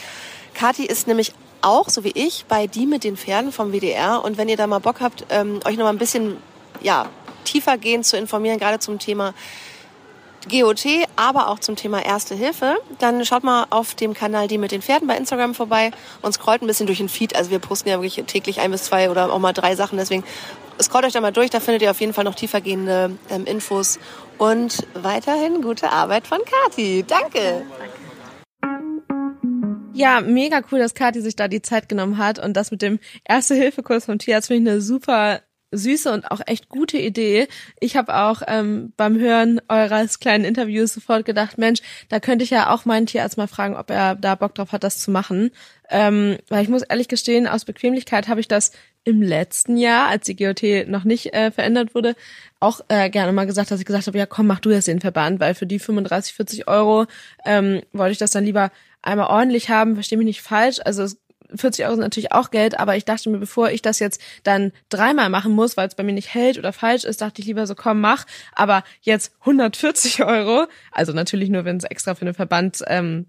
Kathi 0.56 0.86
ist 0.86 1.06
nämlich 1.06 1.34
auch, 1.62 1.90
so 1.90 2.04
wie 2.04 2.12
ich, 2.16 2.46
bei 2.48 2.66
Die 2.66 2.88
mit 2.88 3.04
den 3.04 3.18
Pferden 3.18 3.52
vom 3.52 3.72
WDR. 3.72 4.24
Und 4.24 4.38
wenn 4.38 4.50
ihr 4.50 4.58
da 4.58 4.66
mal 4.66 4.80
Bock 4.80 5.00
habt, 5.00 5.26
ähm, 5.30 5.60
euch 5.66 5.78
noch 5.78 5.84
mal 5.84 5.92
ein 5.92 6.00
bisschen 6.00 6.38
ja, 6.82 7.08
tiefer 7.44 7.78
gehen 7.78 8.04
zu 8.04 8.18
informieren, 8.18 8.58
gerade 8.58 8.80
zum 8.80 9.00
Thema 9.00 9.34
GOT, 10.48 10.86
aber 11.16 11.50
auch 11.50 11.60
zum 11.60 11.76
Thema 11.76 12.04
Erste 12.06 12.36
Hilfe, 12.36 12.78
dann 13.00 13.26
schaut 13.26 13.44
mal 13.44 13.68
auf 13.70 13.96
dem 13.96 14.14
Kanal 14.14 14.48
Die 14.48 14.58
mit 14.58 14.72
den 14.72 14.82
Pferden 14.82 15.08
bei 15.08 15.18
Instagram 15.18 15.54
vorbei 15.54 15.92
und 16.22 16.34
scrollt 16.34 16.62
ein 16.62 16.68
bisschen 16.68 16.86
durch 16.86 17.00
den 17.00 17.10
Feed. 17.10 17.36
Also 17.36 17.52
wir 17.52 17.60
posten 17.60 17.90
ja 17.90 18.02
wirklich 18.02 18.24
täglich 18.26 18.62
ein 18.62 18.72
bis 18.72 18.84
zwei 18.84 19.10
oder 19.10 19.32
auch 19.32 19.40
mal 19.40 19.54
drei 19.54 19.76
Sachen. 19.76 19.98
Deswegen 19.98 20.24
scrollt 20.82 21.06
euch 21.06 21.14
da 21.14 21.22
mal 21.22 21.32
durch, 21.32 21.50
da 21.50 21.60
findet 21.60 21.82
ihr 21.82 21.92
auf 21.92 22.00
jeden 22.00 22.14
Fall 22.14 22.24
noch 22.24 22.36
tiefergehende 22.36 23.12
ähm, 23.30 23.46
Infos. 23.46 24.00
Und 24.38 24.88
weiterhin 24.94 25.62
gute 25.62 25.92
Arbeit 25.92 26.26
von 26.26 26.40
Kati. 26.46 27.04
Danke. 27.06 27.66
Ja, 29.94 30.22
mega 30.22 30.62
cool, 30.72 30.80
dass 30.80 30.94
Kathi 30.94 31.20
sich 31.20 31.36
da 31.36 31.50
die 31.50 31.62
Zeit 31.62 31.90
genommen 31.90 32.18
hat 32.18 32.40
und 32.40 32.54
das 32.54 32.72
mit 32.72 32.82
dem 32.82 33.00
Erste-Hilfe-Kurs 33.26 34.06
vom 34.06 34.18
Tierarzt 34.18 34.48
finde 34.48 34.70
ich 34.72 34.76
eine 34.76 34.82
super 34.82 35.42
süße 35.72 36.12
und 36.12 36.30
auch 36.32 36.42
echt 36.46 36.70
gute 36.70 36.98
Idee. 36.98 37.48
Ich 37.80 37.96
habe 37.96 38.16
auch 38.16 38.42
ähm, 38.48 38.94
beim 38.98 39.20
Hören 39.20 39.62
eures 39.68 40.20
kleinen 40.20 40.46
Interviews 40.46 40.94
sofort 40.94 41.26
gedacht, 41.26 41.58
Mensch, 41.58 41.82
da 42.10 42.20
könnte 42.20 42.44
ich 42.44 42.50
ja 42.50 42.74
auch 42.74 42.86
meinen 42.86 43.06
Tierarzt 43.06 43.38
mal 43.38 43.48
fragen, 43.48 43.76
ob 43.76 43.90
er 43.90 44.16
da 44.16 44.36
Bock 44.36 44.56
drauf 44.56 44.72
hat, 44.72 44.84
das 44.84 45.00
zu 45.00 45.12
machen. 45.12 45.52
Ähm, 45.90 46.38
weil 46.50 46.64
ich 46.64 46.70
muss 46.70 46.84
ehrlich 46.84 47.08
gestehen, 47.08 47.48
aus 47.48 47.66
Bequemlichkeit 47.66 48.28
habe 48.28 48.40
ich 48.40 48.48
das 48.48 48.72
im 49.04 49.22
letzten 49.22 49.78
Jahr, 49.78 50.08
als 50.08 50.26
die 50.26 50.36
GOT 50.36 50.88
noch 50.88 51.04
nicht 51.04 51.34
äh, 51.34 51.52
verändert 51.52 51.96
wurde, 51.96 52.16
auch 52.60 52.82
äh, 52.90 53.10
gerne 53.10 53.32
mal 53.32 53.46
gesagt, 53.46 53.72
dass 53.72 53.80
ich 53.80 53.86
gesagt 53.86 54.08
habe, 54.08 54.18
ja 54.18 54.26
komm, 54.26 54.48
mach 54.48 54.60
du 54.60 54.70
jetzt 54.70 54.88
den 54.88 55.02
Verband, 55.02 55.40
weil 55.40 55.56
für 55.56 55.66
die 55.66 55.80
35, 55.80 56.34
40 56.34 56.68
Euro 56.68 57.06
ähm, 57.46 57.82
wollte 57.94 58.12
ich 58.12 58.18
das 58.18 58.32
dann 58.32 58.44
lieber 58.44 58.72
einmal 59.02 59.28
ordentlich 59.28 59.70
haben, 59.70 59.96
verstehe 59.96 60.18
mich 60.18 60.28
nicht 60.28 60.42
falsch. 60.42 60.80
Also 60.84 61.04
es 61.04 61.18
40 61.56 61.86
Euro 61.86 61.96
sind 61.96 62.04
natürlich 62.04 62.32
auch 62.32 62.52
Geld, 62.52 62.80
aber 62.80 62.96
ich 62.96 63.06
dachte 63.06 63.30
mir, 63.30 63.40
bevor 63.40 63.70
ich 63.72 63.82
das 63.82 64.00
jetzt 64.00 64.22
dann 64.44 64.72
dreimal 64.90 65.30
machen 65.30 65.54
muss, 65.54 65.78
weil 65.78 65.88
es 65.88 65.96
bei 65.96 66.04
mir 66.04 66.14
nicht 66.14 66.34
hält 66.34 66.58
oder 66.58 66.74
falsch 66.74 67.04
ist, 67.04 67.22
dachte 67.22 67.42
ich 67.42 67.48
lieber 67.48 67.66
so, 67.68 67.76
komm, 67.76 68.02
mach. 68.02 68.26
Aber 68.54 68.84
jetzt 69.02 69.34
140 69.42 70.24
Euro, 70.24 70.68
also 70.92 71.14
natürlich 71.14 71.50
nur, 71.50 71.66
wenn 71.66 71.78
es 71.78 71.84
extra 71.84 72.16
für 72.16 72.22
einen 72.22 72.34
Verband 72.34 72.84
ähm, 72.88 73.26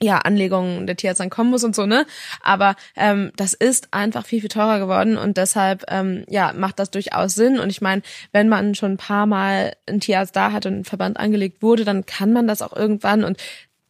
ja, 0.00 0.18
Anlegungen 0.18 0.86
der 0.86 0.96
Tierarzt 0.96 1.20
dann 1.20 1.30
kommen 1.30 1.50
muss 1.50 1.64
und 1.64 1.74
so, 1.74 1.86
ne? 1.86 2.04
Aber 2.42 2.76
ähm, 2.96 3.32
das 3.36 3.54
ist 3.54 3.94
einfach 3.94 4.26
viel, 4.26 4.40
viel 4.40 4.50
teurer 4.50 4.78
geworden 4.78 5.16
und 5.16 5.38
deshalb 5.38 5.84
ähm, 5.88 6.24
ja, 6.28 6.52
macht 6.52 6.78
das 6.78 6.90
durchaus 6.90 7.34
Sinn. 7.34 7.58
Und 7.58 7.70
ich 7.70 7.80
meine, 7.80 8.02
wenn 8.32 8.48
man 8.48 8.74
schon 8.74 8.92
ein 8.92 8.98
paar 8.98 9.24
Mal 9.24 9.74
einen 9.86 10.00
Tierarzt 10.00 10.36
da 10.36 10.52
hat 10.52 10.66
und 10.66 10.80
ein 10.80 10.84
Verband 10.84 11.18
angelegt 11.18 11.62
wurde, 11.62 11.84
dann 11.86 12.04
kann 12.04 12.32
man 12.32 12.46
das 12.46 12.60
auch 12.60 12.76
irgendwann 12.76 13.24
und 13.24 13.38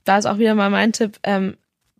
da 0.04 0.18
ist 0.18 0.26
auch 0.26 0.38
wieder 0.38 0.54
mal 0.54 0.70
mein 0.70 0.92
Tipp, 0.92 1.18
ähm, 1.24 1.56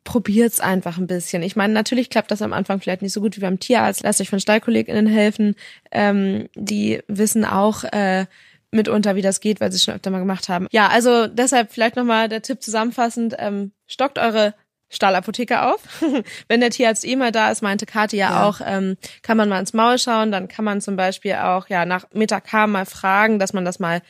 probiert's 0.07 0.61
einfach 0.61 0.97
ein 0.97 1.07
bisschen. 1.07 1.43
Ich 1.43 1.57
meine, 1.57 1.75
natürlich 1.75 2.09
klappt 2.09 2.31
das 2.31 2.41
am 2.41 2.55
Anfang 2.55 2.81
vielleicht 2.81 3.03
nicht 3.03 3.13
so 3.13 3.21
gut 3.21 3.37
wie 3.37 3.41
beim 3.43 3.61
Tierarzt. 3.61 4.03
Lasst 4.05 4.23
euch 4.23 4.31
von 4.31 4.41
StallkollegInnen 4.41 5.07
helfen. 5.07 5.55
Ähm, 5.93 6.49
die 6.55 7.03
wissen 7.09 7.45
auch 7.45 7.85
äh, 7.85 8.25
mitunter, 8.71 9.17
wie 9.17 9.23
das 9.23 9.41
geht, 9.41 9.61
weil 9.61 9.71
sie 9.71 9.77
es 9.77 9.85
schon 9.85 9.95
öfter 9.95 10.11
mal 10.11 10.21
gemacht 10.21 10.49
haben. 10.49 10.67
Ja, 10.71 10.89
also 10.89 11.27
deshalb 11.27 11.73
vielleicht 11.73 11.97
nochmal 11.97 12.29
der 12.31 12.41
Tipp 12.41 12.63
zusammenfassend. 12.63 13.35
Ähm, 13.39 13.73
stockt 13.87 14.19
eure 14.19 14.55
Stallapotheke 14.89 15.63
auf. 15.63 15.83
Wenn 16.49 16.61
der 16.61 16.71
Tierarzt 16.71 17.05
eh 17.05 17.17
mal 17.17 17.33
da 17.33 17.51
ist, 17.51 17.61
meinte 17.61 17.85
Kathi 17.87 18.17
ja, 18.17 18.31
Ja. 18.31 18.49
auch, 18.49 18.61
ähm, 18.65 18.97
kann 19.23 19.37
man 19.37 19.49
mal 19.49 19.61
ins 19.61 19.75
Maul 19.75 19.99
schauen. 19.99 20.31
Dann 20.31 20.49
kann 20.49 20.65
man 20.65 20.81
zum 20.81 20.97
Beispiel 20.97 21.35
auch 21.35 21.69
ja 21.69 21.85
nach 21.85 22.07
Metacam 22.15 22.73
mal 22.73 22.87
fragen, 22.87 23.39
dass 23.39 23.53
man 23.53 23.65
das 23.65 23.79
mal 23.81 24.01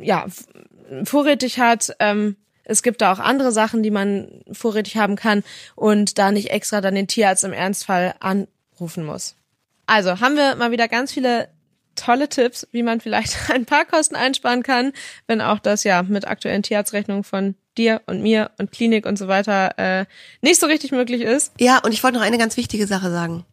ja 0.00 0.24
vorrätig 1.04 1.58
hat. 1.58 1.94
Ähm, 1.98 2.36
es 2.66 2.82
gibt 2.82 3.00
da 3.00 3.12
auch 3.12 3.18
andere 3.18 3.52
Sachen, 3.52 3.82
die 3.82 3.90
man 3.90 4.28
vorrätig 4.52 4.96
haben 4.96 5.16
kann 5.16 5.42
und 5.74 6.18
da 6.18 6.32
nicht 6.32 6.50
extra 6.50 6.80
dann 6.80 6.94
den 6.94 7.08
Tierarzt 7.08 7.44
im 7.44 7.52
Ernstfall 7.52 8.14
anrufen 8.20 9.04
muss. 9.04 9.36
Also 9.86 10.20
haben 10.20 10.36
wir 10.36 10.56
mal 10.56 10.72
wieder 10.72 10.88
ganz 10.88 11.12
viele 11.12 11.48
tolle 11.94 12.28
Tipps, 12.28 12.66
wie 12.72 12.82
man 12.82 13.00
vielleicht 13.00 13.50
ein 13.50 13.64
paar 13.64 13.84
Kosten 13.84 14.16
einsparen 14.16 14.62
kann, 14.62 14.92
wenn 15.26 15.40
auch 15.40 15.60
das 15.60 15.84
ja 15.84 16.02
mit 16.02 16.26
aktuellen 16.26 16.62
Tierarztrechnungen 16.62 17.24
von 17.24 17.54
dir 17.78 18.02
und 18.06 18.22
mir 18.22 18.50
und 18.58 18.72
Klinik 18.72 19.06
und 19.06 19.18
so 19.18 19.28
weiter 19.28 19.78
äh, 19.78 20.06
nicht 20.40 20.60
so 20.60 20.66
richtig 20.66 20.92
möglich 20.92 21.22
ist. 21.22 21.52
Ja, 21.58 21.78
und 21.78 21.92
ich 21.92 22.02
wollte 22.02 22.18
noch 22.18 22.24
eine 22.24 22.38
ganz 22.38 22.56
wichtige 22.56 22.86
Sache 22.86 23.10
sagen. 23.10 23.44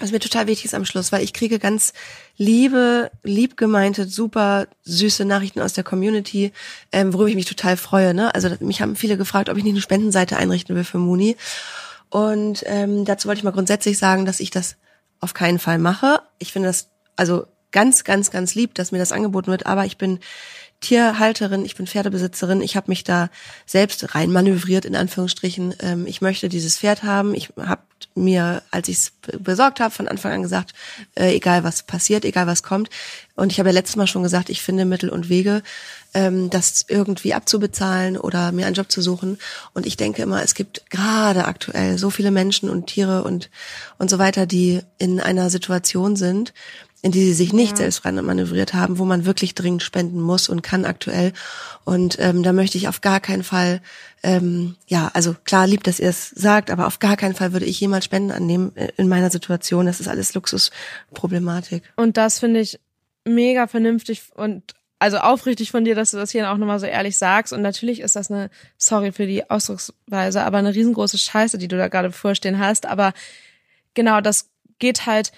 Was 0.00 0.10
mir 0.10 0.18
total 0.18 0.46
wichtig 0.48 0.66
ist 0.66 0.74
am 0.74 0.84
Schluss, 0.84 1.12
weil 1.12 1.22
ich 1.22 1.32
kriege 1.32 1.58
ganz 1.58 1.92
liebe, 2.36 3.10
lieb 3.22 3.56
gemeinte, 3.56 4.08
super 4.08 4.66
süße 4.82 5.24
Nachrichten 5.24 5.60
aus 5.60 5.72
der 5.72 5.84
Community, 5.84 6.52
ähm, 6.90 7.12
worüber 7.12 7.28
ich 7.28 7.36
mich 7.36 7.46
total 7.46 7.76
freue. 7.76 8.12
Ne? 8.12 8.34
Also 8.34 8.50
mich 8.60 8.80
haben 8.80 8.96
viele 8.96 9.16
gefragt, 9.16 9.48
ob 9.48 9.56
ich 9.56 9.62
nicht 9.62 9.74
eine 9.74 9.80
Spendenseite 9.80 10.36
einrichten 10.36 10.74
will 10.74 10.84
für 10.84 10.98
Muni. 10.98 11.36
Und 12.10 12.64
ähm, 12.66 13.04
dazu 13.04 13.28
wollte 13.28 13.38
ich 13.38 13.44
mal 13.44 13.52
grundsätzlich 13.52 13.98
sagen, 13.98 14.24
dass 14.24 14.40
ich 14.40 14.50
das 14.50 14.76
auf 15.20 15.32
keinen 15.32 15.58
Fall 15.58 15.78
mache. 15.78 16.20
Ich 16.38 16.52
finde 16.52 16.68
das 16.68 16.88
also 17.16 17.46
ganz, 17.70 18.04
ganz, 18.04 18.30
ganz 18.30 18.54
lieb, 18.54 18.74
dass 18.74 18.92
mir 18.92 18.98
das 18.98 19.12
angeboten 19.12 19.50
wird, 19.50 19.66
aber 19.66 19.84
ich 19.84 19.96
bin 19.96 20.18
Tierhalterin, 20.84 21.64
ich 21.64 21.76
bin 21.76 21.86
Pferdebesitzerin, 21.86 22.60
ich 22.60 22.76
habe 22.76 22.90
mich 22.90 23.04
da 23.04 23.30
selbst 23.64 24.14
rein 24.14 24.30
manövriert 24.30 24.84
in 24.84 24.94
Anführungsstrichen. 24.94 25.74
Ähm, 25.80 26.06
ich 26.06 26.20
möchte 26.20 26.50
dieses 26.50 26.76
Pferd 26.76 27.02
haben. 27.02 27.34
Ich 27.34 27.48
habe 27.58 27.80
mir, 28.14 28.62
als 28.70 28.88
ich 28.88 28.98
es 28.98 29.12
besorgt 29.38 29.80
habe, 29.80 29.94
von 29.94 30.08
Anfang 30.08 30.32
an 30.32 30.42
gesagt, 30.42 30.74
äh, 31.14 31.34
egal 31.34 31.64
was 31.64 31.84
passiert, 31.84 32.26
egal 32.26 32.46
was 32.46 32.62
kommt. 32.62 32.90
Und 33.34 33.50
ich 33.50 33.58
habe 33.58 33.70
ja 33.70 33.72
letztes 33.72 33.96
Mal 33.96 34.06
schon 34.06 34.22
gesagt, 34.22 34.50
ich 34.50 34.60
finde 34.60 34.84
Mittel 34.84 35.08
und 35.08 35.30
Wege, 35.30 35.62
ähm, 36.12 36.50
das 36.50 36.84
irgendwie 36.86 37.32
abzubezahlen 37.32 38.18
oder 38.18 38.52
mir 38.52 38.66
einen 38.66 38.74
Job 38.74 38.92
zu 38.92 39.00
suchen. 39.00 39.38
Und 39.72 39.86
ich 39.86 39.96
denke 39.96 40.20
immer, 40.20 40.42
es 40.42 40.54
gibt 40.54 40.90
gerade 40.90 41.46
aktuell 41.46 41.96
so 41.96 42.10
viele 42.10 42.30
Menschen 42.30 42.68
und 42.68 42.88
Tiere 42.88 43.24
und 43.24 43.48
und 43.96 44.10
so 44.10 44.18
weiter, 44.18 44.44
die 44.44 44.82
in 44.98 45.18
einer 45.18 45.48
Situation 45.48 46.14
sind, 46.14 46.52
in 47.04 47.12
die 47.12 47.20
sie 47.20 47.34
sich 47.34 47.52
nicht 47.52 47.76
selbst 47.76 48.06
rein 48.06 48.14
manövriert 48.14 48.72
haben, 48.72 48.98
wo 48.98 49.04
man 49.04 49.26
wirklich 49.26 49.54
dringend 49.54 49.82
spenden 49.82 50.22
muss 50.22 50.48
und 50.48 50.62
kann 50.62 50.86
aktuell. 50.86 51.34
Und 51.84 52.16
ähm, 52.18 52.42
da 52.42 52.54
möchte 52.54 52.78
ich 52.78 52.88
auf 52.88 53.02
gar 53.02 53.20
keinen 53.20 53.44
Fall, 53.44 53.82
ähm, 54.22 54.76
ja, 54.86 55.10
also 55.12 55.36
klar 55.44 55.66
lieb, 55.66 55.84
dass 55.84 56.00
ihr 56.00 56.08
es 56.08 56.30
sagt, 56.30 56.70
aber 56.70 56.86
auf 56.86 57.00
gar 57.00 57.18
keinen 57.18 57.34
Fall 57.34 57.52
würde 57.52 57.66
ich 57.66 57.78
jemals 57.78 58.06
Spenden 58.06 58.30
annehmen 58.30 58.74
äh, 58.74 58.88
in 58.96 59.08
meiner 59.08 59.30
Situation. 59.30 59.84
Das 59.84 60.00
ist 60.00 60.08
alles 60.08 60.32
Luxusproblematik. 60.32 61.82
Und 61.96 62.16
das 62.16 62.38
finde 62.38 62.60
ich 62.60 62.80
mega 63.26 63.66
vernünftig 63.66 64.22
und 64.34 64.74
also 64.98 65.18
aufrichtig 65.18 65.70
von 65.70 65.84
dir, 65.84 65.94
dass 65.94 66.12
du 66.12 66.16
das 66.16 66.30
hier 66.30 66.50
auch 66.50 66.56
nochmal 66.56 66.80
so 66.80 66.86
ehrlich 66.86 67.18
sagst. 67.18 67.52
Und 67.52 67.60
natürlich 67.60 68.00
ist 68.00 68.16
das 68.16 68.30
eine, 68.30 68.48
sorry 68.78 69.12
für 69.12 69.26
die 69.26 69.50
Ausdrucksweise, 69.50 70.42
aber 70.42 70.56
eine 70.56 70.74
riesengroße 70.74 71.18
Scheiße, 71.18 71.58
die 71.58 71.68
du 71.68 71.76
da 71.76 71.88
gerade 71.88 72.12
vorstehen 72.12 72.58
hast. 72.58 72.86
Aber 72.86 73.12
genau, 73.92 74.22
das 74.22 74.48
geht 74.78 75.04
halt 75.04 75.32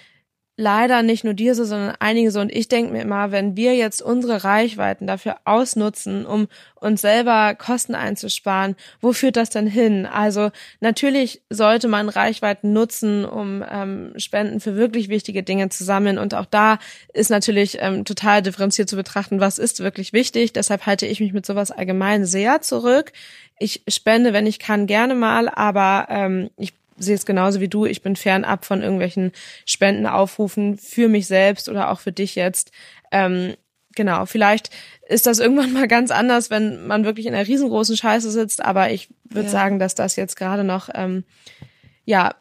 leider 0.57 1.03
nicht 1.03 1.23
nur 1.23 1.35
dir 1.35 1.53
so, 1.53 1.63
sondern 1.63 1.95
einige 1.99 2.31
so. 2.31 2.39
Und 2.39 2.51
ich 2.51 2.67
denke 2.67 2.91
mir 2.91 3.03
immer, 3.03 3.31
wenn 3.31 3.55
wir 3.55 3.75
jetzt 3.75 4.01
unsere 4.01 4.43
Reichweiten 4.43 5.05
dafür 5.05 5.37
ausnutzen, 5.45 6.25
um 6.25 6.47
uns 6.75 7.01
selber 7.01 7.53
Kosten 7.55 7.93
einzusparen, 7.93 8.75
wo 8.99 9.13
führt 9.13 9.37
das 9.37 9.51
denn 9.51 9.67
hin? 9.67 10.07
Also 10.07 10.49
natürlich 10.79 11.41
sollte 11.51 11.87
man 11.87 12.09
Reichweiten 12.09 12.73
nutzen, 12.73 13.23
um 13.23 13.63
ähm, 13.69 14.13
Spenden 14.17 14.59
für 14.59 14.75
wirklich 14.75 15.09
wichtige 15.09 15.43
Dinge 15.43 15.69
zu 15.69 15.83
sammeln. 15.83 16.17
Und 16.17 16.33
auch 16.33 16.45
da 16.45 16.79
ist 17.13 17.29
natürlich 17.29 17.77
ähm, 17.79 18.03
total 18.03 18.41
differenziert 18.41 18.89
zu 18.89 18.95
betrachten, 18.95 19.39
was 19.39 19.59
ist 19.59 19.79
wirklich 19.81 20.11
wichtig. 20.11 20.53
Deshalb 20.53 20.87
halte 20.87 21.05
ich 21.05 21.19
mich 21.19 21.33
mit 21.33 21.45
sowas 21.45 21.69
allgemein 21.69 22.25
sehr 22.25 22.61
zurück. 22.61 23.11
Ich 23.59 23.83
spende, 23.87 24.33
wenn 24.33 24.47
ich 24.47 24.57
kann, 24.57 24.87
gerne 24.87 25.13
mal, 25.13 25.49
aber 25.49 26.07
ähm, 26.09 26.49
ich 26.57 26.73
sehe 26.97 27.15
es 27.15 27.25
genauso 27.25 27.59
wie 27.59 27.67
du. 27.67 27.85
Ich 27.85 28.01
bin 28.01 28.15
fernab 28.15 28.65
von 28.65 28.81
irgendwelchen 28.81 29.31
Spendenaufrufen 29.65 30.77
für 30.77 31.07
mich 31.07 31.27
selbst 31.27 31.69
oder 31.69 31.91
auch 31.91 31.99
für 31.99 32.11
dich 32.11 32.35
jetzt. 32.35 32.71
Ähm, 33.11 33.55
genau, 33.95 34.25
vielleicht 34.25 34.69
ist 35.07 35.25
das 35.25 35.39
irgendwann 35.39 35.73
mal 35.73 35.87
ganz 35.87 36.11
anders, 36.11 36.49
wenn 36.49 36.85
man 36.87 37.05
wirklich 37.05 37.25
in 37.25 37.33
einer 37.33 37.47
riesengroßen 37.47 37.97
Scheiße 37.97 38.31
sitzt, 38.31 38.63
aber 38.63 38.91
ich 38.91 39.09
würde 39.23 39.47
Ja. 39.47 39.51
sagen, 39.51 39.79
dass 39.79 39.95
das 39.95 40.15
jetzt 40.15 40.35
gerade 40.35 40.63
noch, 40.63 40.89
ähm, 40.93 41.23
ja, 42.05 42.35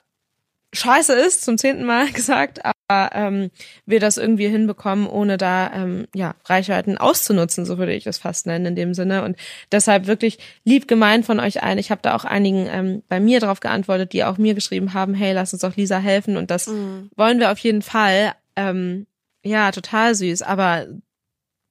scheiße 0.74 1.12
ist, 1.14 1.42
zum 1.44 1.58
zehnten 1.58 1.84
Mal 1.84 2.08
gesagt, 2.12 2.60
ähm, 2.88 3.50
wir 3.84 4.00
das 4.00 4.16
irgendwie 4.16 4.48
hinbekommen, 4.48 5.06
ohne 5.06 5.36
da 5.36 5.72
ähm, 5.72 6.06
ja 6.14 6.34
Reichweiten 6.44 6.98
auszunutzen, 6.98 7.64
so 7.64 7.78
würde 7.78 7.94
ich 7.94 8.04
das 8.04 8.18
fast 8.18 8.46
nennen 8.46 8.66
in 8.66 8.76
dem 8.76 8.94
Sinne. 8.94 9.24
Und 9.24 9.36
deshalb 9.72 10.06
wirklich 10.06 10.38
lieb 10.64 10.88
gemeint 10.88 11.26
von 11.26 11.40
euch 11.40 11.62
allen. 11.62 11.78
Ich 11.78 11.90
habe 11.90 12.02
da 12.02 12.14
auch 12.14 12.24
einigen 12.24 12.66
ähm, 12.70 13.02
bei 13.08 13.20
mir 13.20 13.40
drauf 13.40 13.60
geantwortet, 13.60 14.12
die 14.12 14.24
auch 14.24 14.38
mir 14.38 14.54
geschrieben 14.54 14.94
haben, 14.94 15.14
hey, 15.14 15.32
lass 15.32 15.52
uns 15.52 15.62
doch 15.62 15.76
Lisa 15.76 15.98
helfen. 15.98 16.36
Und 16.36 16.50
das 16.50 16.68
wollen 16.68 17.40
wir 17.40 17.50
auf 17.50 17.58
jeden 17.58 17.82
Fall. 17.82 18.34
Ähm, 18.54 19.06
ja, 19.42 19.70
total 19.70 20.14
süß, 20.14 20.42
aber 20.42 20.86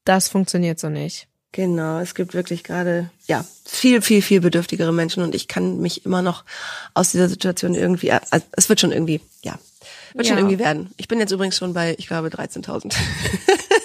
das 0.05 0.29
funktioniert 0.29 0.79
so 0.79 0.89
nicht. 0.89 1.27
Genau, 1.51 1.99
es 1.99 2.15
gibt 2.15 2.33
wirklich 2.33 2.63
gerade, 2.63 3.09
ja, 3.27 3.45
viel, 3.63 4.01
viel, 4.01 4.21
viel 4.21 4.41
bedürftigere 4.41 4.91
Menschen 4.91 5.23
und 5.23 5.33
ich 5.33 5.47
kann 5.47 5.79
mich 5.79 6.05
immer 6.05 6.21
noch 6.21 6.43
aus 6.93 7.11
dieser 7.11 7.29
Situation 7.29 7.75
irgendwie, 7.75 8.11
also 8.11 8.45
es 8.51 8.67
wird 8.67 8.81
schon 8.81 8.91
irgendwie, 8.91 9.21
ja, 9.41 9.57
wird 10.13 10.27
schon 10.27 10.37
Ja. 10.37 10.41
irgendwie 10.43 10.59
werden. 10.59 10.91
Ich 10.97 11.07
bin 11.07 11.19
jetzt 11.19 11.31
übrigens 11.31 11.57
schon 11.57 11.73
bei, 11.73 11.95
ich 11.97 12.07
glaube, 12.07 12.27
13.000. 12.29 12.93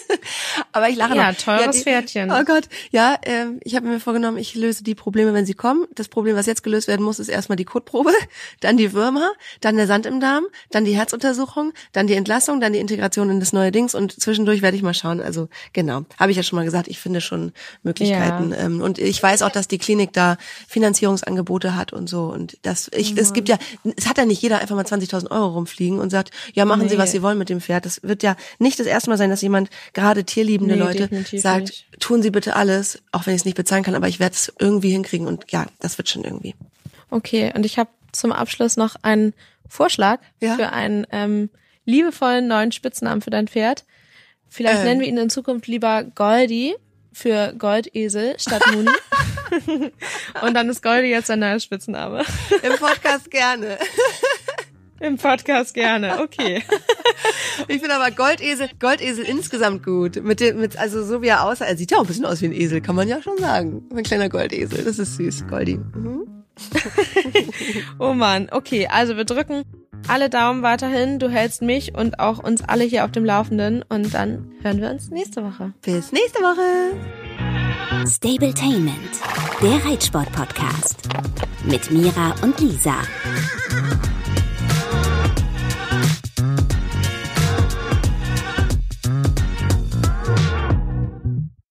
Aber 0.73 0.89
ich 0.89 0.97
lache 0.97 1.17
Ja, 1.17 1.33
noch. 1.33 1.39
teures 1.39 1.77
die- 1.77 1.83
Pferdchen. 1.83 2.31
Oh 2.31 2.45
Gott, 2.45 2.65
ja, 2.91 3.17
ähm, 3.25 3.61
ich 3.65 3.75
habe 3.77 3.87
mir 3.87 4.01
vorgenommen, 4.01 4.37
ich 4.39 4.55
löse 4.55 4.85
die 4.85 4.95
Probleme, 4.95 5.35
wenn 5.35 5.47
sie 5.47 5.55
kommen. 5.55 5.87
Das 5.95 6.09
Problem, 6.09 6.37
was 6.37 6.47
jetzt 6.47 6.63
gelöst 6.63 6.89
werden 6.89 7.03
muss, 7.05 7.19
ist 7.19 7.29
erstmal 7.29 7.57
die 7.57 7.65
Kotprobe, 7.65 8.11
dann 8.61 8.77
die 8.77 8.93
Würmer, 8.93 9.31
dann 9.61 9.77
der 9.77 9.87
Sand 9.87 10.07
im 10.07 10.21
Darm, 10.21 10.45
dann 10.71 10.85
die 10.85 10.95
Herzuntersuchung, 10.97 11.73
dann 11.93 12.07
die 12.07 12.15
Entlassung, 12.15 12.61
dann 12.61 12.73
die 12.73 12.79
Integration 12.79 13.31
in 13.31 13.41
das 13.41 13.53
neue 13.53 13.73
Dings 13.73 13.95
und 13.95 14.21
zwischendurch 14.21 14.63
werde 14.63 14.77
ich 14.77 14.83
mal 14.83 14.95
schauen. 14.95 15.21
Also 15.21 15.49
genau, 15.73 16.03
habe 16.19 16.31
ich 16.31 16.37
ja 16.37 16.43
schon 16.43 16.57
mal 16.57 16.65
gesagt, 16.65 16.89
ich 16.89 16.99
finde 16.99 17.21
schon 17.21 17.53
Möglichkeiten. 17.83 18.55
Ähm, 18.59 18.81
und 18.81 18.99
ich 18.99 19.23
weiß 19.23 19.43
auch, 19.43 19.51
dass 19.51 19.69
die 19.69 19.79
Klinik 19.79 20.13
da 20.13 20.37
Finanzierungsangebote 20.69 21.77
hat 21.77 21.93
und 21.93 22.09
so. 22.09 22.25
Und 22.25 22.59
das, 22.63 22.91
ich, 22.95 23.17
es 23.17 23.33
gibt 23.33 23.49
ja, 23.49 23.59
es 23.97 24.09
hat 24.09 24.19
ja 24.19 24.25
nicht 24.25 24.43
jeder 24.43 24.59
einfach 24.61 24.75
mal 24.75 24.85
20.000 24.85 25.31
Euro 25.31 25.49
rumfliegen 25.55 25.99
und 25.99 26.11
sagt, 26.11 26.31
ja, 26.55 26.65
machen 26.65 26.89
Sie, 26.89 26.97
Nee. 26.97 27.03
was 27.03 27.13
Sie 27.13 27.23
wollen 27.23 27.39
mit 27.39 27.49
dem 27.49 27.61
Pferd. 27.61 27.85
Das 27.87 28.03
wird 28.03 28.23
ja 28.23 28.37
nicht 28.59 28.79
das 28.81 28.87
erste 28.87 29.11
Mal 29.11 29.17
sein, 29.19 29.31
dass 29.31 29.43
jemand, 29.43 29.71
gerade 29.93 30.25
tierliebende 30.69 31.09
Nee, 31.09 31.17
Leute, 31.21 31.39
sagt, 31.41 31.69
nicht. 31.69 31.87
tun 32.01 32.23
Sie 32.23 32.31
bitte 32.31 32.57
alles, 32.57 33.03
auch 33.13 33.27
wenn 33.27 33.35
ich 33.35 33.41
es 33.41 33.45
nicht 33.45 33.57
bezahlen 33.57 33.83
kann, 33.85 33.95
aber 33.95 34.09
ich 34.09 34.21
werde 34.21 34.35
es 34.35 34.53
irgendwie 34.59 34.91
hinkriegen 34.91 35.27
und 35.27 35.45
ja, 35.51 35.67
das 35.81 35.99
wird 35.99 36.09
schon 36.09 36.25
irgendwie. 36.25 36.55
Okay, 37.11 37.53
und 37.55 37.67
ich 37.67 37.79
habe 37.79 37.91
zum 38.13 38.33
Abschluss 38.33 38.77
noch 38.77 38.97
einen 39.03 39.35
Vorschlag 39.69 40.21
Ja? 40.41 40.57
für 40.57 40.71
einen 40.73 41.07
ähm, 41.13 41.51
liebevollen 41.85 42.47
neuen 42.49 42.73
Spitznamen 42.73 43.21
für 43.23 43.31
dein 43.31 43.49
Pferd. 43.49 43.85
Vielleicht 44.49 44.79
Ähm. 44.81 44.85
nennen 44.85 45.01
wir 45.01 45.09
ihn 45.09 45.17
in 45.19 45.31
Zukunft 45.31 45.67
lieber 45.67 46.05
Goldi 46.05 46.75
für 47.13 47.53
Goldesel 47.59 48.35
statt 48.39 48.63
Muni. 48.73 48.91
und 50.43 50.55
dann 50.55 50.69
ist 50.69 50.83
Goldi 50.83 51.09
jetzt 51.09 51.31
ein 51.31 51.41
neuer 51.41 51.59
Spitzname. 51.61 52.25
Im 52.63 52.73
Podcast 52.79 53.31
gerne. 53.31 53.79
Im 55.01 55.17
Podcast 55.17 55.75
gerne, 55.75 56.21
okay. 56.23 56.63
Ich 57.69 57.81
finde 57.81 57.95
aber 57.95 58.11
Goldesel, 58.11 58.69
Goldesel 58.79 59.25
insgesamt 59.25 59.85
gut. 59.85 60.23
Mit 60.23 60.41
dem, 60.41 60.61
mit, 60.61 60.79
also 60.79 61.05
so 61.05 61.23
wie 61.23 61.29
er 61.29 61.45
aussah, 61.45 61.67
er 61.67 61.77
sieht 61.77 61.91
ja 61.91 61.99
auch 61.99 62.03
ein 62.03 62.07
bisschen 62.07 62.25
aus 62.25 62.41
wie 62.41 62.47
ein 62.47 62.53
Esel, 62.53 62.81
kann 62.81 62.95
man 62.95 63.09
ja 63.09 63.23
schon 63.23 63.37
sagen. 63.39 63.83
Ein 63.95 64.03
kleiner 64.03 64.29
Goldesel, 64.29 64.85
das 64.85 64.99
ist 64.99 65.17
süß, 65.17 65.47
Goldi. 65.49 65.77
Mhm. 65.77 66.27
Oh 67.99 68.13
Mann, 68.13 68.49
okay, 68.51 68.87
also 68.91 69.17
wir 69.17 69.25
drücken 69.25 69.65
alle 70.09 70.31
Daumen 70.31 70.63
weiterhin. 70.63 71.19
Du 71.19 71.29
hältst 71.29 71.63
mich 71.63 71.95
und 71.95 72.19
auch 72.21 72.39
uns 72.43 72.63
alle 72.63 72.85
hier 72.85 73.05
auf 73.05 73.13
dem 73.13 73.25
Laufenden 73.25 73.83
und 73.89 74.13
dann 74.15 74.53
hören 74.63 74.81
wir 74.81 74.91
uns 74.91 75.11
nächste 75.11 75.43
Woche. 75.43 75.73
Bis 75.83 76.13
nächste 76.13 76.41
Woche. 76.41 76.97
Stabletainment, 78.07 79.21
der 79.63 79.85
Reitsport-Podcast. 79.85 81.09
Mit 81.65 81.91
Mira 81.91 82.35
und 82.43 82.59
Lisa. 82.61 82.97